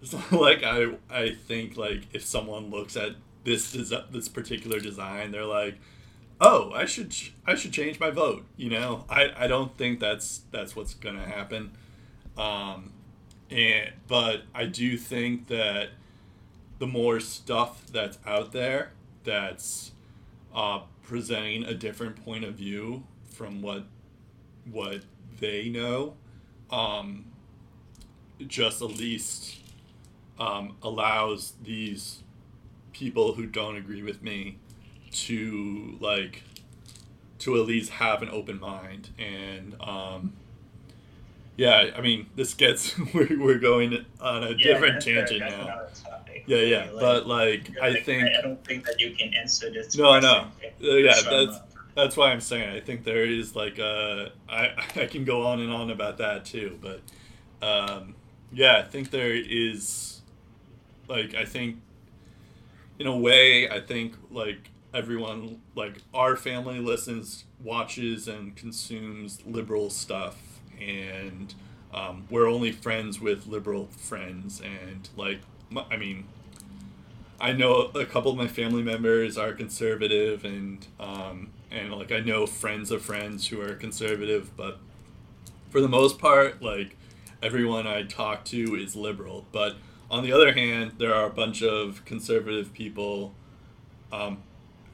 it's 0.00 0.12
not 0.12 0.32
like 0.32 0.62
I 0.62 0.96
I 1.10 1.30
think 1.34 1.76
like 1.76 2.02
if 2.12 2.24
someone 2.24 2.70
looks 2.70 2.96
at 2.96 3.12
this 3.44 3.72
des- 3.72 4.04
this 4.10 4.28
particular 4.28 4.80
design, 4.80 5.30
they're 5.30 5.44
like, 5.44 5.78
oh, 6.40 6.72
I 6.72 6.84
should 6.84 7.14
I 7.46 7.54
should 7.54 7.72
change 7.72 8.00
my 8.00 8.10
vote. 8.10 8.44
You 8.56 8.70
know, 8.70 9.04
I, 9.08 9.30
I 9.36 9.46
don't 9.46 9.76
think 9.76 10.00
that's 10.00 10.42
that's 10.50 10.76
what's 10.76 10.94
gonna 10.94 11.26
happen. 11.26 11.72
Um, 12.36 12.92
and 13.50 13.92
but 14.06 14.42
I 14.54 14.66
do 14.66 14.96
think 14.96 15.48
that 15.48 15.90
the 16.78 16.86
more 16.86 17.18
stuff 17.20 17.86
that's 17.90 18.18
out 18.24 18.52
there 18.52 18.92
that's 19.28 19.92
uh, 20.54 20.80
presenting 21.02 21.64
a 21.64 21.74
different 21.74 22.24
point 22.24 22.44
of 22.44 22.54
view 22.54 23.04
from 23.28 23.62
what 23.62 23.84
what 24.70 25.02
they 25.38 25.68
know, 25.68 26.14
um, 26.70 27.26
just 28.46 28.82
at 28.82 28.88
least 28.88 29.58
um, 30.38 30.76
allows 30.82 31.52
these 31.62 32.22
people 32.92 33.34
who 33.34 33.46
don't 33.46 33.76
agree 33.76 34.02
with 34.02 34.22
me 34.22 34.58
to 35.10 35.96
like 36.00 36.42
to 37.38 37.54
at 37.60 37.66
least 37.66 37.90
have 37.90 38.22
an 38.22 38.28
open 38.30 38.58
mind 38.58 39.10
and 39.18 39.76
um, 39.80 40.32
yeah 41.56 41.90
i 41.96 42.00
mean 42.00 42.26
this 42.34 42.54
gets 42.54 42.98
we're, 43.14 43.38
we're 43.38 43.58
going 43.58 44.04
on 44.20 44.42
a 44.42 44.50
yeah, 44.50 44.56
different 44.56 45.00
tangent 45.00 45.40
now 45.40 45.86
yeah 46.48 46.62
yeah 46.62 46.90
like, 46.90 47.00
but 47.00 47.26
like 47.26 47.70
i 47.82 48.00
think 48.00 48.24
i 48.24 48.40
don't 48.40 48.64
think 48.64 48.84
that 48.86 48.98
you 48.98 49.10
can 49.12 49.32
answer 49.34 49.70
this 49.70 49.96
no 49.96 50.10
i 50.10 50.20
know. 50.20 50.46
uh, 50.82 50.86
yeah 50.94 51.20
that's 51.28 51.60
that's 51.94 52.16
why 52.16 52.32
i'm 52.32 52.40
saying 52.40 52.70
i 52.70 52.80
think 52.80 53.04
there 53.04 53.24
is 53.24 53.54
like 53.54 53.78
uh 53.78 54.28
i 54.48 54.70
i 54.96 55.06
can 55.06 55.24
go 55.24 55.46
on 55.46 55.60
and 55.60 55.70
on 55.70 55.90
about 55.90 56.18
that 56.18 56.44
too 56.44 56.78
but 56.80 57.00
um 57.66 58.14
yeah 58.50 58.78
i 58.78 58.82
think 58.82 59.10
there 59.10 59.34
is 59.34 60.22
like 61.06 61.34
i 61.34 61.44
think 61.44 61.76
in 62.98 63.06
a 63.06 63.16
way 63.16 63.68
i 63.68 63.78
think 63.78 64.14
like 64.30 64.70
everyone 64.94 65.60
like 65.74 65.96
our 66.14 66.34
family 66.34 66.78
listens 66.78 67.44
watches 67.62 68.26
and 68.26 68.56
consumes 68.56 69.44
liberal 69.44 69.90
stuff 69.90 70.60
and 70.80 71.54
um, 71.92 72.26
we're 72.30 72.46
only 72.46 72.70
friends 72.70 73.20
with 73.20 73.46
liberal 73.46 73.86
friends 73.86 74.60
and 74.60 75.08
like 75.16 75.40
i 75.90 75.96
mean 75.96 76.24
i 77.40 77.52
know 77.52 77.90
a 77.94 78.04
couple 78.04 78.30
of 78.30 78.36
my 78.36 78.48
family 78.48 78.82
members 78.82 79.36
are 79.38 79.52
conservative 79.52 80.44
and 80.44 80.86
um, 80.98 81.50
and 81.70 81.92
like 81.92 82.12
i 82.12 82.20
know 82.20 82.46
friends 82.46 82.90
of 82.90 83.02
friends 83.02 83.48
who 83.48 83.60
are 83.60 83.74
conservative 83.74 84.56
but 84.56 84.78
for 85.70 85.80
the 85.80 85.88
most 85.88 86.18
part 86.18 86.62
like 86.62 86.96
everyone 87.42 87.86
i 87.86 88.02
talk 88.02 88.44
to 88.44 88.74
is 88.74 88.96
liberal 88.96 89.46
but 89.52 89.76
on 90.10 90.22
the 90.22 90.32
other 90.32 90.52
hand 90.52 90.92
there 90.98 91.14
are 91.14 91.26
a 91.26 91.30
bunch 91.30 91.62
of 91.62 92.04
conservative 92.04 92.72
people 92.72 93.34
um, 94.12 94.42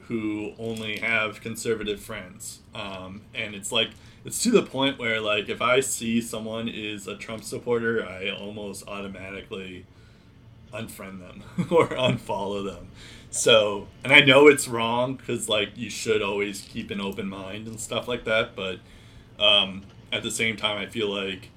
who 0.07 0.53
only 0.59 0.97
have 0.99 1.41
conservative 1.41 1.99
friends. 1.99 2.59
Um, 2.73 3.21
and 3.33 3.55
it's 3.55 3.71
like, 3.71 3.89
it's 4.23 4.41
to 4.43 4.51
the 4.51 4.63
point 4.63 4.99
where, 4.99 5.19
like, 5.19 5.49
if 5.49 5.61
I 5.61 5.79
see 5.79 6.21
someone 6.21 6.67
is 6.67 7.07
a 7.07 7.15
Trump 7.15 7.43
supporter, 7.43 8.05
I 8.05 8.29
almost 8.29 8.87
automatically 8.87 9.85
unfriend 10.81 11.19
them 11.19 11.43
or 11.71 11.87
unfollow 11.89 12.65
them. 12.65 12.89
So, 13.29 13.87
and 14.03 14.13
I 14.13 14.21
know 14.21 14.47
it's 14.47 14.67
wrong 14.67 15.15
because, 15.15 15.49
like, 15.49 15.69
you 15.75 15.89
should 15.89 16.21
always 16.21 16.61
keep 16.61 16.89
an 16.91 17.01
open 17.01 17.27
mind 17.27 17.67
and 17.67 17.79
stuff 17.79 18.07
like 18.07 18.23
that. 18.25 18.55
But 18.55 18.79
um, 19.39 19.83
at 20.11 20.23
the 20.23 20.31
same 20.31 20.55
time, 20.55 20.77
I 20.77 20.85
feel 20.85 21.09
like 21.09 21.49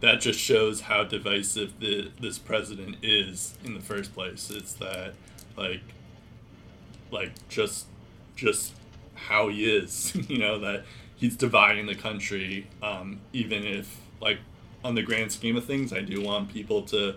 that 0.00 0.20
just 0.20 0.40
shows 0.40 0.82
how 0.82 1.04
divisive 1.04 1.78
the, 1.78 2.10
this 2.20 2.38
president 2.38 2.96
is 3.02 3.56
in 3.64 3.74
the 3.74 3.80
first 3.80 4.12
place. 4.12 4.50
It's 4.50 4.72
that, 4.74 5.14
like, 5.56 5.82
like 7.10 7.32
just 7.48 7.86
just 8.36 8.72
how 9.14 9.48
he 9.48 9.64
is 9.64 10.14
you 10.28 10.38
know 10.38 10.58
that 10.58 10.84
he's 11.16 11.36
dividing 11.36 11.86
the 11.86 11.94
country 11.94 12.66
um, 12.82 13.20
even 13.32 13.64
if 13.64 14.00
like 14.20 14.38
on 14.82 14.94
the 14.94 15.02
grand 15.02 15.30
scheme 15.30 15.56
of 15.56 15.64
things 15.64 15.92
i 15.92 16.00
do 16.00 16.22
want 16.22 16.52
people 16.52 16.82
to 16.82 17.14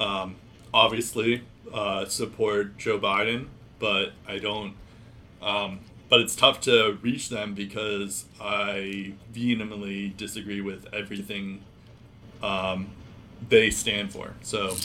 um, 0.00 0.36
obviously 0.72 1.42
uh, 1.72 2.04
support 2.04 2.76
joe 2.78 2.98
biden 2.98 3.46
but 3.78 4.12
i 4.28 4.38
don't 4.38 4.74
um, 5.42 5.80
but 6.08 6.20
it's 6.20 6.34
tough 6.36 6.60
to 6.60 6.98
reach 7.02 7.28
them 7.28 7.54
because 7.54 8.26
i 8.40 9.12
vehemently 9.32 10.14
disagree 10.16 10.60
with 10.60 10.86
everything 10.92 11.60
um, 12.42 12.88
they 13.48 13.70
stand 13.70 14.12
for 14.12 14.34
so 14.42 14.76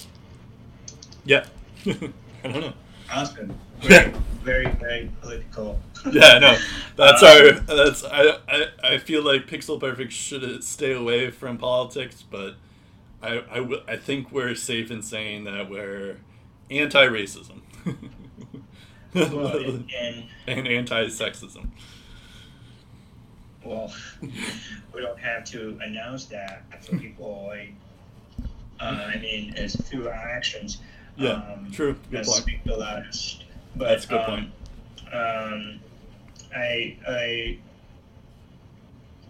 yeah 1.26 1.46
i 1.86 2.10
don't 2.44 2.62
know 2.62 2.74
Awesome. 3.12 3.58
Very, 3.82 4.12
very, 4.44 4.68
very 4.72 5.10
political. 5.22 5.80
yeah, 6.12 6.38
no, 6.38 6.58
that's 6.98 7.24
um, 7.24 7.30
our. 7.30 7.52
That's 7.62 8.04
I, 8.04 8.38
I. 8.50 8.66
I 8.84 8.98
feel 8.98 9.24
like 9.24 9.48
Pixel 9.48 9.80
Perfect 9.80 10.12
should 10.12 10.64
stay 10.66 10.92
away 10.92 11.32
from 11.32 11.58
politics, 11.58 12.22
but 12.30 12.56
I, 13.22 13.40
I, 13.52 13.82
I 13.88 13.98
think 13.98 14.32
we're 14.32 14.56
safe 14.56 14.92
in 14.92 15.02
saying 15.02 15.44
that 15.44 15.70
we're 15.70 16.18
anti-racism 16.70 17.62
well, 19.14 19.58
and, 20.00 20.26
and 20.48 20.68
anti-sexism. 20.68 21.68
Well, 23.64 23.94
we 24.22 25.02
don't 25.02 25.20
have 25.20 25.44
to 25.46 25.78
announce 25.82 26.26
that 26.26 26.64
for 26.84 26.98
people. 26.98 27.46
Like, 27.48 27.74
uh, 28.80 29.12
I 29.14 29.18
mean, 29.18 29.54
it's 29.56 29.76
through 29.76 30.08
our 30.08 30.14
actions. 30.14 30.78
Yeah, 31.18 31.34
um, 31.34 31.70
true. 31.72 31.96
Good 32.10 32.26
point. 32.26 32.42
Speak 32.42 32.64
the 32.64 32.78
loudest. 32.78 33.44
But, 33.76 33.90
That's 33.90 34.06
a 34.06 34.08
good 34.08 34.20
um, 34.20 34.26
point. 34.26 34.50
Um, 35.14 35.80
I, 36.56 36.98
I, 37.08 37.58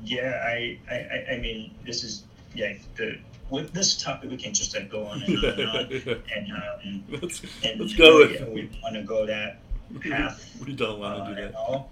yeah, 0.04 0.42
I, 0.46 0.80
I, 0.90 1.34
I 1.34 1.38
mean, 1.40 1.74
this 1.86 2.04
is 2.04 2.24
yeah. 2.54 2.74
The 2.96 3.18
with 3.50 3.74
this 3.74 4.02
topic, 4.02 4.30
we 4.30 4.38
can 4.38 4.54
just 4.54 4.76
like 4.76 4.90
go 4.90 5.06
on 5.06 5.24
and 5.24 5.38
on 5.38 5.60
and 5.60 5.70
on, 5.70 6.24
and 6.36 6.52
um, 6.52 7.04
let's, 7.22 7.42
and 7.64 7.80
let's 7.80 7.94
go. 7.94 8.18
We, 8.18 8.44
we 8.54 8.80
want 8.82 8.96
to 8.96 9.04
go 9.04 9.26
that 9.26 9.60
path. 10.02 10.58
we 10.66 10.74
don't 10.74 11.00
want 11.00 11.18
to 11.18 11.24
uh, 11.24 11.28
do 11.30 11.36
that. 11.36 11.44
At 11.46 11.56
all. 11.56 11.92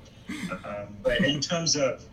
Um, 0.66 0.96
but 1.04 1.22
in 1.22 1.40
terms 1.40 1.76
of, 1.76 2.04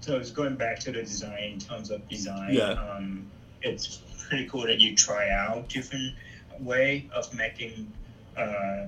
so 0.00 0.16
it's 0.16 0.30
going 0.30 0.56
back 0.56 0.78
to 0.80 0.92
the 0.92 1.02
design. 1.02 1.54
In 1.54 1.58
terms 1.58 1.90
of 1.90 2.08
design, 2.08 2.54
yeah. 2.54 2.72
um, 2.72 3.26
it's 3.62 4.00
pretty 4.28 4.46
cool 4.48 4.62
that 4.62 4.80
you 4.80 4.94
try 4.94 5.30
out 5.30 5.68
different 5.68 6.14
way 6.60 7.08
of 7.14 7.32
making, 7.34 7.92
uh, 8.36 8.86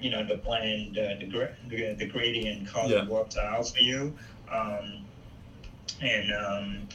you 0.00 0.10
know, 0.10 0.24
the 0.24 0.36
blend, 0.36 0.98
uh, 0.98 1.14
the, 1.20 1.50
the, 1.68 1.94
the 1.94 2.06
gradient 2.06 2.68
color 2.68 2.96
yeah. 2.96 3.08
works 3.08 3.36
out 3.36 3.68
for 3.68 3.80
you. 3.80 4.16
Um, 4.52 5.04
and 6.00 6.32
um, 6.34 6.88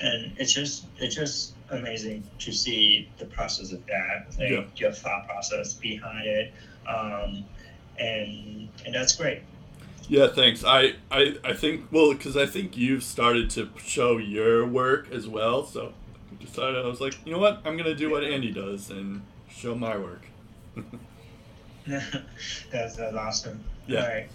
and 0.00 0.32
it's 0.38 0.52
just 0.52 0.86
it's 0.98 1.14
just 1.14 1.54
amazing 1.70 2.24
to 2.38 2.52
see 2.52 3.08
the 3.18 3.26
process 3.26 3.72
of 3.72 3.84
that, 3.86 4.26
like 4.38 4.50
yeah. 4.50 4.64
your 4.76 4.92
thought 4.92 5.26
process 5.26 5.74
behind 5.74 6.26
it, 6.26 6.52
um, 6.86 7.44
and 7.98 8.68
and 8.84 8.94
that's 8.94 9.16
great. 9.16 9.42
Yeah, 10.08 10.26
thanks. 10.26 10.64
I, 10.64 10.94
I, 11.10 11.36
I 11.44 11.52
think 11.52 11.86
well, 11.92 12.12
because 12.12 12.36
I 12.36 12.46
think 12.46 12.76
you've 12.76 13.04
started 13.04 13.48
to 13.50 13.70
show 13.78 14.16
your 14.16 14.66
work 14.66 15.10
as 15.12 15.28
well. 15.28 15.64
So 15.64 15.92
decided 16.40 16.84
I 16.84 16.88
was 16.88 17.00
like, 17.00 17.14
you 17.24 17.32
know 17.32 17.38
what, 17.38 17.60
I'm 17.64 17.76
gonna 17.76 17.94
do 17.94 18.10
what 18.10 18.24
Andy 18.24 18.50
does 18.50 18.90
and 18.90 19.22
show 19.48 19.74
my 19.74 19.96
work. 19.96 20.24
that's, 21.86 22.96
that's 22.96 23.14
awesome. 23.14 23.62
Yeah. 23.86 24.02
All 24.02 24.08
right. 24.08 24.28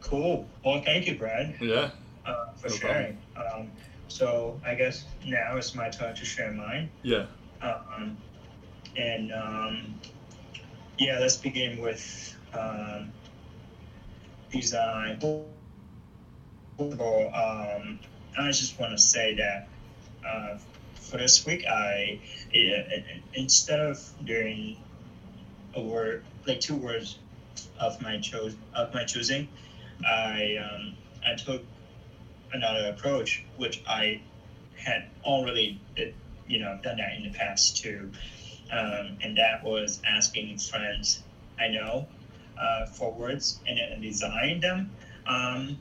Cool. 0.00 0.46
Well, 0.64 0.82
thank 0.82 1.06
you, 1.06 1.18
Brad. 1.18 1.56
Yeah. 1.60 1.90
Uh, 2.24 2.50
for 2.56 2.68
no 2.68 2.74
sharing. 2.76 3.18
So 4.08 4.60
I 4.64 4.74
guess 4.74 5.04
now 5.24 5.56
it's 5.56 5.74
my 5.74 5.88
turn 5.90 6.14
to 6.14 6.24
share 6.24 6.50
mine. 6.52 6.90
Yeah. 7.02 7.26
Um, 7.60 8.16
and 8.96 9.32
um, 9.32 9.94
yeah, 10.98 11.18
let's 11.20 11.36
begin 11.36 11.80
with 11.80 12.36
um, 12.54 13.12
design. 14.50 15.18
First 15.20 16.92
of 16.92 17.00
all, 17.00 17.26
um, 17.34 17.98
I 18.38 18.48
just 18.48 18.78
want 18.80 18.92
to 18.92 18.98
say 18.98 19.34
that 19.34 19.68
uh, 20.26 20.58
for 20.94 21.18
this 21.18 21.44
week, 21.46 21.64
I 21.66 22.20
instead 23.34 23.80
of 23.80 24.00
doing 24.24 24.76
a 25.74 25.82
word 25.82 26.24
like 26.46 26.60
two 26.60 26.76
words 26.76 27.18
of 27.78 28.00
my 28.00 28.18
chose 28.18 28.56
of 28.74 28.92
my 28.94 29.04
choosing, 29.04 29.48
I 30.06 30.56
um, 30.56 30.94
I 31.26 31.34
took 31.34 31.62
another 32.52 32.88
approach, 32.88 33.44
which 33.56 33.82
I 33.86 34.22
had 34.76 35.08
already 35.24 35.80
you 36.46 36.58
know 36.60 36.78
done 36.82 36.96
that 36.98 37.14
in 37.16 37.24
the 37.24 37.36
past 37.38 37.76
too, 37.78 38.10
um, 38.72 39.18
and 39.22 39.36
that 39.36 39.64
was 39.64 40.00
asking 40.06 40.58
friends 40.58 41.22
I 41.58 41.68
know 41.68 42.06
uh, 42.60 42.86
for 42.86 43.12
words 43.12 43.60
and 43.66 43.78
then 43.78 44.00
design 44.00 44.60
them. 44.60 44.90
Um, 45.26 45.78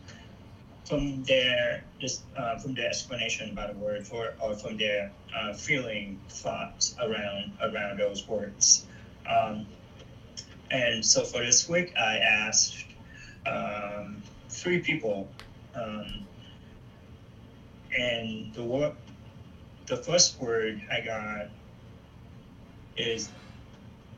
from 0.88 1.24
their 1.24 1.84
just 2.00 2.24
uh, 2.38 2.58
from 2.58 2.74
their 2.74 2.88
explanation 2.88 3.50
about 3.50 3.72
a 3.72 3.74
word 3.74 4.08
or, 4.12 4.34
or 4.40 4.56
from 4.56 4.78
their 4.78 5.12
uh, 5.36 5.54
feeling 5.54 6.20
thoughts 6.30 6.96
around 7.02 7.52
around 7.62 8.00
those 8.00 8.28
words 8.28 8.86
um, 9.30 9.66
and 10.72 11.04
so 11.04 11.24
for 11.24 11.44
this 11.44 11.68
week 11.68 11.94
i 11.98 12.18
asked 12.18 12.86
um, 13.46 14.22
three 14.50 14.80
people 14.80 15.30
um, 15.76 16.27
and 17.98 18.54
the 18.54 18.64
word 18.64 18.94
the 19.88 19.98
first 19.98 20.40
word 20.40 20.82
i 20.92 21.00
got 21.00 21.48
is 22.98 23.30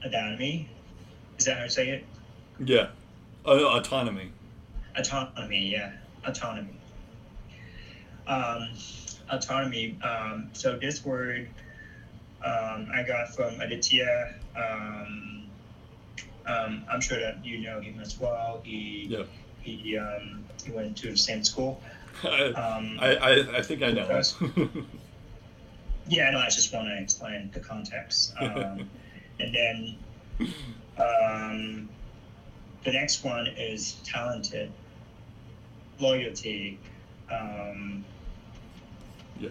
autonomy 0.04 0.68
is 1.38 1.46
that 1.46 1.58
how 1.58 1.64
you 1.64 1.70
say 1.70 1.90
it 1.90 2.06
yeah 2.64 2.88
uh, 3.46 3.52
autonomy 3.52 4.32
autonomy 4.96 5.72
yeah 5.72 5.92
autonomy. 6.26 6.76
Um, 8.28 8.70
autonomy. 9.30 9.98
Um, 10.04 10.50
so 10.54 10.78
this 10.78 11.04
word 11.04 11.50
um, 12.44 12.90
I 12.94 13.04
got 13.06 13.34
from 13.36 13.60
Aditya. 13.60 14.36
Um, 14.56 15.46
um, 16.46 16.86
I'm 16.90 17.02
sure 17.02 17.20
that 17.20 17.44
you 17.44 17.60
know 17.60 17.80
him 17.80 18.00
as 18.00 18.20
well. 18.20 18.62
He 18.64 19.08
yeah. 19.10 19.24
he 19.62 19.98
um, 19.98 20.46
he 20.64 20.72
went 20.72 20.98
to 20.98 21.12
the 21.12 21.18
same 21.18 21.44
school. 21.44 21.82
I, 22.24 22.97
I, 22.99 23.57
I 23.57 23.61
think 23.61 23.84
I 23.84 23.91
know. 23.91 24.07
yeah, 26.07 26.32
no, 26.32 26.39
I 26.39 26.49
just 26.49 26.74
want 26.74 26.88
to 26.88 27.01
explain 27.01 27.51
the 27.53 27.59
context. 27.59 28.34
and 28.39 28.89
then 29.38 29.97
the 30.97 32.91
next 32.91 33.24
one 33.24 33.47
is 33.47 33.97
talented 34.03 34.72
loyalty. 35.99 36.80
Um, 37.32 38.03
yeah. 39.39 39.49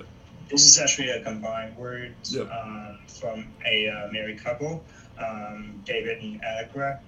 This 0.50 0.66
is 0.66 0.78
actually 0.78 1.10
a 1.10 1.22
combined 1.22 1.76
word 1.76 2.14
yep. 2.24 2.50
um, 2.50 2.98
from 3.06 3.46
a 3.66 3.88
uh, 3.88 4.12
married 4.12 4.42
couple, 4.42 4.82
um, 5.18 5.80
David 5.84 6.22
and 6.22 6.40
Allegra, 6.42 7.00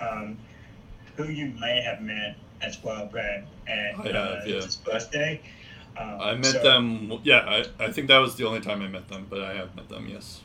um, 0.00 0.38
who 1.16 1.24
you 1.24 1.52
may 1.58 1.82
have 1.82 2.00
met 2.00 2.36
as 2.62 2.82
well, 2.82 3.06
Brad, 3.06 3.46
at 3.66 3.98
I 3.98 4.12
have, 4.12 4.46
yeah. 4.46 4.54
his 4.56 4.76
birthday. 4.76 5.40
Um, 5.96 6.20
I 6.20 6.34
met 6.34 6.46
so, 6.46 6.62
them. 6.62 7.20
Yeah, 7.24 7.40
I, 7.40 7.84
I 7.84 7.92
think 7.92 8.08
that 8.08 8.18
was 8.18 8.36
the 8.36 8.46
only 8.46 8.60
time 8.60 8.82
I 8.82 8.88
met 8.88 9.08
them, 9.08 9.26
but 9.28 9.42
I 9.42 9.54
have 9.54 9.74
met 9.74 9.88
them. 9.88 10.06
Yes. 10.08 10.42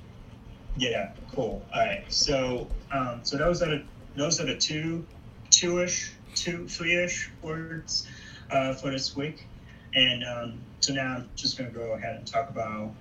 Yeah. 0.78 1.12
Cool. 1.34 1.64
All 1.74 1.80
right. 1.80 2.04
So, 2.12 2.68
um, 2.92 3.20
so 3.24 3.38
those 3.38 3.62
are 3.62 3.70
the 3.70 3.84
those 4.16 4.40
are 4.40 4.46
the 4.46 4.56
two, 4.56 5.06
two-ish, 5.50 6.14
two, 6.36 6.68
three-ish 6.68 7.32
words 7.42 8.08
uh, 8.52 8.74
for 8.74 8.92
this 8.92 9.16
week. 9.16 9.46
And 9.96 10.24
um, 10.24 10.60
so 10.80 10.94
now 10.94 11.16
I'm 11.16 11.30
just 11.36 11.58
going 11.58 11.72
to 11.72 11.78
go 11.78 11.94
ahead 11.94 12.16
and 12.16 12.28
talk 12.28 12.50
about 12.50 12.92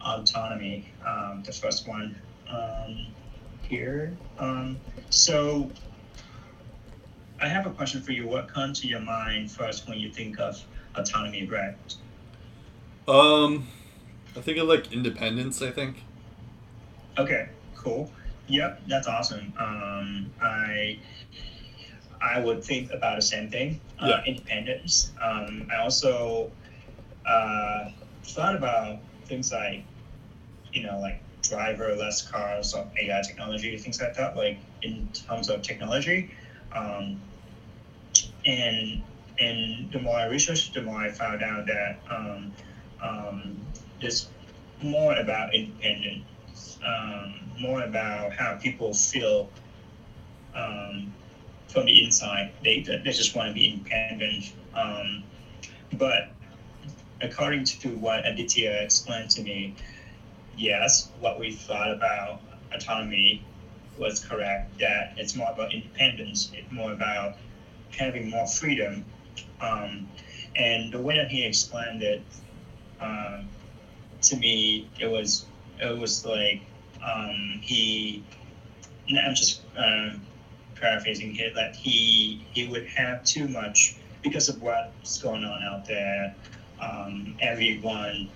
autonomy, 0.00 0.88
um, 1.06 1.42
the 1.44 1.52
first 1.52 1.86
one 1.86 2.16
um, 2.48 3.06
here. 3.62 4.16
Um, 4.38 4.78
so 5.10 5.70
I 7.42 7.48
have 7.48 7.66
a 7.66 7.70
question 7.70 8.00
for 8.00 8.12
you. 8.12 8.28
What 8.28 8.46
comes 8.46 8.80
to 8.80 8.86
your 8.86 9.00
mind 9.00 9.50
first 9.50 9.88
when 9.88 9.98
you 9.98 10.12
think 10.12 10.38
of 10.38 10.64
autonomy, 10.94 11.44
Brett? 11.44 11.76
Um, 13.08 13.66
I 14.36 14.40
think 14.40 14.58
of 14.58 14.68
like 14.68 14.92
independence. 14.92 15.60
I 15.60 15.72
think. 15.72 16.04
Okay. 17.18 17.48
Cool. 17.74 18.12
Yep, 18.46 18.82
that's 18.86 19.08
awesome. 19.08 19.52
Um, 19.58 20.30
I 20.40 21.00
I 22.20 22.38
would 22.38 22.62
think 22.62 22.92
about 22.92 23.16
the 23.16 23.22
same 23.22 23.50
thing, 23.50 23.80
uh, 23.98 24.06
yeah. 24.06 24.24
independence. 24.24 25.10
Um, 25.20 25.68
I 25.72 25.78
also 25.78 26.52
uh, 27.26 27.90
thought 28.22 28.54
about 28.54 29.00
things 29.24 29.50
like, 29.50 29.82
you 30.72 30.84
know, 30.84 31.00
like 31.00 31.20
driverless 31.42 32.30
cars 32.30 32.72
or 32.72 32.88
AI 33.00 33.20
technology, 33.22 33.76
things 33.78 34.00
like 34.00 34.14
that, 34.14 34.36
like 34.36 34.58
in 34.82 35.08
terms 35.12 35.50
of 35.50 35.62
technology. 35.62 36.30
Um, 36.72 37.20
and 38.46 39.02
and 39.38 39.90
the 39.92 39.98
more 39.98 40.16
I 40.16 40.26
researched, 40.26 40.74
the 40.74 40.82
more 40.82 40.98
I 40.98 41.10
found 41.10 41.42
out 41.42 41.66
that 41.66 41.98
um, 42.10 42.52
um, 43.02 43.60
it's 44.00 44.28
more 44.82 45.14
about 45.16 45.54
independence, 45.54 46.78
um, 46.86 47.34
more 47.58 47.82
about 47.82 48.32
how 48.34 48.56
people 48.56 48.92
feel 48.92 49.48
um, 50.54 51.12
from 51.68 51.86
the 51.86 52.04
inside. 52.04 52.52
They, 52.62 52.80
they 52.80 53.10
just 53.10 53.34
want 53.34 53.48
to 53.48 53.54
be 53.54 53.70
independent. 53.70 54.52
Um, 54.74 55.24
but 55.94 56.30
according 57.20 57.64
to 57.64 57.88
what 57.96 58.26
Aditya 58.26 58.82
explained 58.82 59.30
to 59.30 59.42
me, 59.42 59.74
yes, 60.56 61.10
what 61.20 61.40
we 61.40 61.52
thought 61.52 61.90
about 61.90 62.40
autonomy 62.72 63.44
was 63.98 64.24
correct, 64.24 64.78
that 64.78 65.14
it's 65.16 65.34
more 65.36 65.50
about 65.50 65.72
independence, 65.72 66.50
it's 66.54 66.70
more 66.72 66.92
about 66.92 67.36
having 67.98 68.30
more 68.30 68.46
freedom. 68.46 69.04
Um, 69.60 70.08
and 70.56 70.92
the 70.92 71.00
way 71.00 71.16
that 71.16 71.30
he 71.30 71.44
explained 71.44 72.02
it 72.02 72.22
um, 73.00 73.48
to 74.22 74.36
me, 74.36 74.88
it 75.00 75.10
was 75.10 75.46
it 75.80 75.98
was 75.98 76.24
like 76.24 76.62
um, 77.04 77.58
he. 77.62 78.22
I'm 79.10 79.34
just 79.34 79.62
uh, 79.76 80.10
paraphrasing 80.76 81.34
here, 81.34 81.52
that 81.54 81.74
he 81.76 82.44
he 82.52 82.68
would 82.68 82.86
have 82.86 83.24
too 83.24 83.48
much 83.48 83.96
because 84.22 84.48
of 84.48 84.60
what's 84.62 85.20
going 85.20 85.44
on 85.44 85.62
out 85.62 85.86
there. 85.86 86.34
Um, 86.80 87.36
everyone 87.40 88.28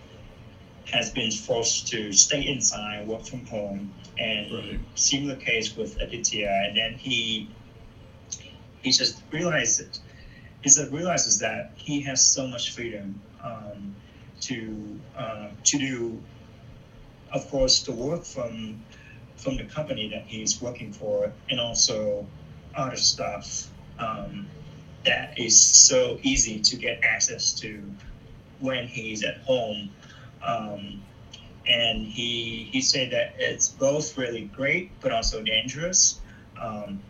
has 0.90 1.11
been 1.11 1.30
forced 1.30 1.88
to 1.88 2.12
stay 2.12 2.46
inside, 2.46 3.07
work 3.07 3.24
from 3.24 3.44
home, 3.46 3.92
and 4.18 4.52
right. 4.52 4.80
similar 4.94 5.36
case 5.36 5.76
with 5.76 6.00
Aditya. 6.00 6.48
And 6.68 6.76
then 6.76 6.94
he 6.94 7.48
he 8.87 8.93
just 8.93 9.20
realizes 9.32 10.01
he 10.62 10.70
realizes 10.91 11.41
that 11.41 11.72
he 11.74 12.01
has 12.03 12.24
so 12.24 12.47
much 12.47 12.72
freedom 12.72 13.20
um, 13.43 13.97
to 14.41 15.01
uh, 15.18 15.49
to 15.64 15.78
do, 15.78 16.22
of 17.32 17.49
course, 17.51 17.82
the 17.82 17.91
work 17.91 18.24
from 18.24 18.80
from 19.37 19.57
the 19.57 19.64
company 19.64 20.09
that 20.09 20.22
he's 20.26 20.62
working 20.62 20.93
for 20.93 21.32
and 21.51 21.59
also 21.59 22.24
other 22.76 22.97
stuff 22.97 23.68
um, 23.99 24.47
that 25.05 25.37
is 25.37 25.61
so 25.61 26.18
easy 26.22 26.61
to 26.61 26.76
get 26.76 27.03
access 27.03 27.53
to 27.53 27.82
when 28.61 28.87
he's 28.87 29.24
at 29.24 29.39
home. 29.39 29.91
Um, 30.45 31.03
and 31.66 32.07
he 32.07 32.68
he 32.70 32.80
said 32.80 33.11
that 33.11 33.34
it's 33.39 33.68
both 33.68 34.16
really 34.16 34.45
great 34.45 34.93
but 35.01 35.11
also 35.11 35.43
dangerous. 35.43 36.20
Um, 36.62 37.01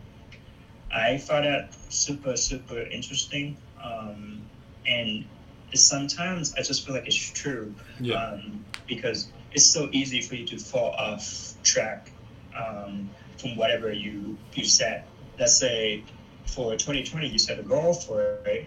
I 0.97 1.18
found 1.18 1.44
that 1.44 1.74
super 1.90 2.36
super 2.36 2.80
interesting, 2.80 3.57
um, 3.82 4.40
and 4.86 5.26
sometimes 5.74 6.55
I 6.55 6.62
just 6.62 6.86
feel 6.86 6.94
like 6.94 7.07
it's 7.07 7.30
true 7.32 7.74
yeah. 8.01 8.14
um, 8.14 8.64
because 8.86 9.28
it's 9.53 9.66
so 9.66 9.90
easy 9.92 10.22
for 10.22 10.36
you 10.36 10.47
to 10.47 10.59
fall 10.59 10.92
off 10.92 11.55
track 11.62 12.11
um, 12.57 13.11
from 13.36 13.57
whatever 13.57 13.92
you 13.92 14.38
you 14.55 14.64
set. 14.64 15.07
Let's 15.38 15.59
say 15.59 16.03
for 16.47 16.72
2020 16.72 17.28
you 17.28 17.38
set 17.38 17.59
a 17.59 17.62
goal 17.62 17.92
for 17.92 18.38
it, 18.47 18.66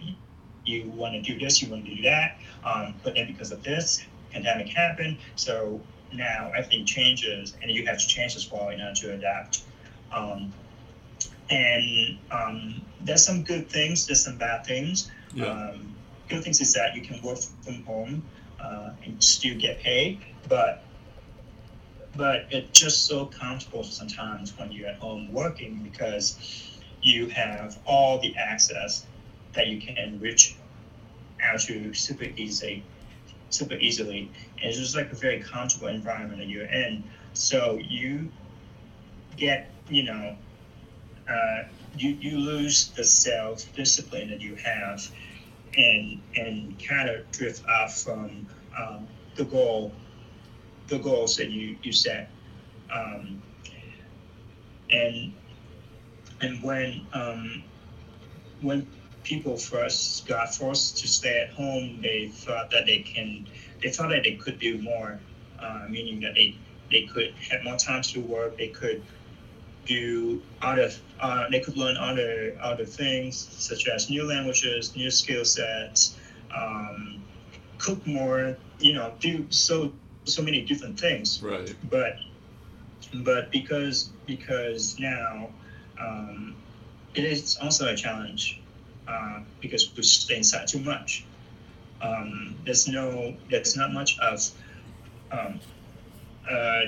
you 0.65 0.89
want 0.91 1.13
to 1.13 1.21
do 1.21 1.39
this, 1.39 1.63
you 1.63 1.69
want 1.71 1.85
to 1.85 1.95
do 1.95 2.03
that, 2.03 2.37
um, 2.63 2.93
but 3.03 3.15
then 3.15 3.25
because 3.25 3.51
of 3.51 3.63
this 3.63 4.05
pandemic 4.31 4.67
happened, 4.67 5.17
so 5.35 5.81
now 6.13 6.51
everything 6.55 6.85
changes, 6.85 7.55
and 7.63 7.71
you 7.71 7.87
have 7.87 7.97
to 7.97 8.07
change 8.07 8.35
as 8.35 8.51
well 8.51 8.69
in 8.69 8.79
order 8.81 8.93
to 8.93 9.13
adapt. 9.13 9.63
Um, 10.11 10.53
and 11.49 12.17
um, 12.31 12.81
there's 13.01 13.25
some 13.25 13.43
good 13.43 13.69
things, 13.69 14.07
there's 14.07 14.23
some 14.23 14.37
bad 14.37 14.65
things. 14.65 15.11
Yeah. 15.33 15.45
Um, 15.45 15.95
good 16.27 16.43
things 16.43 16.61
is 16.61 16.73
that 16.73 16.95
you 16.95 17.01
can 17.01 17.21
work 17.21 17.39
from 17.63 17.83
home 17.83 18.23
uh, 18.63 18.91
and 19.03 19.23
still 19.23 19.57
get 19.57 19.79
paid, 19.79 20.21
but 20.47 20.83
but 22.15 22.47
it's 22.49 22.77
just 22.77 23.05
so 23.05 23.27
comfortable 23.27 23.83
sometimes 23.83 24.57
when 24.57 24.71
you're 24.71 24.87
at 24.87 24.97
home 24.97 25.31
working 25.31 25.79
because 25.83 26.37
you 27.01 27.27
have 27.27 27.79
all 27.85 28.19
the 28.19 28.35
access 28.35 29.05
that 29.53 29.67
you 29.67 29.79
can 29.79 30.19
reach 30.19 30.55
out 31.41 31.61
to 31.61 31.93
super 31.93 32.25
easy 32.35 32.83
super 33.49 33.75
easily. 33.75 34.29
And 34.61 34.69
it's 34.69 34.77
just 34.77 34.95
like 34.95 35.11
a 35.11 35.15
very 35.15 35.39
comfortable 35.39 35.87
environment 35.87 36.39
that 36.39 36.47
you're 36.47 36.65
in. 36.65 37.03
So 37.33 37.79
you 37.81 38.31
get, 39.37 39.69
you 39.89 40.03
know, 40.03 40.35
uh, 41.29 41.63
you, 41.97 42.11
you 42.11 42.37
lose 42.37 42.89
the 42.89 43.03
self 43.03 43.71
discipline 43.75 44.29
that 44.29 44.41
you 44.41 44.55
have 44.55 45.07
and 45.77 46.21
and 46.35 46.83
kind 46.83 47.09
of 47.09 47.29
drift 47.31 47.63
off 47.67 48.01
from 48.01 48.47
um, 48.77 49.07
the 49.35 49.45
goal 49.45 49.93
the 50.87 50.97
goals 50.99 51.37
that 51.37 51.49
you 51.49 51.77
you 51.83 51.91
set. 51.91 52.29
Um, 52.93 53.41
and 54.91 55.33
and 56.41 56.63
when 56.63 57.05
um, 57.13 57.63
when 58.61 58.87
people 59.23 59.57
first 59.57 60.27
got 60.27 60.53
forced 60.55 60.97
to 60.97 61.07
stay 61.07 61.41
at 61.41 61.49
home, 61.51 61.99
they 62.01 62.27
thought 62.27 62.71
that 62.71 62.85
they 62.85 62.99
can 62.99 63.47
they 63.81 63.89
thought 63.89 64.09
that 64.09 64.23
they 64.23 64.35
could 64.35 64.59
do 64.59 64.81
more, 64.81 65.19
uh, 65.59 65.85
meaning 65.89 66.19
that 66.21 66.33
they 66.33 66.55
they 66.89 67.03
could 67.03 67.33
have 67.51 67.63
more 67.63 67.77
time 67.77 68.01
to 68.01 68.19
work, 68.19 68.57
they 68.57 68.69
could 68.69 69.03
do 69.89 70.41
other 70.61 70.89
uh, 71.19 71.45
they 71.49 71.59
could 71.59 71.75
learn 71.75 71.97
other 71.97 72.55
other 72.61 72.85
things 72.85 73.35
such 73.37 73.87
as 73.87 74.09
new 74.09 74.23
languages, 74.23 74.95
new 74.95 75.09
skill 75.09 75.43
sets, 75.43 76.17
um, 76.55 77.25
cook 77.79 78.05
more, 78.05 78.55
you 78.79 78.93
know, 78.93 79.13
do 79.19 79.45
so 79.49 79.91
so 80.25 80.41
many 80.43 80.61
different 80.61 80.99
things. 80.99 81.41
Right. 81.41 81.75
But 81.89 82.17
but 83.23 83.51
because 83.51 84.09
because 84.27 84.99
now 84.99 85.49
um, 85.99 86.55
it 87.15 87.25
is 87.25 87.57
also 87.61 87.87
a 87.91 87.95
challenge 87.95 88.61
uh, 89.07 89.39
because 89.59 89.91
we 89.97 90.03
stay 90.03 90.37
inside 90.37 90.67
too 90.67 90.79
much. 90.79 91.25
Um, 92.01 92.55
there's 92.63 92.87
no 92.87 93.35
there's 93.49 93.75
not 93.75 93.91
much 93.91 94.19
of 94.19 94.39
um, 95.31 95.59
uh, 96.49 96.81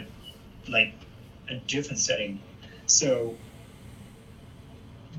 like 0.70 0.94
a 1.50 1.56
different 1.68 2.00
setting, 2.00 2.40
so 2.92 3.36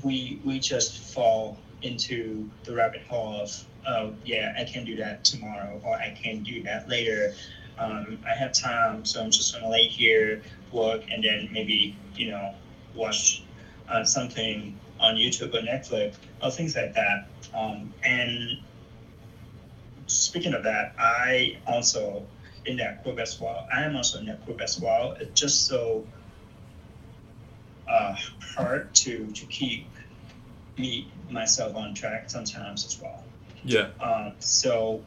we 0.03 0.39
we 0.43 0.59
just 0.59 0.99
fall 1.13 1.57
into 1.81 2.49
the 2.63 2.73
rabbit 2.73 3.01
hole 3.03 3.41
of 3.41 3.65
oh 3.87 4.13
yeah 4.25 4.53
I 4.57 4.63
can 4.63 4.85
do 4.85 4.95
that 4.97 5.23
tomorrow 5.25 5.81
or 5.83 5.95
I 5.95 6.17
can 6.21 6.43
do 6.43 6.63
that 6.63 6.87
later. 6.87 7.33
Um, 7.77 8.19
I 8.25 8.35
have 8.35 8.53
time, 8.53 9.03
so 9.03 9.21
I'm 9.21 9.31
just 9.31 9.53
gonna 9.53 9.69
lay 9.69 9.87
here, 9.87 10.43
work, 10.71 11.01
and 11.11 11.23
then 11.23 11.49
maybe 11.51 11.97
you 12.15 12.29
know 12.29 12.53
watch 12.93 13.43
uh, 13.89 14.03
something 14.03 14.79
on 14.99 15.15
YouTube 15.15 15.53
or 15.55 15.61
Netflix 15.61 16.15
or 16.41 16.51
things 16.51 16.75
like 16.75 16.93
that. 16.93 17.27
Um, 17.53 17.91
and 18.03 18.59
speaking 20.05 20.53
of 20.53 20.63
that, 20.63 20.93
I 20.99 21.57
also 21.65 22.25
in 22.65 22.77
that 22.77 23.03
group 23.03 23.19
as 23.19 23.41
well. 23.41 23.67
I 23.73 23.81
am 23.83 23.95
also 23.95 24.19
in 24.19 24.27
that 24.27 24.45
group 24.45 24.61
as 24.61 24.79
well. 24.79 25.17
It's 25.19 25.39
just 25.39 25.65
so 25.65 26.05
uh, 27.87 28.15
hard 28.55 28.93
to 28.95 29.27
to 29.27 29.45
keep 29.45 29.87
me 30.77 31.11
myself 31.29 31.75
on 31.75 31.93
track 31.93 32.29
sometimes 32.29 32.85
as 32.85 32.99
well. 33.01 33.23
Yeah. 33.63 33.89
Um, 33.99 34.33
so 34.39 35.01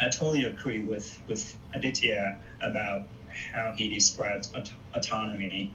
I 0.00 0.08
totally 0.08 0.44
agree 0.44 0.82
with 0.84 1.20
with 1.28 1.56
Aditya 1.74 2.38
about 2.62 3.02
how 3.52 3.72
he 3.76 3.88
describes 3.92 4.52
aut- 4.54 4.72
autonomy, 4.94 5.72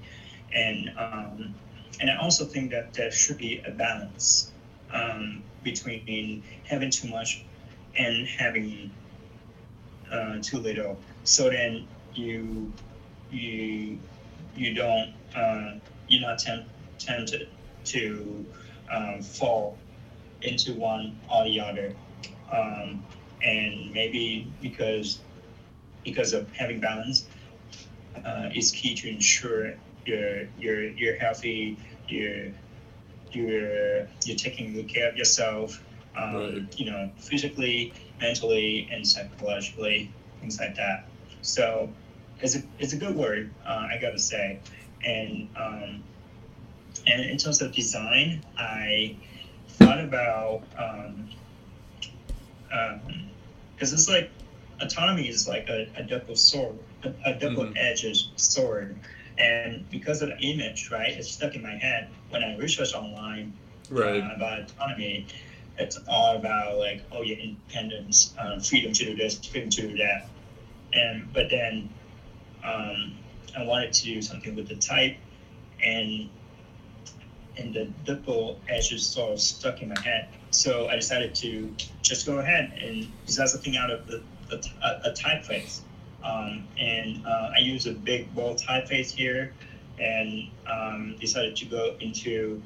and 0.53 0.89
um, 0.97 1.55
and 1.99 2.09
I 2.09 2.17
also 2.17 2.45
think 2.45 2.71
that 2.71 2.93
there 2.93 3.11
should 3.11 3.37
be 3.37 3.61
a 3.65 3.71
balance 3.71 4.51
um, 4.93 5.43
between 5.63 6.43
having 6.65 6.89
too 6.89 7.07
much 7.09 7.43
and 7.97 8.27
having 8.27 8.91
uh, 10.11 10.37
too 10.41 10.57
little. 10.57 10.97
So 11.23 11.49
then 11.49 11.87
you 12.13 12.71
you 13.31 13.99
you 14.55 14.73
don't 14.73 15.13
uh, 15.35 15.73
you're 16.07 16.21
not 16.21 16.39
temp- 16.39 16.67
tempted 16.97 17.49
to 17.85 18.45
um, 18.91 19.21
fall 19.21 19.77
into 20.41 20.73
one 20.73 21.19
or 21.33 21.43
the 21.45 21.59
other. 21.59 21.95
Um, 22.51 23.03
and 23.43 23.91
maybe 23.93 24.51
because 24.61 25.19
because 26.03 26.33
of 26.33 26.49
having 26.51 26.79
balance 26.79 27.27
uh, 28.25 28.49
is 28.53 28.71
key 28.71 28.95
to 28.95 29.09
ensure 29.09 29.75
you're 30.05 30.47
you're 30.57 30.83
you're 30.89 31.15
healthy 31.15 31.77
you're 32.07 32.51
you're 33.31 34.07
you're 34.25 34.37
taking 34.37 34.73
good 34.73 34.87
care 34.87 35.09
of 35.09 35.15
yourself 35.17 35.83
um, 36.17 36.35
Right. 36.35 36.79
you 36.79 36.89
know 36.89 37.09
physically 37.17 37.93
mentally 38.19 38.89
and 38.91 39.07
psychologically 39.07 40.11
things 40.39 40.59
like 40.59 40.75
that 40.75 41.07
so 41.41 41.89
it's 42.41 42.55
a, 42.55 42.63
it's 42.79 42.93
a 42.93 42.97
good 42.97 43.15
word 43.15 43.53
uh, 43.65 43.87
i 43.91 43.97
gotta 44.01 44.19
say 44.19 44.59
and 45.05 45.49
um, 45.55 46.03
and 47.07 47.21
in 47.21 47.37
terms 47.37 47.61
of 47.61 47.71
design 47.73 48.43
i 48.57 49.15
thought 49.67 49.99
about 49.99 50.61
um, 50.77 51.29
because 53.75 53.93
it's 53.93 54.09
like 54.09 54.31
autonomy 54.81 55.27
is 55.27 55.47
like 55.47 55.67
a, 55.69 55.87
a 55.95 56.03
double 56.03 56.35
sword 56.35 56.77
a, 57.03 57.13
a 57.25 57.33
double 57.39 57.71
edged 57.75 58.27
sword. 58.35 58.97
And 59.37 59.89
because 59.89 60.21
of 60.21 60.29
the 60.29 60.37
image 60.39 60.91
right 60.91 61.11
it's 61.11 61.31
stuck 61.31 61.55
in 61.55 61.63
my 61.63 61.75
head. 61.75 62.09
When 62.29 62.43
i 62.43 62.55
research 62.57 62.93
online 62.93 63.53
Right. 63.89 64.21
uh, 64.21 64.35
about 64.35 64.59
autonomy 64.59 65.25
it's 65.77 65.97
all 66.07 66.35
about 66.35 66.77
like 66.77 67.01
oh 67.11 67.21
yeah 67.21 67.37
independence 67.37 68.33
uh, 68.37 68.59
freedom 68.59 68.91
to 68.93 69.05
do 69.05 69.15
this 69.15 69.43
freedom 69.45 69.69
to 69.71 69.81
do 69.89 69.97
that. 69.97 70.27
And 70.93 71.31
but 71.33 71.49
then 71.49 71.89
um, 72.63 73.13
i 73.57 73.63
wanted 73.63 73.91
to 73.93 74.05
do 74.05 74.21
something 74.21 74.55
with 74.55 74.67
the 74.67 74.75
type 74.75 75.15
and 75.83 76.29
and 77.57 77.73
the 77.73 77.85
double 78.05 78.59
edges 78.69 79.05
sort 79.05 79.33
of 79.33 79.41
stuck 79.41 79.81
in 79.81 79.89
my 79.89 79.99
head 80.01 80.27
so 80.51 80.87
i 80.87 80.95
decided 80.95 81.33
to 81.35 81.73
just 82.01 82.25
go 82.25 82.39
ahead 82.39 82.71
and 82.81 83.07
design 83.25 83.47
something 83.47 83.77
out 83.77 83.89
of 83.89 84.07
the, 84.07 84.21
the 84.49 84.69
a, 84.83 85.09
a 85.09 85.13
typeface 85.13 85.81
um, 86.23 86.67
and 86.77 87.25
uh, 87.25 87.51
i 87.55 87.59
use 87.59 87.85
a 87.85 87.93
big 87.93 88.33
bold 88.33 88.57
typeface 88.57 89.11
here 89.11 89.53
and 89.99 90.49
um, 90.67 91.15
decided 91.19 91.55
to 91.55 91.65
go 91.65 91.95
into 91.99 92.61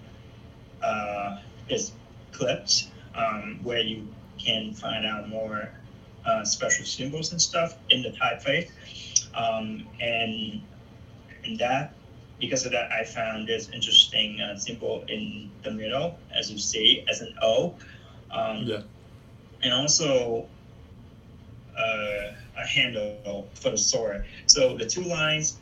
uh, 0.84 1.40
is 1.70 1.94
glyphs 2.32 2.88
um, 3.16 3.60
where 3.64 3.80
you 3.80 4.08
can 4.38 4.74
find 4.74 5.06
out 5.06 5.30
more 5.30 5.70
uh, 6.26 6.44
special 6.44 6.86
symbols 6.86 7.32
and 7.32 7.42
stuff 7.42 7.78
in 7.90 8.02
the 8.02 8.10
typeface. 8.10 8.70
Um, 9.36 9.88
and, 10.00 10.62
and 11.46 11.58
that, 11.60 11.94
because 12.39 12.66
of 12.66 12.72
that, 12.72 12.91
I 12.91 13.04
found 13.04 13.48
this 13.48 13.70
interesting 13.70 14.41
uh, 14.41 14.58
symbol 14.58 15.04
in 15.08 15.52
the 15.64 15.72
middle, 15.72 16.18
as 16.38 16.52
you 16.52 16.58
see, 16.58 17.06
as 17.10 17.22
an 17.22 17.36
O. 17.41 17.76
Um, 18.32 18.66
Yeah. 18.66 18.82
And 19.64 19.74
also 19.74 20.46
uh, 21.78 22.34
a 22.58 22.66
handle 22.68 23.48
for 23.54 23.70
the 23.70 23.78
sword. 23.78 24.26
So 24.48 24.78
the 24.78 24.86
two 24.86 25.04
lines, 25.04 25.58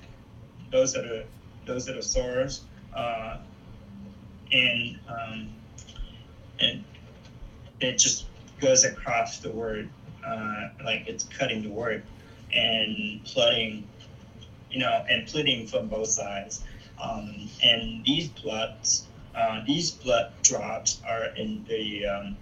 those 0.72 0.96
are 0.96 1.02
the 1.04 1.26
those 1.66 1.88
are 1.88 1.94
the 1.94 2.02
swords. 2.02 2.64
Uh, 2.96 3.38
and 4.52 5.00
um, 5.08 5.50
and 6.60 6.84
it 7.80 7.98
just 7.98 8.26
goes 8.60 8.84
across 8.84 9.40
the 9.40 9.52
word, 9.52 9.90
uh, 10.26 10.70
like 10.84 11.08
it's 11.08 11.24
cutting 11.26 11.62
the 11.62 11.70
word 11.70 12.04
and 12.54 13.24
plotting, 13.26 13.88
you 14.72 14.80
know, 14.80 15.06
and 15.10 15.28
pleading 15.28 15.68
from 15.68 15.88
both 15.88 16.08
sides. 16.08 16.64
Um, 17.02 17.50
and 17.64 18.04
these 18.06 18.30
bloods, 18.30 19.08
uh, 19.36 19.62
these 19.66 19.92
blood 19.92 20.32
drops 20.44 21.02
are 21.08 21.26
in 21.36 21.66
the 21.68 22.06
um, 22.06 22.38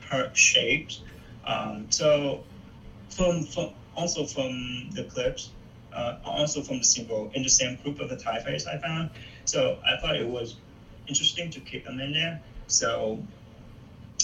heart 0.00 0.36
shapes. 0.36 1.00
Um, 1.44 1.86
so 1.90 2.44
from, 3.10 3.44
from 3.44 3.70
also 3.96 4.24
from 4.24 4.90
the 4.90 5.04
glyphs, 5.04 5.48
uh, 5.92 6.16
also 6.24 6.60
from 6.60 6.78
the 6.78 6.84
symbol 6.84 7.30
in 7.34 7.42
the 7.42 7.48
same 7.48 7.76
group 7.76 8.00
of 8.00 8.08
the 8.08 8.16
typeface 8.16 8.66
I 8.66 8.78
found. 8.78 9.10
So 9.44 9.78
I 9.86 10.00
thought 10.00 10.16
it 10.16 10.28
was 10.28 10.56
interesting 11.06 11.50
to 11.50 11.60
keep 11.60 11.84
them 11.84 12.00
in 12.00 12.12
there. 12.12 12.40
So, 12.66 13.22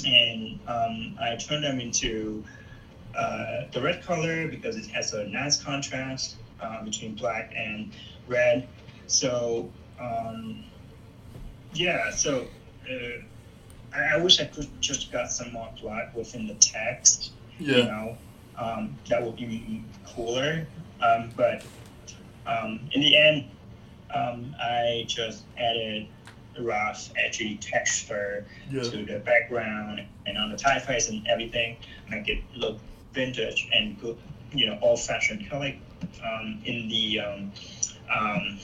and 0.05 0.59
um, 0.66 1.16
I 1.20 1.36
turned 1.36 1.62
them 1.62 1.78
into 1.78 2.43
uh, 3.14 3.64
the 3.72 3.80
red 3.80 4.03
color 4.03 4.49
because 4.49 4.76
it 4.76 4.86
has 4.86 5.12
a 5.12 5.24
nice 5.24 5.62
contrast 5.62 6.36
uh, 6.62 6.82
between 6.84 7.14
black 7.14 7.52
and 7.56 7.92
red. 8.28 8.68
So, 9.06 9.70
um, 10.00 10.64
yeah, 11.74 12.11
so 12.11 12.46
uh, 12.90 13.96
I, 13.96 14.14
I 14.14 14.16
wish 14.18 14.40
I 14.40 14.44
could 14.44 14.68
just 14.80 15.12
got 15.12 15.30
some 15.30 15.52
more 15.52 15.68
black 15.80 16.14
within 16.14 16.46
the 16.46 16.54
text. 16.54 17.32
Yeah. 17.58 17.76
You 17.76 17.82
know, 17.84 18.16
um, 18.58 18.98
that 19.08 19.22
would 19.22 19.36
be 19.36 19.84
cooler. 20.06 20.66
Um, 21.02 21.30
but 21.36 21.62
um, 22.46 22.80
in 22.92 23.00
the 23.00 23.16
end, 23.16 23.50
um, 24.14 24.54
I 24.61 25.04
just 25.06 25.44
added 25.58 26.08
rough, 26.58 27.11
edgy 27.16 27.56
texture 27.56 28.46
Yeah. 28.70 28.82
to 28.82 29.04
the 29.04 29.18
background 29.20 30.04
and 30.26 30.36
on 30.36 30.50
the 30.50 30.56
typeface 30.56 31.08
and 31.08 31.26
everything, 31.28 31.76
make 32.11 32.28
it 32.28 32.42
look 32.56 32.78
vintage 33.12 33.68
and 33.72 33.98
good, 34.00 34.16
you 34.52 34.66
know, 34.66 34.78
old-fashioned 34.82 35.40
kind 35.40 35.52
of 35.52 35.61
like 35.61 35.80
um, 36.24 36.61
in 36.64 36.88
the 36.88 37.20
um, 37.20 37.53
um, 38.14 38.59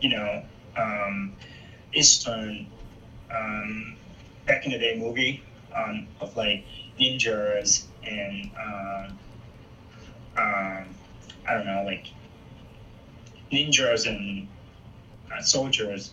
you 0.00 0.10
know 0.10 0.44
um, 0.76 1.36
Eastern 1.94 2.66
um, 3.34 3.96
back 4.46 4.64
in 4.66 4.72
the 4.72 4.78
day 4.78 4.96
movie 4.98 5.42
um, 5.76 6.06
of 6.20 6.36
like 6.36 6.64
ninjas 7.00 7.86
and 8.04 8.50
um, 8.62 9.18
um, 10.36 10.94
I 11.46 11.54
don't 11.54 11.66
know 11.66 11.82
like 11.84 12.06
ninjas 13.52 14.06
and 14.06 14.48
uh, 15.32 15.40
soldiers 15.42 16.12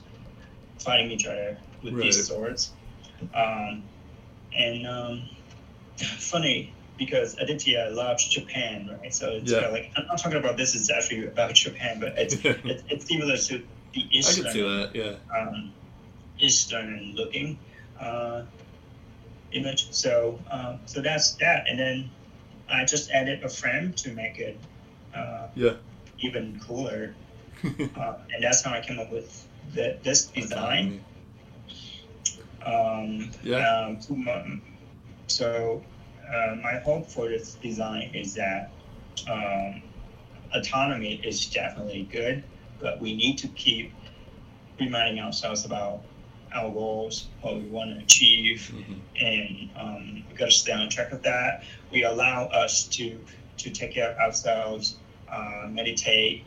fighting 0.80 1.12
each 1.12 1.26
other 1.26 1.58
with 1.84 1.94
Right. 1.96 2.04
these 2.04 2.28
swords. 2.28 2.72
Um, 3.34 3.84
and 4.58 4.88
um, 4.88 5.30
funny 5.98 6.75
because 6.98 7.36
Aditya 7.40 7.90
loves 7.92 8.28
Japan, 8.30 8.88
right? 9.02 9.14
So 9.14 9.32
it's 9.32 9.52
Yeah. 9.52 9.62
kind 9.62 9.68
of 9.68 9.74
like 9.74 9.92
I'm 9.98 10.06
not 10.08 10.18
talking 10.18 10.38
about 10.38 10.58
this 10.58 10.76
it's 10.76 10.90
actually 10.90 11.26
about 11.28 11.54
Japan, 11.54 12.00
but 12.00 12.18
it's 12.18 12.36
it, 12.46 12.84
it's 12.90 13.08
similar 13.08 13.38
to 13.38 13.58
the 13.94 14.02
I 14.02 14.06
Eastern 14.12 14.44
can 14.46 14.54
see 14.54 14.62
that. 14.62 14.96
Yeah. 14.96 15.16
um, 15.38 15.74
Eastern 16.40 17.14
looking 17.16 17.60
uh, 18.00 18.44
image. 19.52 19.92
So 19.92 20.40
um, 20.52 20.80
so 20.86 21.02
that's 21.02 21.34
that, 21.36 21.66
and 21.70 21.80
then 21.80 22.12
I 22.70 22.86
just 22.86 23.10
added 23.12 23.44
a 23.44 23.50
frame 23.50 23.94
to 23.98 24.12
make 24.14 24.40
it 24.40 24.60
uh, 25.16 25.48
Yeah. 25.56 25.76
even 26.20 26.60
cooler, 26.60 27.16
uh, 27.64 28.14
and 28.34 28.44
that's 28.44 28.64
how 28.64 28.72
I 28.74 28.82
came 28.82 29.00
up 29.00 29.12
with 29.12 29.48
the, 29.74 29.98
this 30.04 30.28
design. 30.28 31.04
Um, 32.66 33.32
Yeah. 33.44 33.86
um, 33.88 34.62
so 35.28 35.84
uh, 36.34 36.56
my 36.62 36.80
hope 36.84 37.08
for 37.08 37.28
this 37.30 37.56
design 37.56 38.12
is 38.14 38.34
that 38.36 38.72
um, 39.30 39.82
autonomy 40.54 41.16
is 41.24 41.48
definitely 41.48 42.08
good, 42.12 42.44
but 42.80 43.00
we 43.00 43.16
need 43.16 43.38
to 43.40 43.48
keep 43.50 43.94
reminding 44.80 45.20
ourselves 45.24 45.66
about 45.66 46.02
our 46.54 46.70
goals, 46.72 47.28
what 47.42 47.56
we 47.56 47.64
want 47.64 47.92
to 47.92 47.98
achieve, 48.04 48.72
Mhm. 48.74 49.00
and 49.22 49.70
um, 49.80 50.24
we 50.30 50.36
got 50.36 50.46
to 50.46 50.52
stay 50.52 50.72
on 50.74 50.90
track 50.90 51.12
of 51.12 51.22
that. 51.24 51.64
We 51.92 52.04
allow 52.04 52.46
us 52.48 52.84
to 52.98 53.20
to 53.58 53.70
take 53.72 53.94
care 53.94 54.12
of 54.12 54.18
ourselves, 54.18 54.98
uh, 55.32 55.68
meditate, 55.70 56.44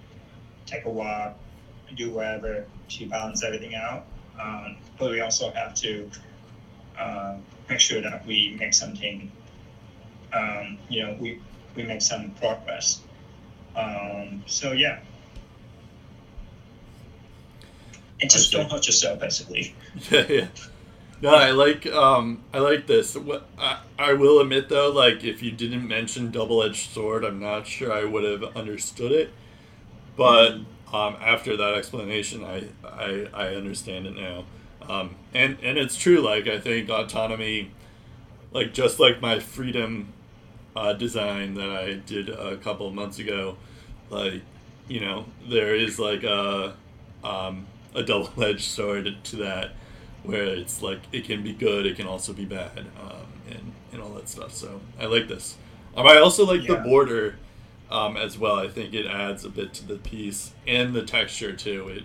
take 0.66 0.84
a 0.84 0.90
walk, 0.90 1.38
do 1.96 2.10
whatever 2.10 2.66
to 2.90 3.06
balance 3.06 3.42
everything 3.42 3.74
out. 3.74 4.04
Um, 4.38 4.76
but 4.98 5.10
we 5.10 5.20
also 5.22 5.50
have 5.52 5.74
to 5.76 6.10
uh, 6.98 7.36
make 7.70 7.80
sure 7.80 8.02
that 8.02 8.26
we 8.26 8.56
make 8.60 8.74
something. 8.74 9.32
Um, 10.32 10.78
you 10.88 11.06
know, 11.06 11.16
we 11.18 11.40
we 11.74 11.82
make 11.84 12.02
some 12.02 12.30
progress. 12.32 13.00
Um, 13.76 14.42
so 14.46 14.72
yeah. 14.72 15.00
And 18.20 18.30
just 18.30 18.50
don't 18.50 18.70
hurt 18.70 18.86
yourself, 18.86 19.20
basically. 19.20 19.74
Yeah, 20.10 20.26
yeah. 20.28 20.46
No, 21.20 21.34
I 21.34 21.50
like 21.50 21.86
um 21.86 22.42
I 22.52 22.58
like 22.58 22.86
this. 22.86 23.16
What 23.16 23.48
I, 23.58 23.80
I 23.98 24.12
will 24.12 24.40
admit 24.40 24.68
though, 24.68 24.90
like 24.90 25.24
if 25.24 25.42
you 25.42 25.50
didn't 25.50 25.86
mention 25.86 26.30
double 26.30 26.62
edged 26.62 26.90
sword, 26.90 27.24
I'm 27.24 27.40
not 27.40 27.66
sure 27.66 27.92
I 27.92 28.04
would 28.04 28.24
have 28.24 28.56
understood 28.56 29.12
it. 29.12 29.30
But 30.16 30.60
um, 30.92 31.16
after 31.20 31.56
that 31.56 31.74
explanation, 31.74 32.44
I, 32.44 32.68
I 32.84 33.28
I 33.34 33.54
understand 33.56 34.06
it 34.06 34.16
now. 34.16 34.44
Um, 34.88 35.16
and 35.34 35.58
and 35.62 35.76
it's 35.78 35.96
true. 35.96 36.20
Like 36.20 36.46
I 36.46 36.60
think 36.60 36.88
autonomy, 36.88 37.72
like 38.52 38.72
just 38.72 39.00
like 39.00 39.20
my 39.20 39.40
freedom 39.40 40.12
uh, 40.76 40.92
design 40.92 41.54
that 41.54 41.70
I 41.70 41.94
did 41.94 42.28
a 42.28 42.56
couple 42.56 42.86
of 42.88 42.94
months 42.94 43.18
ago, 43.18 43.56
like 44.10 44.42
you 44.88 45.00
know 45.00 45.26
there 45.48 45.74
is 45.74 45.98
like 45.98 46.22
a 46.24 46.74
um, 47.24 47.66
a 47.94 48.02
double 48.02 48.30
edged 48.42 48.64
sword 48.64 49.16
to 49.24 49.36
that 49.36 49.72
where 50.22 50.44
it's 50.44 50.82
like 50.82 51.00
it 51.12 51.24
can 51.24 51.42
be 51.42 51.52
good, 51.52 51.86
it 51.86 51.96
can 51.96 52.06
also 52.06 52.32
be 52.32 52.44
bad, 52.44 52.86
um, 53.00 53.26
and 53.50 53.72
and 53.92 54.02
all 54.02 54.10
that 54.10 54.28
stuff. 54.28 54.52
So 54.52 54.80
I 55.00 55.06
like 55.06 55.28
this. 55.28 55.56
Um, 55.96 56.06
I 56.06 56.18
also 56.18 56.44
like 56.44 56.66
the 56.66 56.76
border 56.76 57.36
um, 57.90 58.16
as 58.16 58.38
well. 58.38 58.56
I 58.56 58.68
think 58.68 58.94
it 58.94 59.06
adds 59.06 59.44
a 59.44 59.48
bit 59.48 59.72
to 59.74 59.86
the 59.86 59.96
piece 59.96 60.52
and 60.66 60.94
the 60.94 61.02
texture 61.02 61.52
too. 61.52 61.88
It 61.88 62.04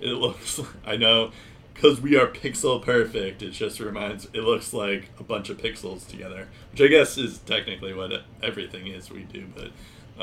it 0.00 0.12
looks. 0.14 0.60
I 0.84 0.96
know 0.96 1.32
because 1.80 2.00
we 2.00 2.16
are 2.16 2.26
pixel 2.26 2.82
perfect. 2.82 3.42
It 3.42 3.50
just 3.50 3.80
reminds. 3.80 4.26
It 4.26 4.42
looks 4.42 4.72
like 4.74 5.08
a 5.18 5.22
bunch 5.22 5.48
of 5.48 5.56
pixels 5.56 6.06
together, 6.06 6.48
which 6.72 6.80
I 6.82 6.88
guess 6.88 7.16
is 7.16 7.38
technically 7.38 7.94
what 7.94 8.12
everything 8.42 8.86
is 8.88 9.10
we 9.10 9.22
do. 9.22 9.46
But 9.54 9.70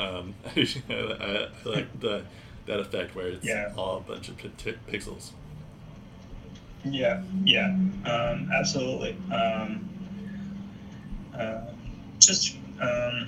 um, 0.00 0.34
I, 0.46 0.60
I, 0.88 0.94
I 0.94 1.68
like 1.68 2.00
the 2.00 2.22
that 2.66 2.80
effect 2.80 3.14
where 3.16 3.28
it's 3.28 3.44
Yeah. 3.44 3.72
all 3.76 3.96
a 3.96 4.00
bunch 4.00 4.28
of 4.28 4.36
pi- 4.38 4.50
t- 4.56 4.74
pixels. 4.90 5.30
Yeah, 6.84 7.22
yeah, 7.44 7.66
um, 8.04 8.50
absolutely. 8.54 9.16
Um, 9.34 9.88
uh, 11.34 11.62
just, 12.20 12.54
um, 12.80 13.26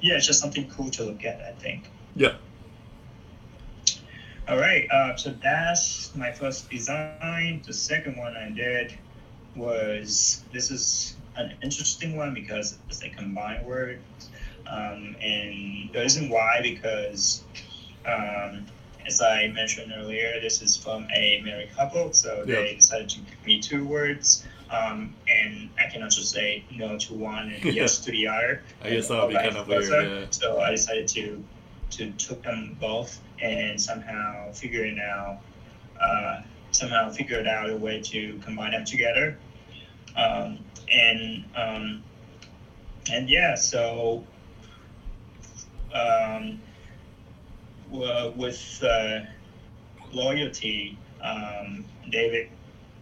yeah, 0.00 0.14
it's 0.16 0.26
just 0.26 0.40
something 0.40 0.68
cool 0.70 0.88
to 0.92 1.04
look 1.04 1.24
at, 1.24 1.40
I 1.42 1.52
think. 1.60 1.90
Yeah. 2.16 2.34
All 4.46 4.58
right, 4.58 4.86
uh, 4.90 5.16
so 5.16 5.30
that's 5.42 6.14
my 6.14 6.30
first 6.30 6.68
design. 6.70 7.62
The 7.66 7.72
second 7.72 8.18
one 8.18 8.36
I 8.36 8.50
did 8.50 8.92
was 9.56 10.44
this 10.52 10.70
is 10.70 11.16
an 11.36 11.54
interesting 11.62 12.16
one 12.16 12.34
because 12.34 12.76
it's 12.88 13.02
a 13.02 13.08
combined 13.08 13.66
word. 13.66 14.00
Um, 14.66 15.16
and 15.22 15.90
the 15.92 16.00
reason 16.00 16.28
why, 16.28 16.60
because 16.62 17.42
um, 18.06 18.66
as 19.06 19.22
I 19.22 19.48
mentioned 19.48 19.92
earlier, 19.96 20.38
this 20.40 20.60
is 20.60 20.76
from 20.76 21.06
a 21.14 21.40
married 21.42 21.74
couple, 21.74 22.12
so 22.12 22.44
they 22.44 22.74
decided 22.74 23.08
to 23.10 23.20
give 23.20 23.46
me 23.46 23.60
two 23.60 23.86
words. 23.86 24.46
Um, 24.70 25.14
and 25.28 25.70
I 25.78 25.88
cannot 25.90 26.10
just 26.10 26.32
say 26.32 26.64
no 26.70 26.98
to 26.98 27.14
one 27.14 27.50
and 27.50 27.64
yes 27.74 27.98
to 28.00 28.10
the 28.10 28.28
other. 28.28 28.62
I 28.82 28.90
guess 28.90 29.08
that 29.08 29.22
would 29.22 29.28
be 29.28 29.36
kind 29.36 29.56
of 29.56 29.68
weird. 29.68 29.88
Yeah. 29.88 30.26
So 30.30 30.60
I 30.60 30.70
decided 30.70 31.08
to 31.08 31.44
to 31.96 32.10
took 32.12 32.42
them 32.42 32.76
both 32.80 33.20
and 33.40 33.80
somehow 33.80 34.52
figure 34.52 34.84
it 34.84 34.98
out. 34.98 35.40
Uh, 36.00 36.42
somehow 36.72 37.08
figured 37.10 37.46
out 37.46 37.70
a 37.70 37.76
way 37.76 38.00
to 38.00 38.38
combine 38.44 38.72
them 38.72 38.84
together. 38.84 39.38
Um, 40.16 40.58
and 40.90 41.44
um, 41.56 42.02
and 43.10 43.28
yeah, 43.28 43.54
so 43.54 44.24
um, 45.94 46.60
with 47.90 48.82
uh, 48.82 49.20
loyalty, 50.12 50.98
um, 51.22 51.84
David, 52.10 52.48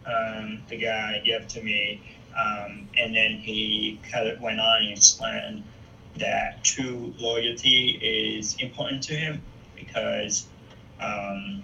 um, 0.07 0.63
the 0.69 0.77
guy, 0.77 1.23
gave 1.25 1.47
to 1.49 1.63
me, 1.63 2.01
um, 2.39 2.89
and 2.99 3.15
then 3.15 3.39
he 3.39 4.01
kind 4.11 4.29
of 4.29 4.41
went 4.41 4.61
on 4.61 4.83
and 4.83 4.93
explained 4.93 5.65
that 6.19 6.63
true 6.65 7.15
loyalty 7.19 7.99
is 8.03 8.57
important 8.61 9.03
to 9.05 9.15
him 9.15 9.43
because 9.77 10.47
um, 11.01 11.63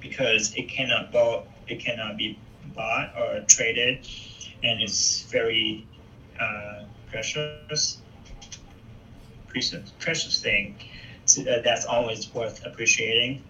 because 0.00 0.54
it 0.54 0.68
cannot 0.68 1.14
it 1.68 1.80
cannot 1.80 2.16
be 2.16 2.38
bought 2.74 3.12
or 3.18 3.40
traded, 3.46 4.06
and 4.62 4.80
it's 4.82 5.22
very 5.30 5.86
uh, 6.40 6.84
precious, 7.10 7.74
precious, 9.48 9.92
precious 9.98 10.42
thing 10.42 10.76
that- 11.44 11.62
that's 11.64 11.84
always 11.86 12.32
worth 12.34 12.64
appreciating. 12.64 13.42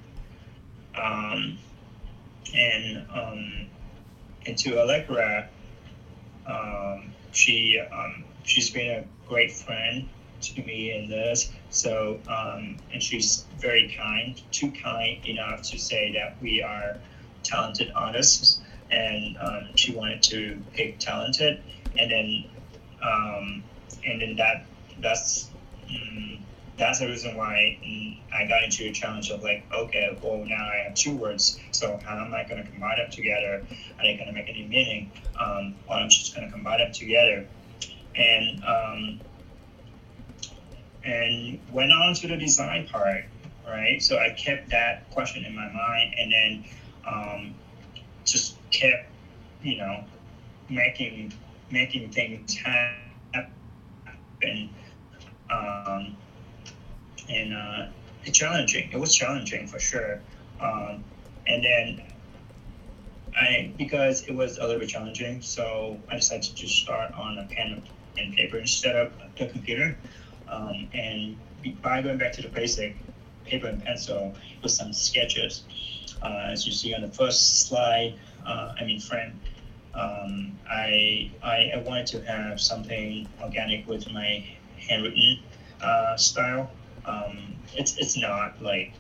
Um, 0.95 1.59
and 2.55 3.07
um, 3.13 3.67
and 4.47 4.57
to 4.59 4.79
Allegra, 4.81 5.49
um, 6.47 7.15
she 7.33 7.79
um, 7.81 8.26
she's 8.47 8.71
been 8.71 8.91
a 8.91 9.29
great 9.29 9.53
friend 9.53 10.09
to 10.41 10.63
me 10.63 10.93
in 10.93 11.11
this. 11.11 11.53
So 11.71 12.19
um, 12.29 12.79
and 12.93 13.03
she's 13.03 13.45
very 13.59 13.95
kind, 13.99 14.41
too 14.53 14.71
kind 14.71 15.25
enough 15.27 15.63
to 15.71 15.79
say 15.79 16.13
that 16.13 16.41
we 16.41 16.63
are 16.63 16.99
talented 17.43 17.93
artists, 17.95 18.61
and 18.91 19.37
um, 19.39 19.69
she 19.75 19.95
wanted 19.95 20.23
to 20.25 20.63
pick 20.73 20.99
talented, 20.99 21.63
and 21.99 22.11
then 22.11 22.45
um, 23.03 23.65
and 24.07 24.23
then 24.23 24.37
that 24.37 24.65
that's. 25.01 25.51
Mm, 25.91 26.41
that's 26.79 26.99
the 26.99 27.07
reason 27.07 27.37
why 27.37 27.79
mm, 27.83 28.19
I 28.35 28.47
got 28.47 28.63
into 28.63 28.85
a 28.85 28.93
challenge 28.93 29.31
of 29.31 29.43
like, 29.43 29.65
okay, 29.73 30.19
well 30.23 30.45
now 30.45 30.69
I 30.69 30.85
have 30.85 30.95
two 30.95 31.17
words, 31.17 31.59
so 31.71 31.99
how 32.05 32.23
am 32.23 32.35
I 32.35 32.45
going 32.45 32.63
to 32.63 32.71
combine 32.71 32.99
them 32.99 33.11
together? 33.11 33.65
Are 33.99 34.03
they 34.03 34.15
going 34.17 34.27
to 34.27 34.33
make 34.33 34.49
any 34.49 34.67
meaning? 34.67 35.11
Um, 35.41 35.75
or 35.89 35.97
I'm 35.97 36.11
just 36.11 36.35
to 36.35 36.51
combine 36.51 36.79
them 36.79 36.93
together, 36.93 37.47
and 38.17 38.65
um, 38.65 39.21
and 41.05 41.61
went 41.73 41.93
on 41.93 42.15
to 42.15 42.29
the 42.29 42.37
design 42.37 42.89
part, 42.89 43.25
right? 43.67 44.03
So 44.03 44.19
I 44.19 44.31
kept 44.31 44.71
that 44.71 45.09
question 45.11 45.45
in 45.45 45.55
my 45.55 45.71
mind, 45.71 46.15
and 46.19 46.33
then 46.33 46.65
um, 47.07 47.55
just 48.25 48.57
kept, 48.71 49.09
you 49.63 49.79
know, 49.79 50.05
making 50.69 51.33
making 51.71 52.11
things 52.11 52.55
happen 52.55 53.51
um, 55.51 56.17
and 57.29 57.55
uh, 57.55 57.87
challenging. 58.33 58.91
It 58.93 58.99
was 58.99 59.15
challenging 59.15 59.67
for 59.67 59.79
sure. 59.79 60.21
Um, 60.61 61.05
and 61.47 61.65
then 61.65 62.03
I 63.37 63.73
because 63.77 64.23
it 64.23 64.35
was 64.35 64.59
a 64.59 64.63
little 64.63 64.81
bit 64.81 64.89
challenging, 64.89 65.41
so 65.43 66.01
I 66.11 66.17
decided 66.17 66.45
to 66.45 66.55
just 66.55 66.77
start 66.77 67.13
on 67.13 67.39
a 67.39 67.47
pen 67.55 67.83
and 68.19 68.35
paper 68.35 68.59
instead 68.59 68.97
of 68.97 69.13
the 69.39 69.47
computer. 69.47 69.97
Um, 70.49 70.89
and 70.95 71.37
by 71.83 72.03
going 72.03 72.19
back 72.19 72.33
to 72.33 72.43
the 72.43 72.49
basic 72.49 72.97
paper 73.45 73.67
and 73.67 73.83
pencil 73.85 74.35
with 74.63 74.73
some 74.73 74.93
sketches, 74.93 75.65
uh, 76.23 76.49
as 76.51 76.67
you 76.67 76.73
see 76.73 76.95
on 76.95 77.03
the 77.03 77.09
first 77.09 77.67
slide, 77.67 78.15
uh, 78.45 78.75
I 78.79 78.85
mean 78.85 79.01
frame, 79.01 79.39
um, 79.95 80.59
I, 80.71 81.31
I, 81.43 81.73
I 81.75 81.83
wanted 81.85 82.07
to 82.09 82.21
have 82.23 82.61
something 82.61 83.29
organic 83.43 83.89
with 83.89 84.11
my 84.13 84.45
handwritten 84.79 85.41
uh, 85.81 86.17
style. 86.17 86.71
Um, 87.05 87.55
it's 87.75 87.97
it's 87.97 88.17
not 88.17 88.61
like 88.63 88.93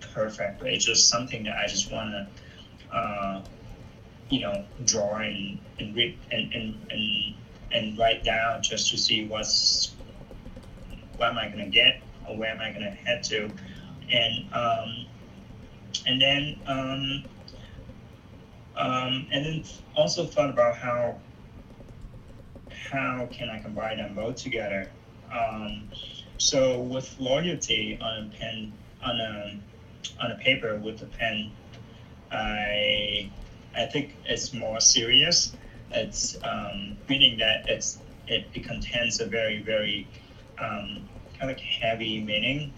perfect, 0.00 0.60
but 0.60 0.68
it's 0.68 0.84
just 0.84 1.08
something 1.08 1.44
that 1.44 1.56
I 1.56 1.66
just 1.66 1.92
want 1.92 2.10
to, 2.10 2.96
uh, 2.96 3.42
you 4.30 4.40
know, 4.40 4.64
draw 4.84 5.16
and 5.16 5.58
and 5.78 5.94
read 5.94 6.16
and, 6.30 6.52
and 6.52 6.74
and 6.90 7.34
and 7.72 7.98
write 7.98 8.24
down 8.24 8.62
just 8.62 8.90
to 8.90 8.98
see 8.98 9.26
what's 9.26 9.94
what 11.16 11.30
am 11.30 11.38
I 11.38 11.48
gonna 11.48 11.68
get 11.68 12.00
or 12.28 12.36
where 12.36 12.50
am 12.50 12.60
I 12.60 12.72
gonna 12.72 12.90
head 12.90 13.22
to, 13.24 13.50
and 14.10 14.52
um, 14.52 15.06
and 16.06 16.20
then 16.20 16.60
um, 16.66 17.24
um, 18.76 19.26
and 19.32 19.44
then 19.44 19.64
also 19.96 20.24
thought 20.24 20.50
about 20.50 20.76
how 20.76 21.20
how 22.70 23.28
can 23.30 23.50
I 23.50 23.60
combine 23.60 23.98
them 23.98 24.14
both 24.14 24.36
together. 24.36 24.90
Um, 25.32 25.88
so 26.38 26.80
with 26.80 27.14
loyalty 27.18 27.98
on 28.00 28.32
a 28.32 28.38
pen 28.38 28.72
on 29.02 29.20
a 29.20 29.60
on 30.22 30.30
a 30.32 30.36
paper 30.36 30.76
with 30.78 31.02
a 31.02 31.06
pen, 31.06 31.52
I 32.30 33.30
I 33.74 33.86
think 33.86 34.16
it's 34.24 34.52
more 34.52 34.80
serious. 34.80 35.54
It's 35.90 36.36
um, 36.42 36.96
meaning 37.08 37.38
that 37.38 37.68
it's 37.68 37.98
it, 38.26 38.46
it 38.54 38.64
contains 38.64 39.20
a 39.20 39.26
very 39.26 39.62
very 39.62 40.06
um, 40.58 41.08
kind 41.38 41.50
of 41.50 41.58
heavy 41.60 42.20
meaning 42.20 42.72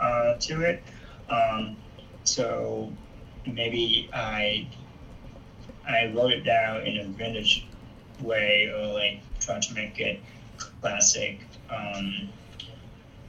uh, 0.00 0.34
to 0.38 0.62
it. 0.62 0.82
Um, 1.28 1.76
so 2.24 2.92
maybe 3.46 4.10
I 4.12 4.68
I 5.86 6.12
wrote 6.14 6.32
it 6.32 6.44
down 6.44 6.86
in 6.86 6.98
a 6.98 7.04
vintage 7.04 7.66
way 8.20 8.72
or 8.74 8.94
like 8.94 9.20
trying 9.40 9.60
to 9.62 9.74
make 9.74 9.98
it 9.98 10.20
classic 10.80 11.40
um, 11.70 12.28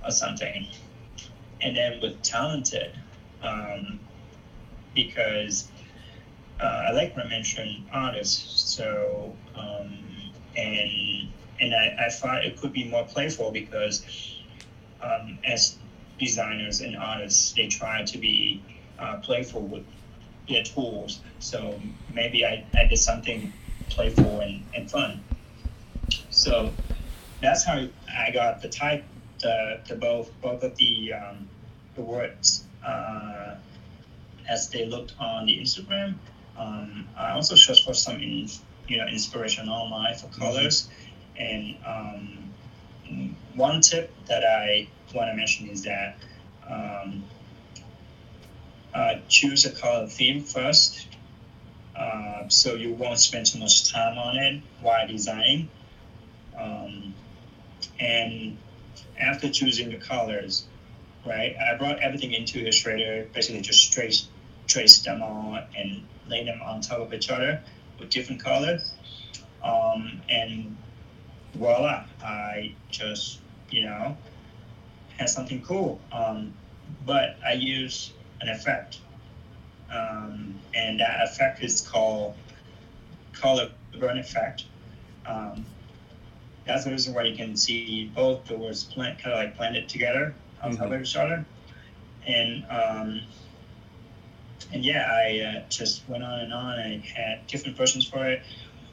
or 0.04 0.12
something. 0.12 0.68
And 1.62 1.76
then 1.76 2.00
with 2.02 2.22
talented, 2.22 2.92
um, 3.42 4.00
because 4.94 5.70
uh, 6.64 6.86
I 6.88 6.92
like 6.92 7.16
mention 7.18 7.86
artists, 7.92 8.74
so 8.76 9.36
um, 9.56 9.98
and 10.56 11.30
and 11.60 11.76
I, 11.76 12.06
I 12.06 12.10
thought 12.10 12.46
it 12.46 12.58
could 12.58 12.72
be 12.72 12.86
more 12.86 13.04
playful 13.06 13.52
because 13.52 14.06
um, 15.02 15.40
as 15.44 15.78
designers 16.20 16.80
and 16.80 16.96
artists, 16.96 17.52
they 17.54 17.68
try 17.68 18.04
to 18.04 18.18
be 18.18 18.64
uh, 18.98 19.18
playful 19.18 19.62
with 19.62 19.84
their 20.48 20.64
tools. 20.64 21.20
So 21.40 21.82
maybe 22.14 22.46
I, 22.46 22.66
I 22.74 22.86
did 22.86 22.98
something 22.98 23.52
playful 23.90 24.40
and, 24.40 24.66
and 24.74 24.90
fun. 24.90 25.24
So 26.30 26.74
that's 27.42 27.66
how 27.66 27.88
I 28.10 28.32
got 28.32 28.62
the 28.62 28.70
type, 28.70 29.04
the, 29.42 29.82
the 29.88 29.96
both 29.96 30.32
both 30.42 30.64
of 30.64 30.78
the 30.78 31.14
um, 31.14 31.50
the 31.96 32.02
words 32.02 32.66
uh, 32.86 33.56
as 34.50 34.70
they 34.70 34.86
looked 34.86 35.14
on 35.20 35.46
the 35.46 35.58
Instagram. 35.60 36.16
Um, 36.58 37.08
I 37.18 37.32
also 37.32 37.56
searched 37.56 37.86
for 37.86 37.94
some 37.94 38.18
in, 38.18 38.48
you 38.88 38.98
know 38.98 39.08
inspiration 39.08 39.70
online 39.70 40.16
for 40.16 40.28
colors, 40.28 40.90
mm-hmm. 41.38 41.44
and 41.44 41.76
um, 41.86 43.36
one 43.56 43.82
tip 43.82 44.12
that 44.28 44.44
I 44.44 44.88
want 45.14 45.32
to 45.32 45.36
mention 45.36 45.68
is 45.70 45.84
that 45.84 46.18
um, 46.70 47.24
uh, 48.94 49.16
choose 49.28 49.66
a 49.66 49.72
color 49.72 50.08
theme 50.08 50.42
first. 50.42 51.08
Uh, 51.96 52.48
so 52.48 52.74
you 52.74 52.94
won't 52.94 53.20
spend 53.20 53.46
too 53.46 53.60
much 53.60 53.92
time 53.92 54.18
on 54.18 54.36
it 54.38 54.62
while 54.82 55.08
designing. 55.08 55.70
Um, 56.60 57.14
and 58.00 58.58
after 59.20 59.50
choosing 59.50 59.90
the 59.90 59.98
colors, 59.98 60.66
right, 61.26 61.56
I 61.58 61.78
brought 61.78 62.00
everything 62.00 62.34
into 62.34 62.60
Illustrator, 62.60 63.28
basically 63.34 63.62
just 63.62 63.94
trace, 63.94 64.28
trace 64.68 65.00
them 65.00 65.22
all 65.22 65.60
and 65.78 66.04
lay 66.28 66.44
them 66.44 66.62
on 66.62 66.82
top 66.82 67.00
of 67.00 67.14
each 67.14 67.30
other 67.30 67.62
with 68.00 68.10
different 68.10 68.44
colors. 68.44 68.94
Um, 69.64 70.22
and 70.30 70.76
voila, 71.54 72.06
I 72.24 72.76
just, 72.90 73.40
you 73.70 73.84
know, 73.84 74.18
had 75.18 75.30
something 75.30 75.62
cool. 75.62 76.00
Um, 76.12 76.54
but 77.06 77.38
I 77.46 77.54
use 77.54 78.14
an 78.42 78.50
effect. 78.50 79.00
Um, 79.92 80.60
and 80.74 81.00
that 81.00 81.24
effect 81.24 81.64
is 81.64 81.82
called 81.82 82.36
color 83.34 83.70
burn 84.00 84.18
effect. 84.18 84.66
Um, 85.26 85.66
that's 86.66 86.86
the 86.86 86.92
reason 86.92 87.14
why 87.14 87.24
you 87.24 87.36
can 87.36 87.56
see 87.56 88.12
both 88.16 88.46
the 88.46 88.58
words 88.58 88.84
plant, 88.84 89.20
kind 89.20 89.34
of 89.34 89.40
like 89.40 89.56
planted 89.56 89.90
together 89.90 90.34
on 90.62 90.72
mm-hmm. 90.72 90.84
top 90.84 90.92
of 90.92 91.02
each 91.02 91.16
other. 91.16 91.46
And 92.26 92.66
um, 92.70 93.22
and 94.74 94.84
yeah, 94.84 95.08
I 95.10 95.40
uh, 95.40 95.70
just 95.70 96.08
went 96.10 96.24
on 96.24 96.40
and 96.40 96.54
on. 96.54 96.80
I 96.80 97.04
had 97.16 97.46
different 97.48 97.78
versions 97.78 98.06
for 98.06 98.28
it. 98.28 98.42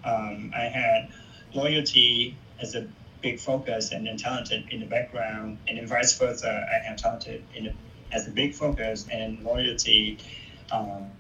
Um, 0.05 0.53
I 0.55 0.65
had 0.65 1.09
loyalty 1.55 2.37
as 2.61 2.75
a 2.75 2.87
big 3.23 3.41
focus, 3.41 3.91
and 3.93 4.07
then 4.07 4.17
talented 4.17 4.69
in 4.71 4.81
the 4.81 4.87
background, 4.87 5.59
and 5.67 5.79
then 5.79 5.87
vice 5.87 6.17
versa. 6.19 6.69
I 6.71 6.87
have 6.87 6.97
talented 6.97 7.43
in 7.55 7.65
the 7.65 7.73
as 8.13 8.27
a 8.27 8.31
big 8.31 8.55
focus 8.55 9.07
and 9.11 9.43
loyalty 9.45 10.19
um, 10.73 11.11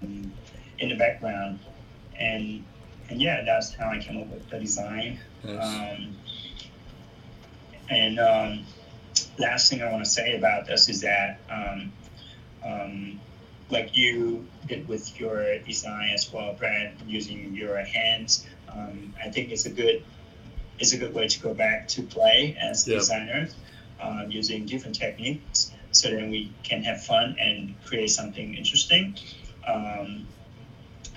in 0.00 0.88
the 0.88 0.96
background. 0.96 1.60
And 2.18 2.64
and 3.08 3.20
yeah, 3.20 3.42
that's 3.44 3.74
how 3.74 3.90
I 3.90 3.98
came 3.98 4.20
up 4.20 4.28
with 4.28 4.48
the 4.48 4.58
design. 4.58 5.20
Um, 5.46 6.16
and 7.90 8.18
um, 8.18 8.64
last 9.38 9.70
thing 9.70 9.82
I 9.82 9.90
want 9.92 10.04
to 10.04 10.10
say 10.10 10.36
about 10.36 10.66
this 10.66 10.88
is 10.88 11.02
that, 11.02 11.38
um, 11.50 11.92
um, 12.64 13.20
like 13.70 13.96
you 13.96 14.46
did 14.66 14.86
with 14.88 15.18
your 15.18 15.58
design 15.60 16.10
as 16.12 16.32
well, 16.32 16.54
Brad, 16.54 16.94
using 17.06 17.54
your 17.54 17.76
hands, 17.78 18.46
um, 18.68 19.14
I 19.22 19.30
think 19.30 19.50
it's 19.50 19.66
a 19.66 19.70
good 19.70 20.02
it's 20.78 20.92
a 20.92 20.96
good 20.96 21.14
way 21.14 21.28
to 21.28 21.40
go 21.40 21.54
back 21.54 21.86
to 21.88 22.02
play 22.02 22.56
as 22.60 22.86
yep. 22.86 22.98
designers, 22.98 23.54
uh, 24.00 24.24
using 24.28 24.66
different 24.66 24.96
techniques 24.96 25.70
so 25.94 26.10
then 26.10 26.28
we 26.28 26.52
can 26.64 26.82
have 26.82 27.02
fun 27.04 27.36
and 27.38 27.74
create 27.84 28.10
something 28.10 28.54
interesting. 28.54 29.16
Um, 29.66 30.26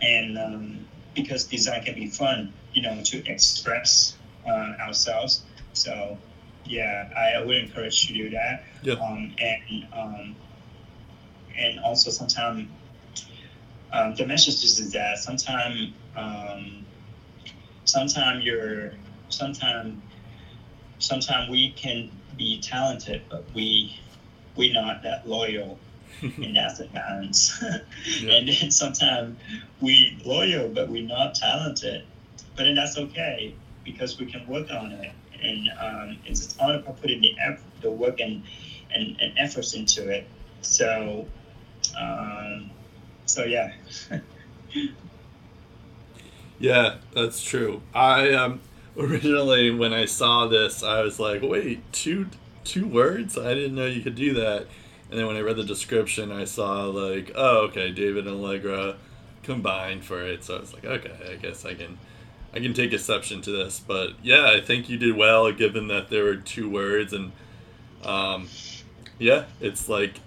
and 0.02 0.38
um, 0.38 0.88
because 1.16 1.46
design 1.46 1.84
can 1.84 1.96
be 1.96 2.08
fun, 2.08 2.54
you 2.74 2.84
know, 2.84 3.02
to 3.06 3.26
express 3.26 4.16
uh, 4.48 4.76
ourselves. 4.80 5.44
So 5.74 6.18
yeah, 6.66 7.10
I 7.18 7.44
would 7.44 7.56
encourage 7.58 8.08
you 8.08 8.18
to 8.18 8.30
do 8.30 8.36
that. 8.36 8.64
Yeah. 8.84 8.94
Um, 8.94 9.36
and 9.40 9.88
um, 9.94 10.36
and 11.58 11.80
also 11.80 12.10
sometimes 12.10 12.70
um, 13.92 14.16
the 14.16 14.26
message 14.26 14.64
is 14.64 14.92
that 14.92 15.18
sometimes 15.18 15.94
um, 16.16 16.86
sometimes 17.86 18.44
you're 18.44 18.94
sometimes 19.30 20.02
sometimes 21.00 21.50
we 21.50 21.72
can 21.72 22.12
be 22.38 22.60
talented, 22.62 23.22
but 23.30 23.44
we 23.54 24.00
we're 24.56 24.74
not 24.74 25.04
that 25.04 25.28
loyal 25.28 25.78
and 26.22 26.56
that's 26.56 26.80
the 26.80 26.86
balance 26.86 27.62
yeah. 27.62 28.32
and 28.34 28.48
then 28.48 28.72
sometimes 28.72 29.38
we 29.82 30.20
loyal 30.26 30.68
but 30.70 30.90
we're 30.90 31.04
not 31.08 31.36
talented. 31.36 32.04
But 32.56 32.64
then 32.64 32.76
that's 32.76 32.98
okay 32.98 33.56
because 33.84 34.20
we 34.20 34.26
can 34.26 34.46
work 34.48 34.70
on 34.72 34.92
it. 34.92 35.12
And 35.42 35.70
um, 35.80 36.18
it's 36.26 36.58
all 36.60 36.72
about 36.72 37.00
putting 37.00 37.22
the 37.22 37.36
effort, 37.40 37.64
the 37.82 37.92
work 37.92 38.20
and, 38.20 38.44
and, 38.92 39.16
and 39.22 39.34
efforts 39.38 39.76
into 39.76 40.10
it. 40.10 40.28
So 40.62 41.28
um, 42.00 42.70
so 43.26 43.44
yeah 43.44 43.74
yeah 46.60 46.96
that's 47.14 47.44
true 47.44 47.82
i 47.94 48.32
um 48.32 48.60
originally 48.98 49.70
when 49.72 49.94
i 49.94 50.06
saw 50.06 50.48
this 50.48 50.84
i 50.84 51.02
was 51.02 51.20
like 51.20 51.42
wait 51.42 51.82
two 51.92 52.28
two 52.68 52.86
words? 52.86 53.38
I 53.38 53.54
didn't 53.54 53.76
know 53.76 53.86
you 53.86 54.02
could 54.02 54.16
do 54.16 54.34
that. 54.36 54.68
And 55.10 55.18
then 55.18 55.26
when 55.26 55.38
I 55.38 55.40
read 55.40 55.56
the 55.56 55.64
description, 55.64 56.32
I 56.32 56.44
saw 56.44 56.86
like, 56.86 57.32
oh, 57.34 57.60
okay, 57.68 57.92
David 57.92 58.28
and 58.28 58.36
Allegra 58.36 58.98
combined 59.42 60.04
for 60.04 60.22
it. 60.22 60.44
So 60.44 60.58
I 60.58 60.60
was 60.60 60.74
like, 60.74 60.86
okay, 60.86 61.16
I 61.32 61.36
guess 61.36 61.66
I 61.66 61.74
can, 61.74 61.98
I 62.54 62.60
can 62.60 62.74
take 62.74 62.92
exception 62.92 63.42
to 63.44 63.52
this, 63.52 63.80
but 63.80 64.12
yeah, 64.22 64.52
I 64.52 64.60
think 64.60 64.90
you 64.90 64.98
did 64.98 65.16
well 65.16 65.52
given 65.52 65.88
that 65.88 66.10
there 66.10 66.26
were 66.26 66.36
two 66.36 66.70
words 66.70 67.14
and 67.14 67.32
um, 68.04 68.50
yeah, 69.18 69.46
it's 69.62 69.88
like 69.88 70.20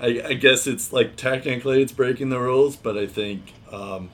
I, 0.00 0.22
I 0.26 0.34
guess 0.34 0.66
it's 0.66 0.92
like 0.92 1.16
technically 1.16 1.82
it's 1.82 1.92
breaking 1.92 2.28
the 2.28 2.38
rules, 2.38 2.76
but 2.76 2.96
I 2.96 3.06
think 3.06 3.52
um, 3.72 4.10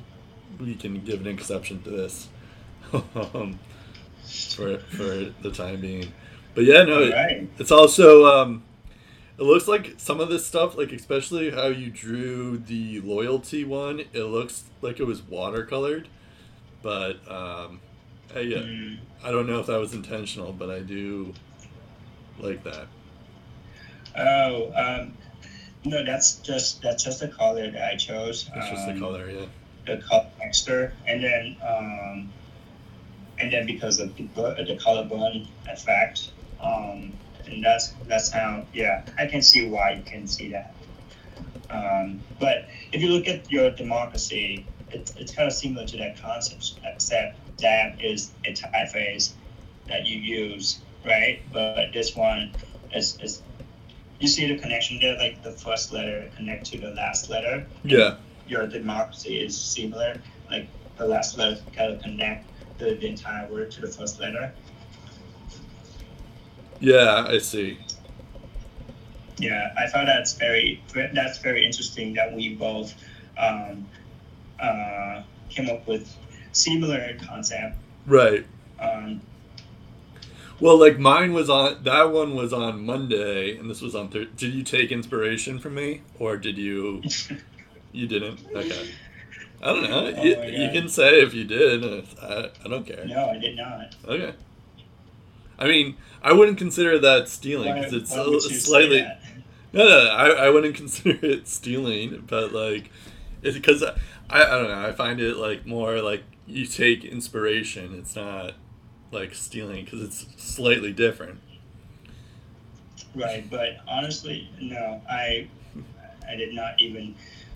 we 0.58 0.74
can 0.74 1.04
give 1.04 1.20
an 1.20 1.26
exception 1.26 1.82
to 1.82 1.90
this 1.90 2.28
um, 2.92 3.58
for 4.54 4.78
for 4.78 5.32
the 5.42 5.50
time 5.52 5.80
being. 5.80 6.12
But 6.54 6.64
yeah, 6.64 6.84
no, 6.84 7.00
right. 7.10 7.32
it, 7.32 7.48
it's 7.58 7.72
also 7.72 8.26
um, 8.26 8.62
it 9.36 9.42
looks 9.42 9.66
like 9.66 9.94
some 9.98 10.20
of 10.20 10.28
this 10.28 10.46
stuff, 10.46 10.76
like 10.76 10.92
especially 10.92 11.50
how 11.50 11.66
you 11.66 11.90
drew 11.90 12.58
the 12.58 13.00
loyalty 13.00 13.64
one, 13.64 14.00
it 14.12 14.22
looks 14.22 14.64
like 14.80 15.00
it 15.00 15.04
was 15.04 15.20
watercolored. 15.22 16.06
But 16.82 17.16
um, 17.30 17.80
I, 18.34 18.38
mm. 18.38 18.98
I 19.22 19.30
don't 19.30 19.46
know 19.46 19.58
if 19.58 19.66
that 19.66 19.78
was 19.78 19.92
intentional, 19.94 20.52
but 20.52 20.70
I 20.70 20.80
do 20.80 21.32
like 22.38 22.62
that. 22.64 22.86
Oh, 24.16 24.72
um, 24.74 25.16
no, 25.84 26.04
that's 26.04 26.36
just 26.36 26.82
that's 26.82 27.04
just 27.04 27.20
the 27.20 27.28
color 27.28 27.70
that 27.70 27.92
I 27.92 27.96
chose. 27.96 28.50
It's 28.54 28.66
um, 28.66 28.74
just 28.74 28.86
the 28.86 28.92
um, 28.92 29.00
color, 29.00 29.30
yeah. 29.30 29.46
The 29.86 29.98
color 29.98 30.26
texture, 30.40 30.94
and 31.06 31.22
then 31.22 31.56
um, 31.66 32.32
and 33.38 33.52
then 33.52 33.66
because 33.66 34.00
of 34.00 34.16
the 34.16 34.24
the 34.66 34.78
color 34.82 35.04
burn 35.04 35.46
effect, 35.68 36.32
um, 36.60 37.12
and 37.46 37.62
that's 37.62 37.94
that's 38.06 38.30
how 38.30 38.64
yeah 38.72 39.04
I 39.18 39.26
can 39.26 39.42
see 39.42 39.68
why 39.68 39.92
you 39.92 40.02
can 40.02 40.26
see 40.26 40.50
that. 40.50 40.74
Um, 41.70 42.20
but 42.40 42.68
if 42.92 43.02
you 43.02 43.08
look 43.10 43.26
at 43.26 43.50
your 43.50 43.70
democracy, 43.70 44.66
it's, 44.90 45.14
it's 45.16 45.34
kind 45.34 45.48
of 45.48 45.52
similar 45.52 45.86
to 45.86 45.96
that 45.98 46.20
concept, 46.20 46.78
except 46.84 47.58
that 47.58 48.02
is 48.02 48.30
a 48.44 48.52
typeface 48.52 49.32
that 49.88 50.06
you 50.06 50.18
use, 50.18 50.80
right? 51.04 51.42
But 51.52 51.92
this 51.92 52.14
one 52.14 52.54
is, 52.94 53.18
is 53.20 53.42
you 54.18 54.28
see 54.28 54.46
the 54.46 54.58
connection 54.58 54.98
there, 55.00 55.16
like 55.16 55.42
the 55.42 55.52
first 55.52 55.92
letter 55.92 56.30
connect 56.36 56.66
to 56.66 56.78
the 56.78 56.90
last 56.90 57.30
letter. 57.30 57.66
Yeah. 57.82 58.16
Your 58.46 58.66
democracy 58.66 59.40
is 59.40 59.58
similar, 59.58 60.20
like 60.50 60.68
the 60.96 61.06
last 61.06 61.36
letter 61.38 61.60
kind 61.74 61.92
of 61.92 62.02
connect 62.02 62.48
the, 62.78 62.94
the 62.94 63.06
entire 63.06 63.48
word 63.48 63.70
to 63.72 63.80
the 63.80 63.88
first 63.88 64.20
letter. 64.20 64.52
Yeah, 66.80 67.26
I 67.28 67.38
see. 67.38 67.78
Yeah, 69.38 69.72
I 69.76 69.88
thought 69.88 70.06
that's 70.06 70.34
very 70.34 70.82
that's 71.12 71.38
very 71.38 71.64
interesting 71.64 72.14
that 72.14 72.32
we 72.32 72.54
both 72.54 72.94
um, 73.36 73.86
uh, 74.60 75.22
came 75.48 75.68
up 75.68 75.86
with 75.88 76.14
similar 76.52 77.16
concept. 77.26 77.76
Right. 78.06 78.46
Um, 78.78 79.20
well, 80.60 80.78
like 80.78 80.98
mine 80.98 81.32
was 81.32 81.50
on 81.50 81.82
that 81.84 82.12
one 82.12 82.34
was 82.34 82.52
on 82.52 82.84
Monday, 82.84 83.56
and 83.56 83.68
this 83.68 83.80
was 83.80 83.94
on 83.94 84.08
Thursday. 84.08 84.30
Did 84.36 84.54
you 84.54 84.62
take 84.62 84.92
inspiration 84.92 85.58
from 85.58 85.74
me, 85.74 86.02
or 86.18 86.36
did 86.36 86.58
you? 86.58 87.02
you 87.92 88.06
didn't. 88.06 88.40
Okay. 88.54 88.90
I 89.62 89.66
don't 89.66 89.82
know. 89.84 90.12
Oh 90.16 90.22
you, 90.22 90.42
you, 90.42 90.70
can 90.72 90.88
say 90.88 91.22
if 91.22 91.32
you 91.32 91.44
did. 91.44 91.84
I, 92.20 92.50
I 92.64 92.68
don't 92.68 92.86
care. 92.86 93.04
No, 93.06 93.30
I 93.30 93.38
did 93.38 93.56
not. 93.56 93.94
Okay. 94.06 94.34
I 95.58 95.66
mean, 95.66 95.96
I 96.22 96.32
wouldn't 96.32 96.58
consider 96.58 96.98
that 96.98 97.28
stealing 97.28 97.74
because 97.74 97.92
it's 97.92 98.14
a, 98.14 98.40
slightly. 98.40 99.06
No, 99.72 99.84
no, 99.84 100.10
I, 100.10 100.46
I 100.46 100.50
wouldn't 100.50 100.74
consider 100.76 101.18
it 101.24 101.48
stealing, 101.48 102.24
but 102.26 102.52
like, 102.52 102.90
it's 103.42 103.56
because 103.56 103.82
I, 103.82 103.94
I 104.30 104.44
don't 104.44 104.68
know. 104.68 104.86
I 104.86 104.92
find 104.92 105.20
it 105.20 105.36
like 105.36 105.66
more 105.66 106.00
like 106.00 106.24
you 106.46 106.66
take 106.66 107.04
inspiration. 107.04 107.94
It's 107.98 108.16
not 108.16 108.54
like 109.14 109.34
stealing 109.34 109.84
because 109.84 110.02
it's 110.02 110.26
slightly 110.36 110.92
different. 110.92 111.40
Right, 113.14 113.48
but 113.48 113.76
honestly, 113.86 114.50
no, 114.60 115.00
I 115.08 115.48
I 116.28 116.34
did 116.34 116.54
not 116.54 116.80
even. 116.80 117.14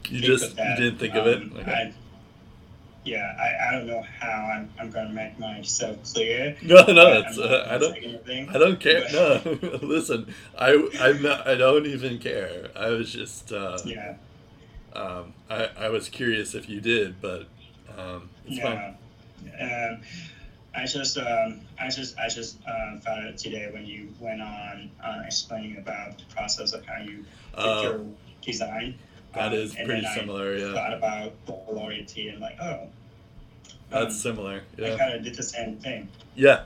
You 0.08 0.20
just 0.20 0.56
you 0.56 0.76
didn't 0.76 0.98
think 0.98 1.14
um, 1.14 1.20
of 1.20 1.26
it. 1.26 1.42
Um, 1.42 1.52
okay. 1.58 1.72
I, 1.72 1.94
yeah, 3.04 3.34
I, 3.38 3.68
I 3.68 3.72
don't 3.72 3.86
know 3.86 4.04
how 4.20 4.28
I'm, 4.28 4.70
I'm 4.78 4.90
gonna 4.90 5.10
make 5.10 5.38
myself 5.38 5.96
clear. 6.12 6.56
No, 6.62 6.84
no, 6.86 7.20
it's, 7.20 7.38
uh, 7.38 7.66
I 7.70 7.78
don't 7.78 7.96
anything, 7.96 8.48
I 8.50 8.58
don't 8.58 8.78
care. 8.78 9.04
But, 9.10 9.62
no, 9.62 9.78
listen, 9.82 10.34
I 10.56 10.88
I'm 11.00 11.22
not, 11.22 11.46
I 11.46 11.54
don't 11.54 11.86
even 11.86 12.18
care. 12.18 12.68
I 12.76 12.90
was 12.90 13.12
just 13.12 13.52
uh, 13.52 13.78
yeah. 13.84 14.16
Um, 14.92 15.34
I 15.50 15.70
I 15.78 15.88
was 15.88 16.08
curious 16.08 16.54
if 16.54 16.68
you 16.68 16.80
did, 16.80 17.20
but 17.20 17.46
um, 17.96 18.30
it's 18.46 18.56
yeah. 18.58 18.94
fine. 19.58 19.92
Um, 19.92 20.00
I 20.78 20.86
just 20.86 21.18
um, 21.18 21.60
I 21.78 21.88
just 21.88 22.16
I 22.18 22.28
just 22.28 22.58
uh, 22.66 22.98
found 23.00 23.26
it 23.26 23.36
today 23.36 23.68
when 23.72 23.84
you 23.84 24.08
went 24.20 24.40
on 24.40 24.90
uh, 25.02 25.22
explaining 25.26 25.76
about 25.76 26.18
the 26.18 26.24
process 26.32 26.72
of 26.72 26.84
how 26.86 27.02
you 27.02 27.24
uh, 27.54 27.80
your 27.82 28.00
design. 28.42 28.96
That 29.34 29.48
um, 29.48 29.54
is 29.54 29.74
pretty 29.74 30.06
similar. 30.14 30.54
I 30.54 30.58
yeah. 30.58 30.72
Thought 30.72 30.94
about 30.94 31.46
the 31.46 31.72
loyalty 31.72 32.28
and 32.28 32.40
like 32.40 32.58
oh. 32.60 32.88
That's 33.90 34.14
um, 34.14 34.20
similar. 34.20 34.62
Yeah. 34.76 34.94
I 34.94 34.98
kind 34.98 35.14
of 35.14 35.24
did 35.24 35.34
the 35.34 35.42
same 35.42 35.78
thing. 35.78 36.08
Yeah, 36.36 36.64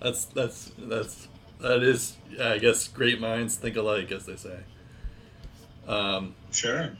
that's 0.00 0.24
that's 0.24 0.72
that's 0.78 1.28
that 1.60 1.82
is 1.82 2.16
yeah, 2.30 2.52
I 2.52 2.58
guess 2.58 2.88
great 2.88 3.20
minds 3.20 3.56
think 3.56 3.76
alike, 3.76 4.10
as 4.10 4.24
they 4.24 4.36
say. 4.36 4.60
Um, 5.86 6.34
sure. 6.50 6.92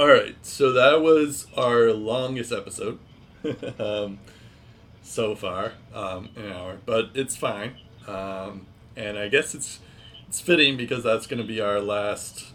All 0.00 0.08
right, 0.08 0.34
so 0.42 0.72
that 0.72 1.00
was 1.02 1.46
our 1.56 1.92
longest 1.92 2.52
episode. 2.52 2.98
um, 3.78 4.18
so 5.02 5.34
far, 5.34 5.72
um, 5.94 6.30
an 6.36 6.52
hour, 6.52 6.78
but 6.86 7.10
it's 7.14 7.36
fine. 7.36 7.76
Um, 8.06 8.66
and 8.96 9.18
I 9.18 9.28
guess 9.28 9.54
it's 9.54 9.80
it's 10.28 10.40
fitting 10.40 10.76
because 10.76 11.02
that's 11.02 11.26
going 11.26 11.40
to 11.40 11.46
be 11.46 11.60
our 11.60 11.80
last 11.80 12.46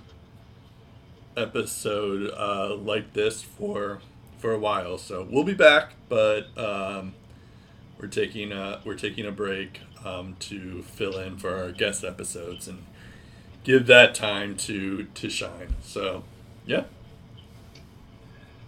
episode 1.36 2.32
uh, 2.38 2.76
like 2.76 3.14
this 3.14 3.42
for 3.42 4.00
for 4.38 4.54
a 4.54 4.60
while. 4.60 4.98
So 4.98 5.28
we'll 5.30 5.44
be 5.44 5.54
back, 5.54 5.94
but 6.08 6.48
um, 6.58 7.14
we're 8.00 8.08
taking 8.08 8.52
a 8.52 8.82
we're 8.86 8.96
taking 8.96 9.26
a 9.26 9.32
break 9.32 9.82
um, 10.04 10.36
to 10.40 10.84
fill 10.84 11.18
in 11.18 11.38
for 11.38 11.56
our 11.56 11.72
guest 11.72 12.04
episodes 12.04 12.68
and 12.68 12.86
give 13.64 13.88
that 13.88 14.16
time 14.16 14.56
to 14.58 15.06
to 15.06 15.30
shine. 15.30 15.76
So 15.82 16.24
yeah. 16.66 16.86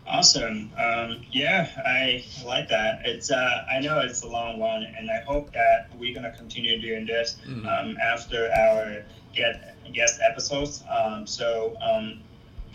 Awesome. 0.08 0.72
Um, 0.78 1.22
yeah, 1.32 1.70
I 1.86 2.24
like 2.46 2.70
that. 2.70 3.02
It's 3.06 3.30
uh, 3.30 3.66
I 3.70 3.82
know 3.82 4.00
it's 4.00 4.22
a 4.24 4.28
long 4.28 4.58
one, 4.58 4.84
and 4.84 5.12
I 5.12 5.20
hope 5.22 5.52
that 5.52 5.90
we're 5.98 6.16
gonna 6.16 6.36
continue 6.36 6.80
doing 6.80 7.06
this 7.06 7.36
mm-hmm. 7.46 7.68
um, 7.68 7.98
after 8.02 8.50
our 8.58 9.04
get 9.34 9.76
guest 9.94 10.20
episodes. 10.28 10.84
Um, 10.90 11.28
so 11.28 11.76
um, 11.82 12.22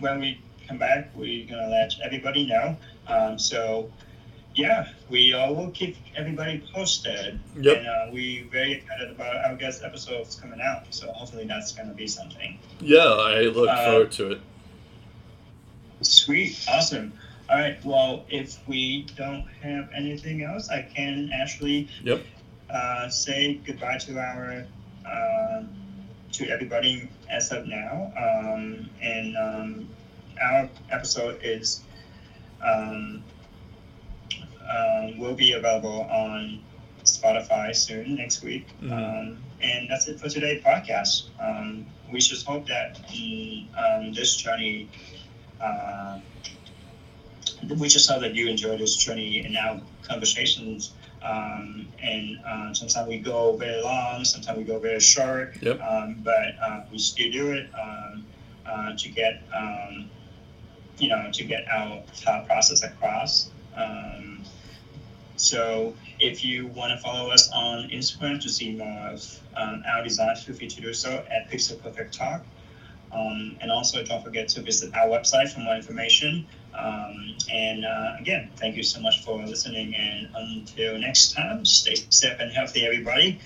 when 0.01 0.21
we 0.21 0.41
come 0.69 0.79
back, 0.79 1.11
we're 1.15 1.49
gonna 1.49 1.69
let 1.69 1.95
everybody 2.05 2.47
know. 2.47 2.77
Um, 3.09 3.39
so 3.39 3.91
yeah, 4.55 4.89
we 5.09 5.33
uh, 5.33 5.53
will 5.53 5.71
keep 5.71 5.97
everybody 6.17 6.63
posted. 6.75 7.41
Yep. 7.59 7.79
And 7.79 7.87
uh, 7.87 8.07
we're 8.13 8.45
very 8.51 8.73
excited 8.75 9.11
about 9.11 9.37
our 9.45 9.57
guest 9.57 9.83
episodes 9.83 10.35
coming 10.35 10.61
out. 10.61 10.85
So 10.91 11.11
hopefully 11.13 11.47
that's 11.47 11.73
gonna 11.73 11.95
be 11.95 12.07
something. 12.07 12.59
Yeah, 12.81 12.99
I 12.99 13.43
look 13.45 13.71
uh, 13.71 13.91
forward 13.91 14.13
to 14.13 14.33
it. 14.33 14.41
Sweet, 16.03 16.65
awesome. 16.69 17.12
All 17.49 17.59
right. 17.59 17.85
Well, 17.85 18.24
if 18.29 18.66
we 18.66 19.07
don't 19.16 19.47
have 19.62 19.91
anything 19.95 20.43
else, 20.43 20.70
I 20.70 20.83
can 20.83 21.31
actually 21.35 21.89
yep. 22.03 22.24
uh, 22.70 23.09
say 23.09 23.61
goodbye 23.65 23.99
to 23.99 24.19
our 24.19 24.66
uh, 25.07 25.62
to 26.33 26.49
everybody 26.49 27.09
as 27.29 27.53
of 27.53 27.66
now. 27.66 28.12
Um, 28.16 28.89
and 29.03 29.37
um, 29.37 29.89
our 30.41 30.69
episode 30.91 31.41
is 31.43 31.83
um, 32.62 33.23
um 34.70 35.19
will 35.19 35.35
be 35.35 35.53
available 35.53 36.03
on 36.03 36.62
Spotify 37.05 37.74
soon 37.74 38.15
next 38.15 38.43
week. 38.43 38.66
Mm-hmm. 38.81 38.93
Um, 38.93 39.39
and 39.61 39.91
that's 39.91 40.09
it 40.09 40.20
for 40.20 40.29
today's 40.29 40.62
podcast. 40.62 41.29
Um, 41.41 41.87
we 42.11 42.19
just 42.19 42.47
hope 42.47 42.66
that 42.69 43.01
in, 43.15 44.12
this 44.15 44.37
journey. 44.37 44.89
Uh, 45.62 46.20
we 47.78 47.89
just 47.89 48.10
hope 48.10 48.20
that 48.20 48.34
you 48.34 48.48
enjoy 48.48 48.76
this 48.76 48.97
journey 48.97 49.44
in 49.47 49.56
our 49.56 49.80
conversations. 50.02 50.93
Um, 51.22 51.86
and 52.02 52.39
uh, 52.44 52.74
sometimes 52.74 53.09
we 53.09 53.18
go 53.18 53.56
very 53.56 53.80
long, 53.80 54.24
sometimes 54.24 54.59
we 54.59 54.64
go 54.64 54.80
very 54.80 54.98
short, 54.98 55.56
yep. 55.62 55.80
um, 55.80 56.20
but 56.24 56.59
uh, 56.60 56.80
we 56.90 56.98
still 56.98 57.30
do 57.30 57.52
it 57.52 57.70
um, 57.80 58.26
uh, 58.66 58.97
to 58.97 59.09
get, 59.09 59.40
um, 59.55 60.10
you 60.98 61.09
know, 61.09 61.30
to 61.32 61.44
get 61.44 61.68
our 61.68 62.02
thought 62.14 62.47
process 62.47 62.82
across. 62.82 63.51
Um, 63.76 64.43
so 65.36 65.94
if 66.18 66.44
you 66.44 66.66
want 66.68 66.90
to 66.90 66.98
follow 66.98 67.30
us 67.30 67.51
on 67.52 67.89
Instagram 67.90 68.40
to 68.43 68.48
see 68.48 68.72
more 68.72 69.09
of 69.09 69.40
um, 69.56 69.84
our 69.86 70.02
designs, 70.02 70.43
feel 70.43 70.56
free 70.56 70.68
to 70.68 70.80
do 70.80 70.93
so 70.93 71.24
at 71.30 71.48
Pixel 71.51 71.80
Perfect 71.80 72.14
Talk. 72.14 72.44
And 73.12 73.70
also 73.70 74.02
don't 74.05 74.24
forget 74.24 74.48
to 74.48 74.62
visit 74.62 74.94
our 74.94 75.09
website 75.09 75.52
for 75.52 75.60
more 75.60 75.76
information 75.76 76.47
Um, 76.74 77.36
and 77.52 77.84
uh, 77.84 78.16
again, 78.18 78.51
thank 78.56 78.76
you 78.76 78.82
so 78.82 79.01
much 79.01 79.22
for 79.24 79.44
listening. 79.44 79.94
And 79.94 80.28
until 80.34 80.98
next 80.98 81.32
time, 81.32 81.64
stay 81.66 81.97
safe 82.09 82.39
and 82.40 82.51
healthy, 82.51 82.86
everybody. 82.86 83.40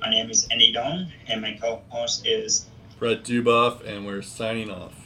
My 0.00 0.10
name 0.10 0.30
is 0.30 0.48
Andy 0.50 0.72
Don, 0.72 1.12
and 1.28 1.42
my 1.42 1.58
co 1.60 1.82
host 1.90 2.26
is 2.26 2.66
Brett 2.98 3.22
Duboff, 3.22 3.86
and 3.86 4.06
we're 4.06 4.22
signing 4.22 4.70
off. 4.70 4.99